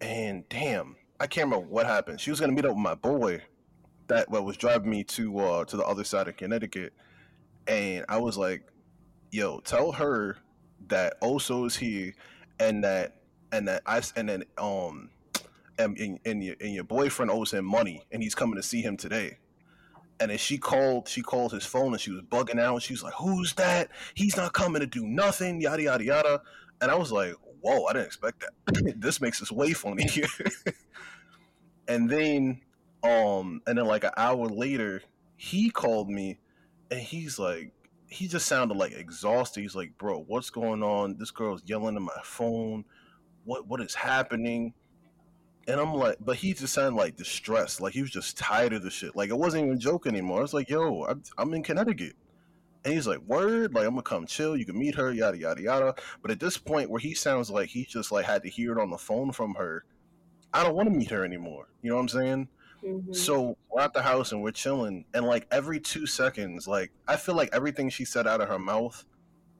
[0.00, 2.20] and damn, I can't remember what happened.
[2.20, 3.42] She was gonna meet up with my boy,
[4.08, 6.92] that what was driving me to uh to the other side of Connecticut,
[7.66, 8.62] and I was like,
[9.30, 10.36] "Yo, tell her
[10.88, 12.14] that Oso is here,
[12.58, 13.16] and that
[13.52, 15.10] and that I and then um
[15.78, 18.82] and, and, and your and your boyfriend owes him money, and he's coming to see
[18.82, 19.38] him today."
[20.18, 22.82] And then she called, she called his phone, and she was bugging out.
[22.82, 23.88] She was like, "Who's that?
[24.14, 26.42] He's not coming to do nothing." Yada yada yada.
[26.82, 28.94] And I was like, "Whoa, I didn't expect that.
[29.00, 30.06] this makes this way funny."
[31.88, 32.60] and then
[33.02, 35.02] um and then like an hour later
[35.36, 36.38] he called me
[36.90, 37.72] and he's like
[38.08, 42.02] he just sounded like exhausted he's like bro what's going on this girl's yelling at
[42.02, 42.84] my phone
[43.44, 44.74] what what is happening
[45.68, 48.82] And I'm like, but he just sounded like distressed, like he was just tired of
[48.82, 49.14] the shit.
[49.16, 50.38] Like it wasn't even a joke anymore.
[50.40, 52.14] I was like, yo, I'm, I'm in Connecticut.
[52.84, 54.56] And he's like, word, like I'm gonna come chill.
[54.56, 55.94] You can meet her, yada yada yada.
[56.22, 58.80] But at this point, where he sounds like he just like had to hear it
[58.80, 59.84] on the phone from her,
[60.54, 61.68] I don't want to meet her anymore.
[61.82, 62.48] You know what I'm saying?
[62.82, 63.14] Mhm.
[63.14, 67.16] So we're at the house and we're chilling, and like every two seconds, like I
[67.16, 69.04] feel like everything she said out of her mouth,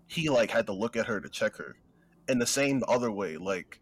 [0.06, 1.76] he like had to look at her to check her.
[2.28, 3.80] And the same the other way, like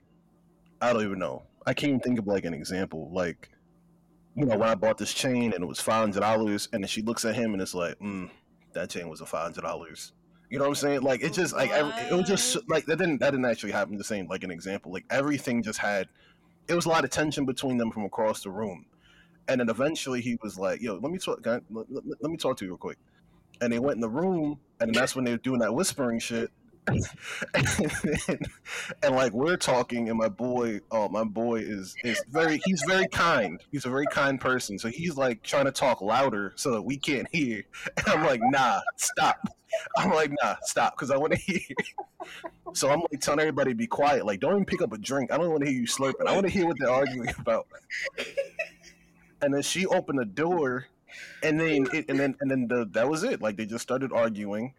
[0.80, 1.44] I don't even know.
[1.66, 3.10] I can't even think of like an example.
[3.12, 3.50] Like,
[4.34, 6.88] you know, when I bought this chain and it was five hundred dollars, and then
[6.88, 8.30] she looks at him and it's like, mm,
[8.72, 10.12] that chain was a five hundred dollars.
[10.50, 11.02] You know what I'm saying?
[11.02, 13.96] Like it just like every, it was just like that didn't that didn't actually happen.
[13.96, 14.92] The same like an example.
[14.92, 16.08] Like everything just had
[16.68, 18.86] it was a lot of tension between them from across the room.
[19.48, 21.44] And then eventually he was like, "Yo, let me talk.
[21.44, 22.98] Let, let, let me talk to you real quick."
[23.60, 26.50] And they went in the room, and that's when they were doing that whispering shit.
[26.88, 28.48] And,
[29.02, 32.60] and, like we're talking, and my boy, oh, my boy is is very.
[32.64, 33.62] He's very kind.
[33.70, 34.78] He's a very kind person.
[34.78, 37.64] So he's like trying to talk louder so that we can't hear.
[37.96, 39.36] And I'm like, "Nah, stop."
[39.96, 41.60] I'm like, "Nah, stop," because I want to hear.
[42.74, 44.26] So I'm like telling everybody be quiet.
[44.26, 45.32] Like, don't even pick up a drink.
[45.32, 46.26] I don't want to hear you slurping.
[46.26, 47.66] I want to hear what they're arguing about
[49.40, 50.86] and then she opened the door
[51.42, 54.12] and then it, and then and then the, that was it like they just started
[54.12, 54.74] arguing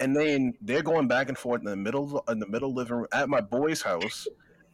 [0.00, 3.06] and then they're going back and forth in the middle in the middle living room
[3.12, 4.26] at my boy's house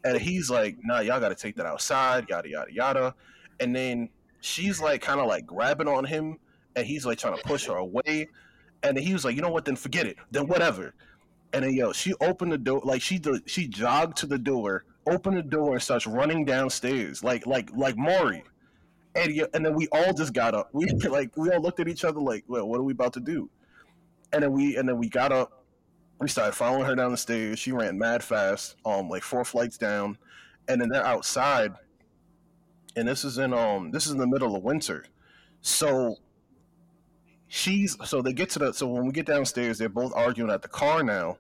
[0.05, 3.15] and he's like nah y'all gotta take that outside yada yada yada.
[3.61, 4.09] And then
[4.41, 6.39] she's like kind of like grabbing on him
[6.75, 8.29] and he's like trying to push her away.
[8.83, 9.65] And he was like you know what?
[9.65, 10.17] Then forget it.
[10.31, 10.95] Then whatever.
[11.53, 14.85] And then yo she opened the door like she do- she jogged to the door
[15.07, 18.45] opened the door and starts running downstairs like like like Maury.
[19.15, 20.71] And, yeah, and then we all just got up.
[20.73, 23.21] We like we all looked at each other like, well, what are we about to
[23.21, 23.51] do?
[24.33, 25.65] And then we and then we got up.
[26.21, 27.59] We started following her down the stairs.
[27.59, 30.19] She ran mad fast, um, like four flights down,
[30.69, 31.73] and then they're outside.
[32.97, 35.05] And this is in um this is in the middle of winter,
[35.61, 36.17] so
[37.49, 40.63] she's so they get to the so when we get downstairs, they're both arguing at
[40.63, 41.39] the car now,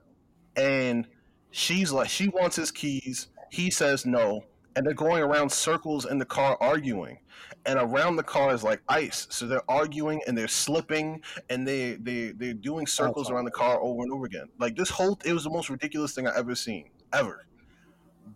[0.57, 1.07] and
[1.51, 3.29] she's like she wants his keys.
[3.51, 4.45] He says no,
[4.77, 7.19] and they're going around circles in the car arguing
[7.67, 9.27] and around the car is like ice.
[9.31, 13.81] So they're arguing and they're slipping and they they they're doing circles around the car
[13.81, 14.49] over and over again.
[14.59, 17.47] Like this whole it was the most ridiculous thing i ever seen ever.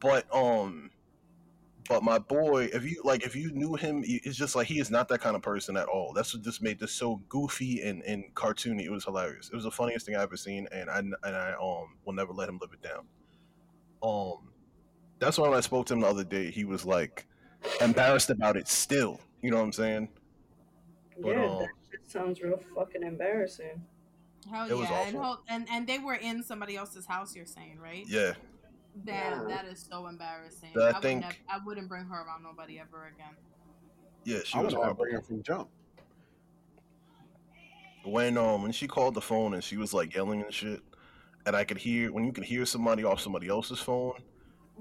[0.01, 0.91] But um
[1.89, 4.91] but my boy if you like if you knew him it's just like he is
[4.91, 6.13] not that kind of person at all.
[6.13, 8.83] That's what just made this so goofy and, and cartoony.
[8.83, 9.49] It was hilarious.
[9.51, 12.33] It was the funniest thing i ever seen and i and i um will never
[12.33, 13.07] let him live it down.
[14.03, 14.51] Um
[15.19, 16.51] that's why when i spoke to him the other day.
[16.51, 17.27] He was like
[17.81, 20.09] embarrassed about it still you know what i'm saying
[21.21, 23.83] But, yeah, um, that shit sounds real fucking embarrassing.
[24.51, 25.43] Hell It was yeah, and, awful.
[25.49, 27.35] and and they were in somebody else's house.
[27.35, 28.05] You're saying, right?
[28.07, 28.33] yeah
[29.05, 29.57] Damn, Yeah.
[29.57, 30.71] that is so embarrassing.
[30.75, 33.35] But I I, would think- nev- I wouldn't bring her around nobody ever again.
[34.25, 35.69] yeah she I was would have horrible bring her from jump.
[38.05, 40.81] when um when she called the phone and she was like yelling and shit
[41.47, 44.13] and i could hear when you can hear somebody off somebody else's phone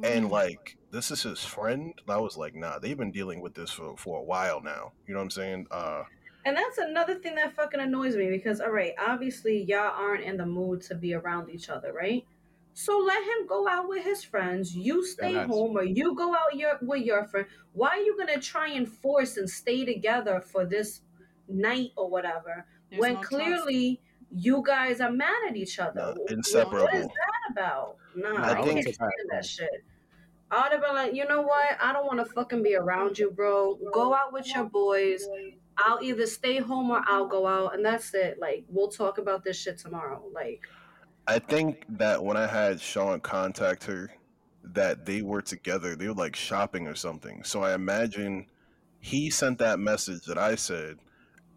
[0.03, 0.29] and Mhm.
[0.31, 3.97] like this is his friend i was like nah they've been dealing with this for
[3.97, 6.03] for a while now you know what i'm saying uh
[6.45, 10.35] And that's another thing that fucking annoys me because, all right, obviously y'all aren't in
[10.35, 12.25] the mood to be around each other, right?
[12.73, 14.75] So let him go out with his friends.
[14.75, 17.47] You stay home, or you go out your with your friend.
[17.79, 20.89] Why are you gonna try and force and stay together for this
[21.47, 23.31] night or whatever There's when no trust.
[23.31, 24.01] clearly
[24.47, 26.01] you guys are mad at each other?
[26.01, 27.95] uh, What is inseparable that about?
[28.15, 29.79] Nah, I I, can't stand that shit.
[30.51, 31.77] I'd have been like, you know what?
[31.81, 33.79] I don't want to fucking be around you, bro.
[33.91, 35.27] Go out with your boys.
[35.77, 38.37] I'll either stay home or I'll go out, and that's it.
[38.39, 40.23] Like, we'll talk about this shit tomorrow.
[40.33, 40.61] Like,
[41.27, 44.11] i think that when i had sean contact her
[44.63, 48.45] that they were together they were like shopping or something so i imagine
[48.99, 50.97] he sent that message that i said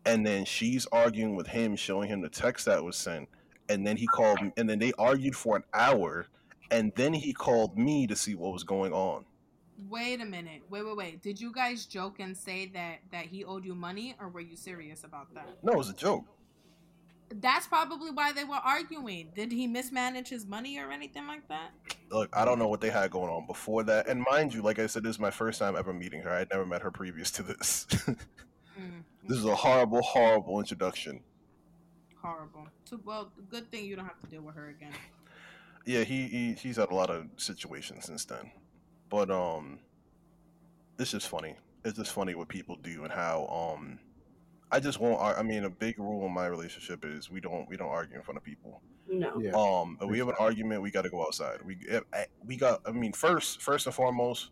[0.04, 3.28] and then she's arguing with him showing him the text that was sent
[3.68, 6.26] and then he called me, and then they argued for an hour
[6.70, 9.24] and then he called me to see what was going on
[9.90, 10.62] Wait a minute.
[10.70, 11.22] Wait, wait, wait.
[11.22, 14.56] Did you guys joke and say that that he owed you money, or were you
[14.56, 15.58] serious about that?
[15.62, 16.24] no it was a joke
[17.30, 19.32] That's probably why they were arguing.
[19.34, 21.72] Did he mismanage his money or anything like that?
[22.10, 24.78] look i don't know what they had going on before that and mind you like
[24.78, 26.90] i said this is my first time ever meeting her i had never met her
[26.90, 27.86] previous to this
[28.78, 31.20] Mm, this is a horrible horrible introduction
[32.22, 32.66] horrible.
[32.88, 34.92] Too, well, good thing you don't have to deal with her again.
[35.86, 38.50] Yeah he, he he's had a lot of situations since then
[39.08, 39.78] but um
[40.98, 43.98] it's just funny it's just funny what people do and how um
[44.72, 47.76] i just won't i mean a big rule in my relationship is we don't we
[47.76, 49.38] don't argue in front of people no.
[49.40, 49.52] Yeah.
[49.52, 52.56] um if we have an argument we got to go outside we eh, eh, we
[52.56, 54.50] got i mean first first and foremost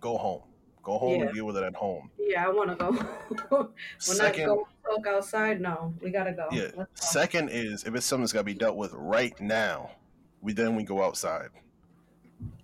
[0.00, 0.42] go home
[0.86, 1.26] Go home Yeah.
[1.26, 2.12] and deal with it at home.
[2.16, 2.92] Yeah, I want to go.
[3.58, 3.68] when
[3.98, 6.46] Second, I go talk outside, no, we gotta go.
[6.52, 6.68] yeah.
[6.76, 6.86] Go.
[6.94, 9.90] Second is if it's something that's got to be dealt with right now,
[10.40, 11.48] we then we go outside.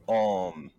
[0.09, 0.71] Um,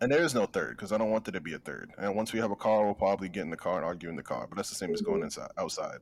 [0.00, 1.90] and there is no third because I don't want there to be a third.
[1.98, 4.16] And once we have a car, we'll probably get in the car and argue in
[4.16, 4.46] the car.
[4.48, 5.24] But that's the same as going Mhm.
[5.24, 6.00] inside outside.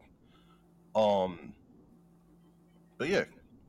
[0.95, 1.55] Um,
[2.99, 3.25] but yeah.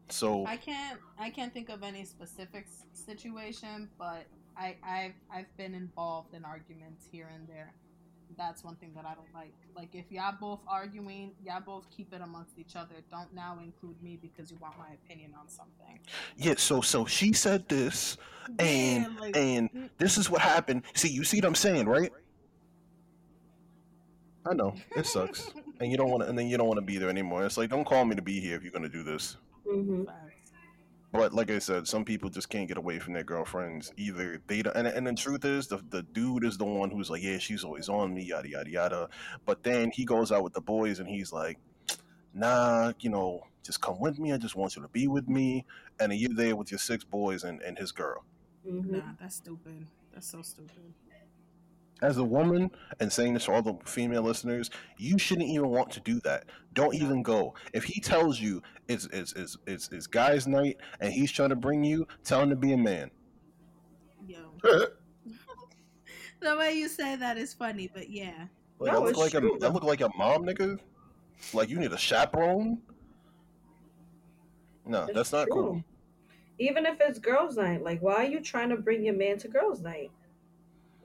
[0.10, 4.26] So I can't I can't think of any specific situation, but
[4.56, 7.74] I I've I've been involved in arguments here and there.
[8.38, 9.54] That's one thing that I don't like.
[9.76, 12.96] Like if y'all both arguing, y'all both keep it amongst each other.
[13.12, 16.00] Don't now include me because you want my opinion on something.
[16.38, 16.56] yeah.
[16.58, 18.18] So so she said this,
[18.60, 20.84] and Yeah, like, and mm, this is what happened.
[20.96, 22.12] See, you see what I'm saying, right?
[24.48, 26.86] I know it sucks, and you don't want to, and then you don't want to
[26.86, 27.46] be there anymore.
[27.46, 29.38] It's like, don't call me to be here if you're gonna do this.
[29.68, 30.06] Mhm.
[31.16, 31.30] Facts.
[31.30, 33.94] But like I said, some people just can't get away from their girlfriends.
[33.98, 37.10] Either they don't, and, and the truth is, the the dude is the one who's
[37.10, 39.10] like, yeah, she's always on me, yada yada yada.
[39.46, 41.58] But then he goes out with the boys and he's like,
[42.34, 44.32] nah, you know, just come with me.
[44.34, 45.66] I just want you to be with me.
[46.00, 48.24] And you're there with your six boys and, and his girl.
[48.68, 48.86] Mhm.
[48.92, 49.88] Nah, that's stupid.
[50.14, 50.94] That's so stupid.
[52.02, 52.70] As a woman,
[53.00, 56.46] and saying this to all the female listeners, you shouldn't even want to do that.
[56.74, 57.54] Don't even go.
[57.74, 61.56] If he tells you it's it's it's it's, it's guys' night and he's trying to
[61.56, 63.12] bring you, tell him to be a man.
[64.28, 64.38] Yo.
[66.42, 68.48] the way you say that is funny, but yeah.
[68.80, 70.78] Like, No, I look like a true, I look like a mom, nigga.
[71.54, 72.82] Like you need a chaperone.
[74.86, 75.54] No, It's that's not true.
[75.54, 75.84] cool.
[76.60, 79.48] Even if it's girls' night, like, why are you trying to bring your man to
[79.48, 80.12] girls' night?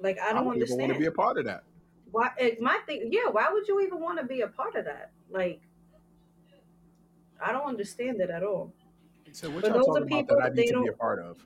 [0.01, 0.81] Like, I I don't, I don't even understand.
[0.81, 1.63] want to be a part of that.
[2.11, 2.31] why?
[2.39, 3.29] It, my thing, yeah.
[3.31, 5.13] Why would you even want to be a part of that?
[5.31, 5.61] Like,
[7.45, 8.73] I don't understand it at all.
[9.33, 10.81] So what But y'all those talking are about people that I that need they to
[10.81, 11.45] be a don't- part of?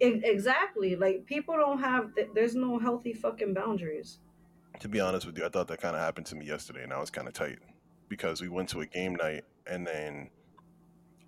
[0.00, 0.96] Exactly.
[0.96, 2.10] Like, people don't have.
[2.34, 4.18] There's no healthy fucking boundaries.
[4.80, 6.92] To be honest with you, I thought that kind of happened to me yesterday, and
[6.92, 7.58] I was kind of tight
[8.08, 10.28] because we went to a game night, and then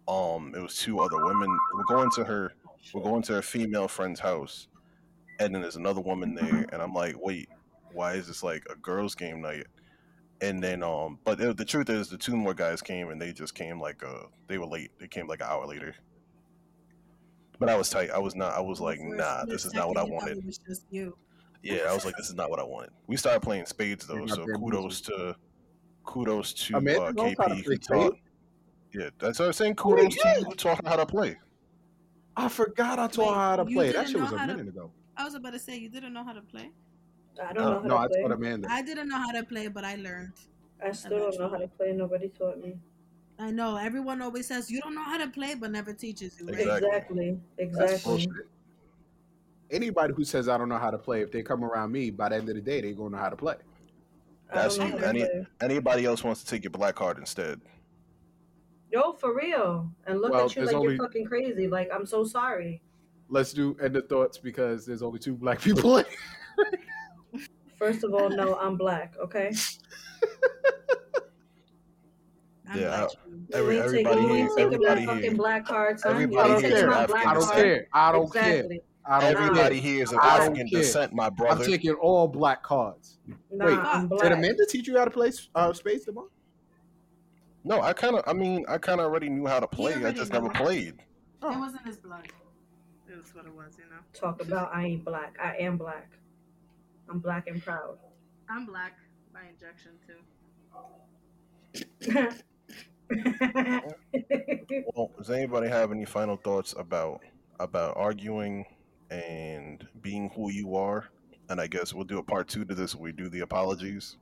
[0.09, 1.49] um, it was two other women.
[1.75, 2.53] We're going to her.
[2.93, 4.69] We're going to her female friend's house,
[5.39, 7.49] and then there's another woman there, and I'm like, wait,
[7.93, 9.67] why is this like a girls' game night?
[10.41, 13.33] And then, um, but the the truth is, the two more guys came, and they
[13.33, 14.91] just came like uh, they were late.
[15.01, 15.95] They came like an hour later.
[17.59, 18.11] But I was tight.
[18.11, 18.53] I was not.
[18.53, 20.39] I was like, For nah, this is not what I second, you thought wanted.
[20.39, 21.17] It was just you.
[21.63, 22.91] Yeah, I was like, this is not what I wanted.
[23.07, 25.35] We started playing spades though, so kudos to
[26.05, 28.19] kudos to uh, knows to KP who taught.
[28.93, 29.75] Yeah, that's what I was saying.
[29.75, 31.39] Kudos to you who taught her how to play.
[32.37, 33.93] I forgot I taught Wait, her how to play.
[33.93, 34.91] That shit was a how to- minute ago.
[35.17, 36.71] I was about to say you didn't know how to play.
[37.43, 38.23] I don't Uh, know how No, I to play.
[38.23, 38.69] taught Amanda.
[38.71, 40.33] I didn't know how to play, but I learned.
[40.83, 41.93] I still don't know how to play.
[41.93, 42.79] Nobody taught me.
[43.39, 46.47] I know everyone always says you don't know how to play, but never teaches you.
[46.47, 46.61] Right?
[46.61, 47.39] Exactly.
[47.59, 47.85] Exactly.
[47.85, 48.11] Exactly.
[48.11, 48.49] bullshit.
[49.71, 52.29] Anybody who says I don't know how to play, if they come around me, by
[52.31, 53.57] the end of the day, they're gonna know how to play.
[54.51, 54.85] I That's you.
[54.99, 55.27] Any-
[55.61, 57.61] Anybody else wants to take your black card instead?
[58.93, 59.91] Yo, for real.
[60.07, 61.67] And look Well, at you like only- you're fucking crazy.
[61.69, 62.81] Like, I'm so sorry.
[63.29, 66.03] Let's do end of thoughts because there's only two black people.
[67.77, 69.53] First of all, no, I'm black, okay?
[72.69, 73.11] I'm Yeah, glad
[73.53, 76.13] Every- everybody taking, you here- ain't taking my everybody fucking black card, son.
[76.15, 77.27] everybody you I ain't don't here taking is my care.
[77.27, 77.87] I don't care.
[77.93, 78.51] I don't care.
[78.55, 78.81] exactly.
[79.09, 79.91] I don't Everybody care.
[79.93, 81.63] here is of African descent, my brother.
[81.63, 83.19] I'm taking all black cards.
[83.53, 84.33] Nah, Wait, I'm Did.
[84.33, 86.25] Amanda teach you how to play uh, spades, Devon?
[87.63, 88.25] No, I kind of.
[88.27, 89.95] I mean, I kind of already knew how to play.
[90.05, 90.95] I just never played.
[91.43, 92.27] It was in his blood.
[93.27, 93.97] It was what it was, you know.
[94.13, 95.37] Talk about I ain't black.
[95.43, 96.09] I am black.
[97.09, 97.99] I'm black and proud.
[98.49, 98.93] I'm black
[99.33, 100.21] by injection too.
[104.97, 107.21] Well, does anybody have any final thoughts about
[107.61, 108.65] about arguing
[109.11, 111.05] and being who you are?
[111.49, 112.97] And I guess we'll do a part two to this.
[112.97, 114.17] We do the apologies.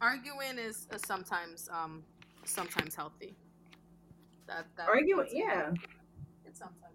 [0.00, 2.04] Arguing is, is sometimes um
[2.44, 3.34] sometimes healthy.
[4.46, 5.72] That, that Arguing, yeah.
[6.44, 6.91] It's sometimes healthy.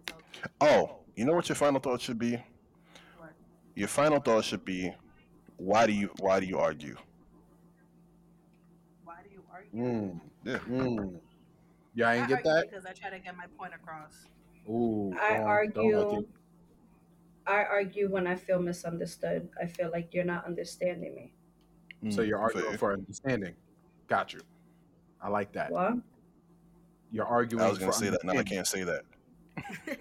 [0.60, 2.36] Oh, you know what your final thought should be?
[3.16, 3.32] What?
[3.74, 4.92] Your final thought should be,
[5.56, 6.96] why do you why do you argue?
[9.04, 9.82] Why do you argue?
[9.82, 10.58] Mm, Yeah.
[10.58, 11.20] mm.
[11.94, 12.70] Yeah, I I ain't get argue that.
[12.70, 14.26] because I try to get my point across.
[14.68, 15.92] Ooh, I don't- argue.
[15.92, 16.28] don't like it.
[17.46, 19.48] I argue when I feel misunderstood.
[19.60, 21.32] I feel like you're not understanding me.
[22.12, 22.78] So Mm, you're arguing fair.
[22.78, 23.56] for understanding.
[24.06, 24.40] Got you.
[25.20, 25.72] I like that.
[25.72, 25.94] What?
[27.10, 27.64] You're arguing.
[27.64, 28.22] I was gonna say that.
[28.22, 29.02] Now I can't say that.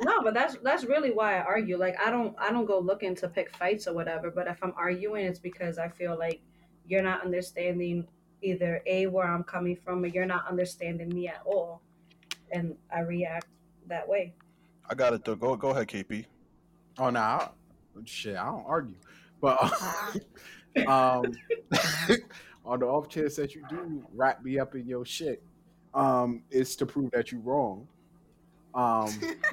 [0.00, 1.76] No, but that's that's really why I argue.
[1.76, 4.30] Like I don't I don't go looking to pick fights or whatever.
[4.30, 6.40] But if I'm arguing, it's because I feel like
[6.86, 8.06] you're not understanding
[8.40, 11.82] either a where I'm coming from or you're not understanding me at all,
[12.50, 13.46] and I react
[13.86, 14.34] that way.
[14.88, 15.24] I got it.
[15.24, 15.36] Though.
[15.36, 16.24] Go go ahead, KP.
[16.98, 17.48] Oh no, I,
[18.04, 18.96] shit, I don't argue.
[19.40, 19.60] But
[20.88, 21.24] um,
[22.64, 25.42] on the off chance that you do wrap me up in your shit,
[25.94, 27.86] um, it's to prove that you're wrong.
[28.74, 29.20] Um,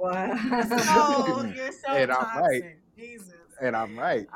[0.00, 0.32] Wow.
[0.70, 2.76] Oh, you're so And I'm right.
[2.96, 3.34] Jesus.
[3.60, 4.26] and I'm right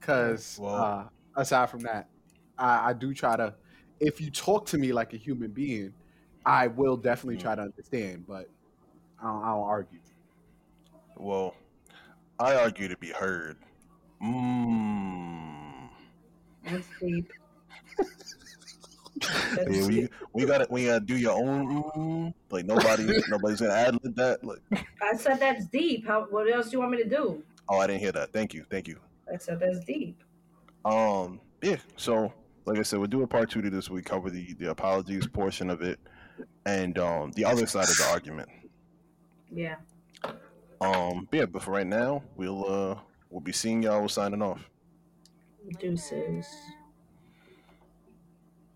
[0.00, 1.04] because uh,
[1.36, 2.08] aside from that,
[2.58, 3.54] I, I do try to.
[4.00, 5.94] If you talk to me like a human being,
[6.44, 7.42] I will definitely Mm.
[7.42, 8.46] try to understand, but
[9.20, 10.00] I don't, I don't argue.
[11.16, 11.54] Well,
[12.38, 13.56] I argue to be heard.
[14.22, 15.88] Mmm.
[16.64, 17.30] That's deep.
[19.68, 23.98] Yeah, we we gotta we gotta do your own mm, like nobody nobody's gonna ad
[24.02, 24.44] lib that.
[24.44, 24.58] Like,
[25.02, 26.06] I said that's deep.
[26.06, 26.26] How?
[26.28, 27.42] What else do you want me to do?
[27.68, 28.32] oh, I didn't hear that.
[28.32, 29.00] Thank you, thank you.
[29.32, 30.22] I said that's deep.
[30.84, 31.76] Um, yeah.
[31.96, 32.32] So,
[32.64, 33.90] like I said, we'll do a part two to this.
[33.90, 35.98] We cover the the apologies portion of it,
[36.66, 38.48] and um the other side of the argument.
[39.50, 39.76] Yeah.
[40.80, 41.46] Um, yeah.
[41.46, 42.98] But for right now, we'll uh
[43.30, 44.02] we'll be seeing y'all.
[44.02, 44.68] We're signing off.
[45.80, 46.46] Deuces.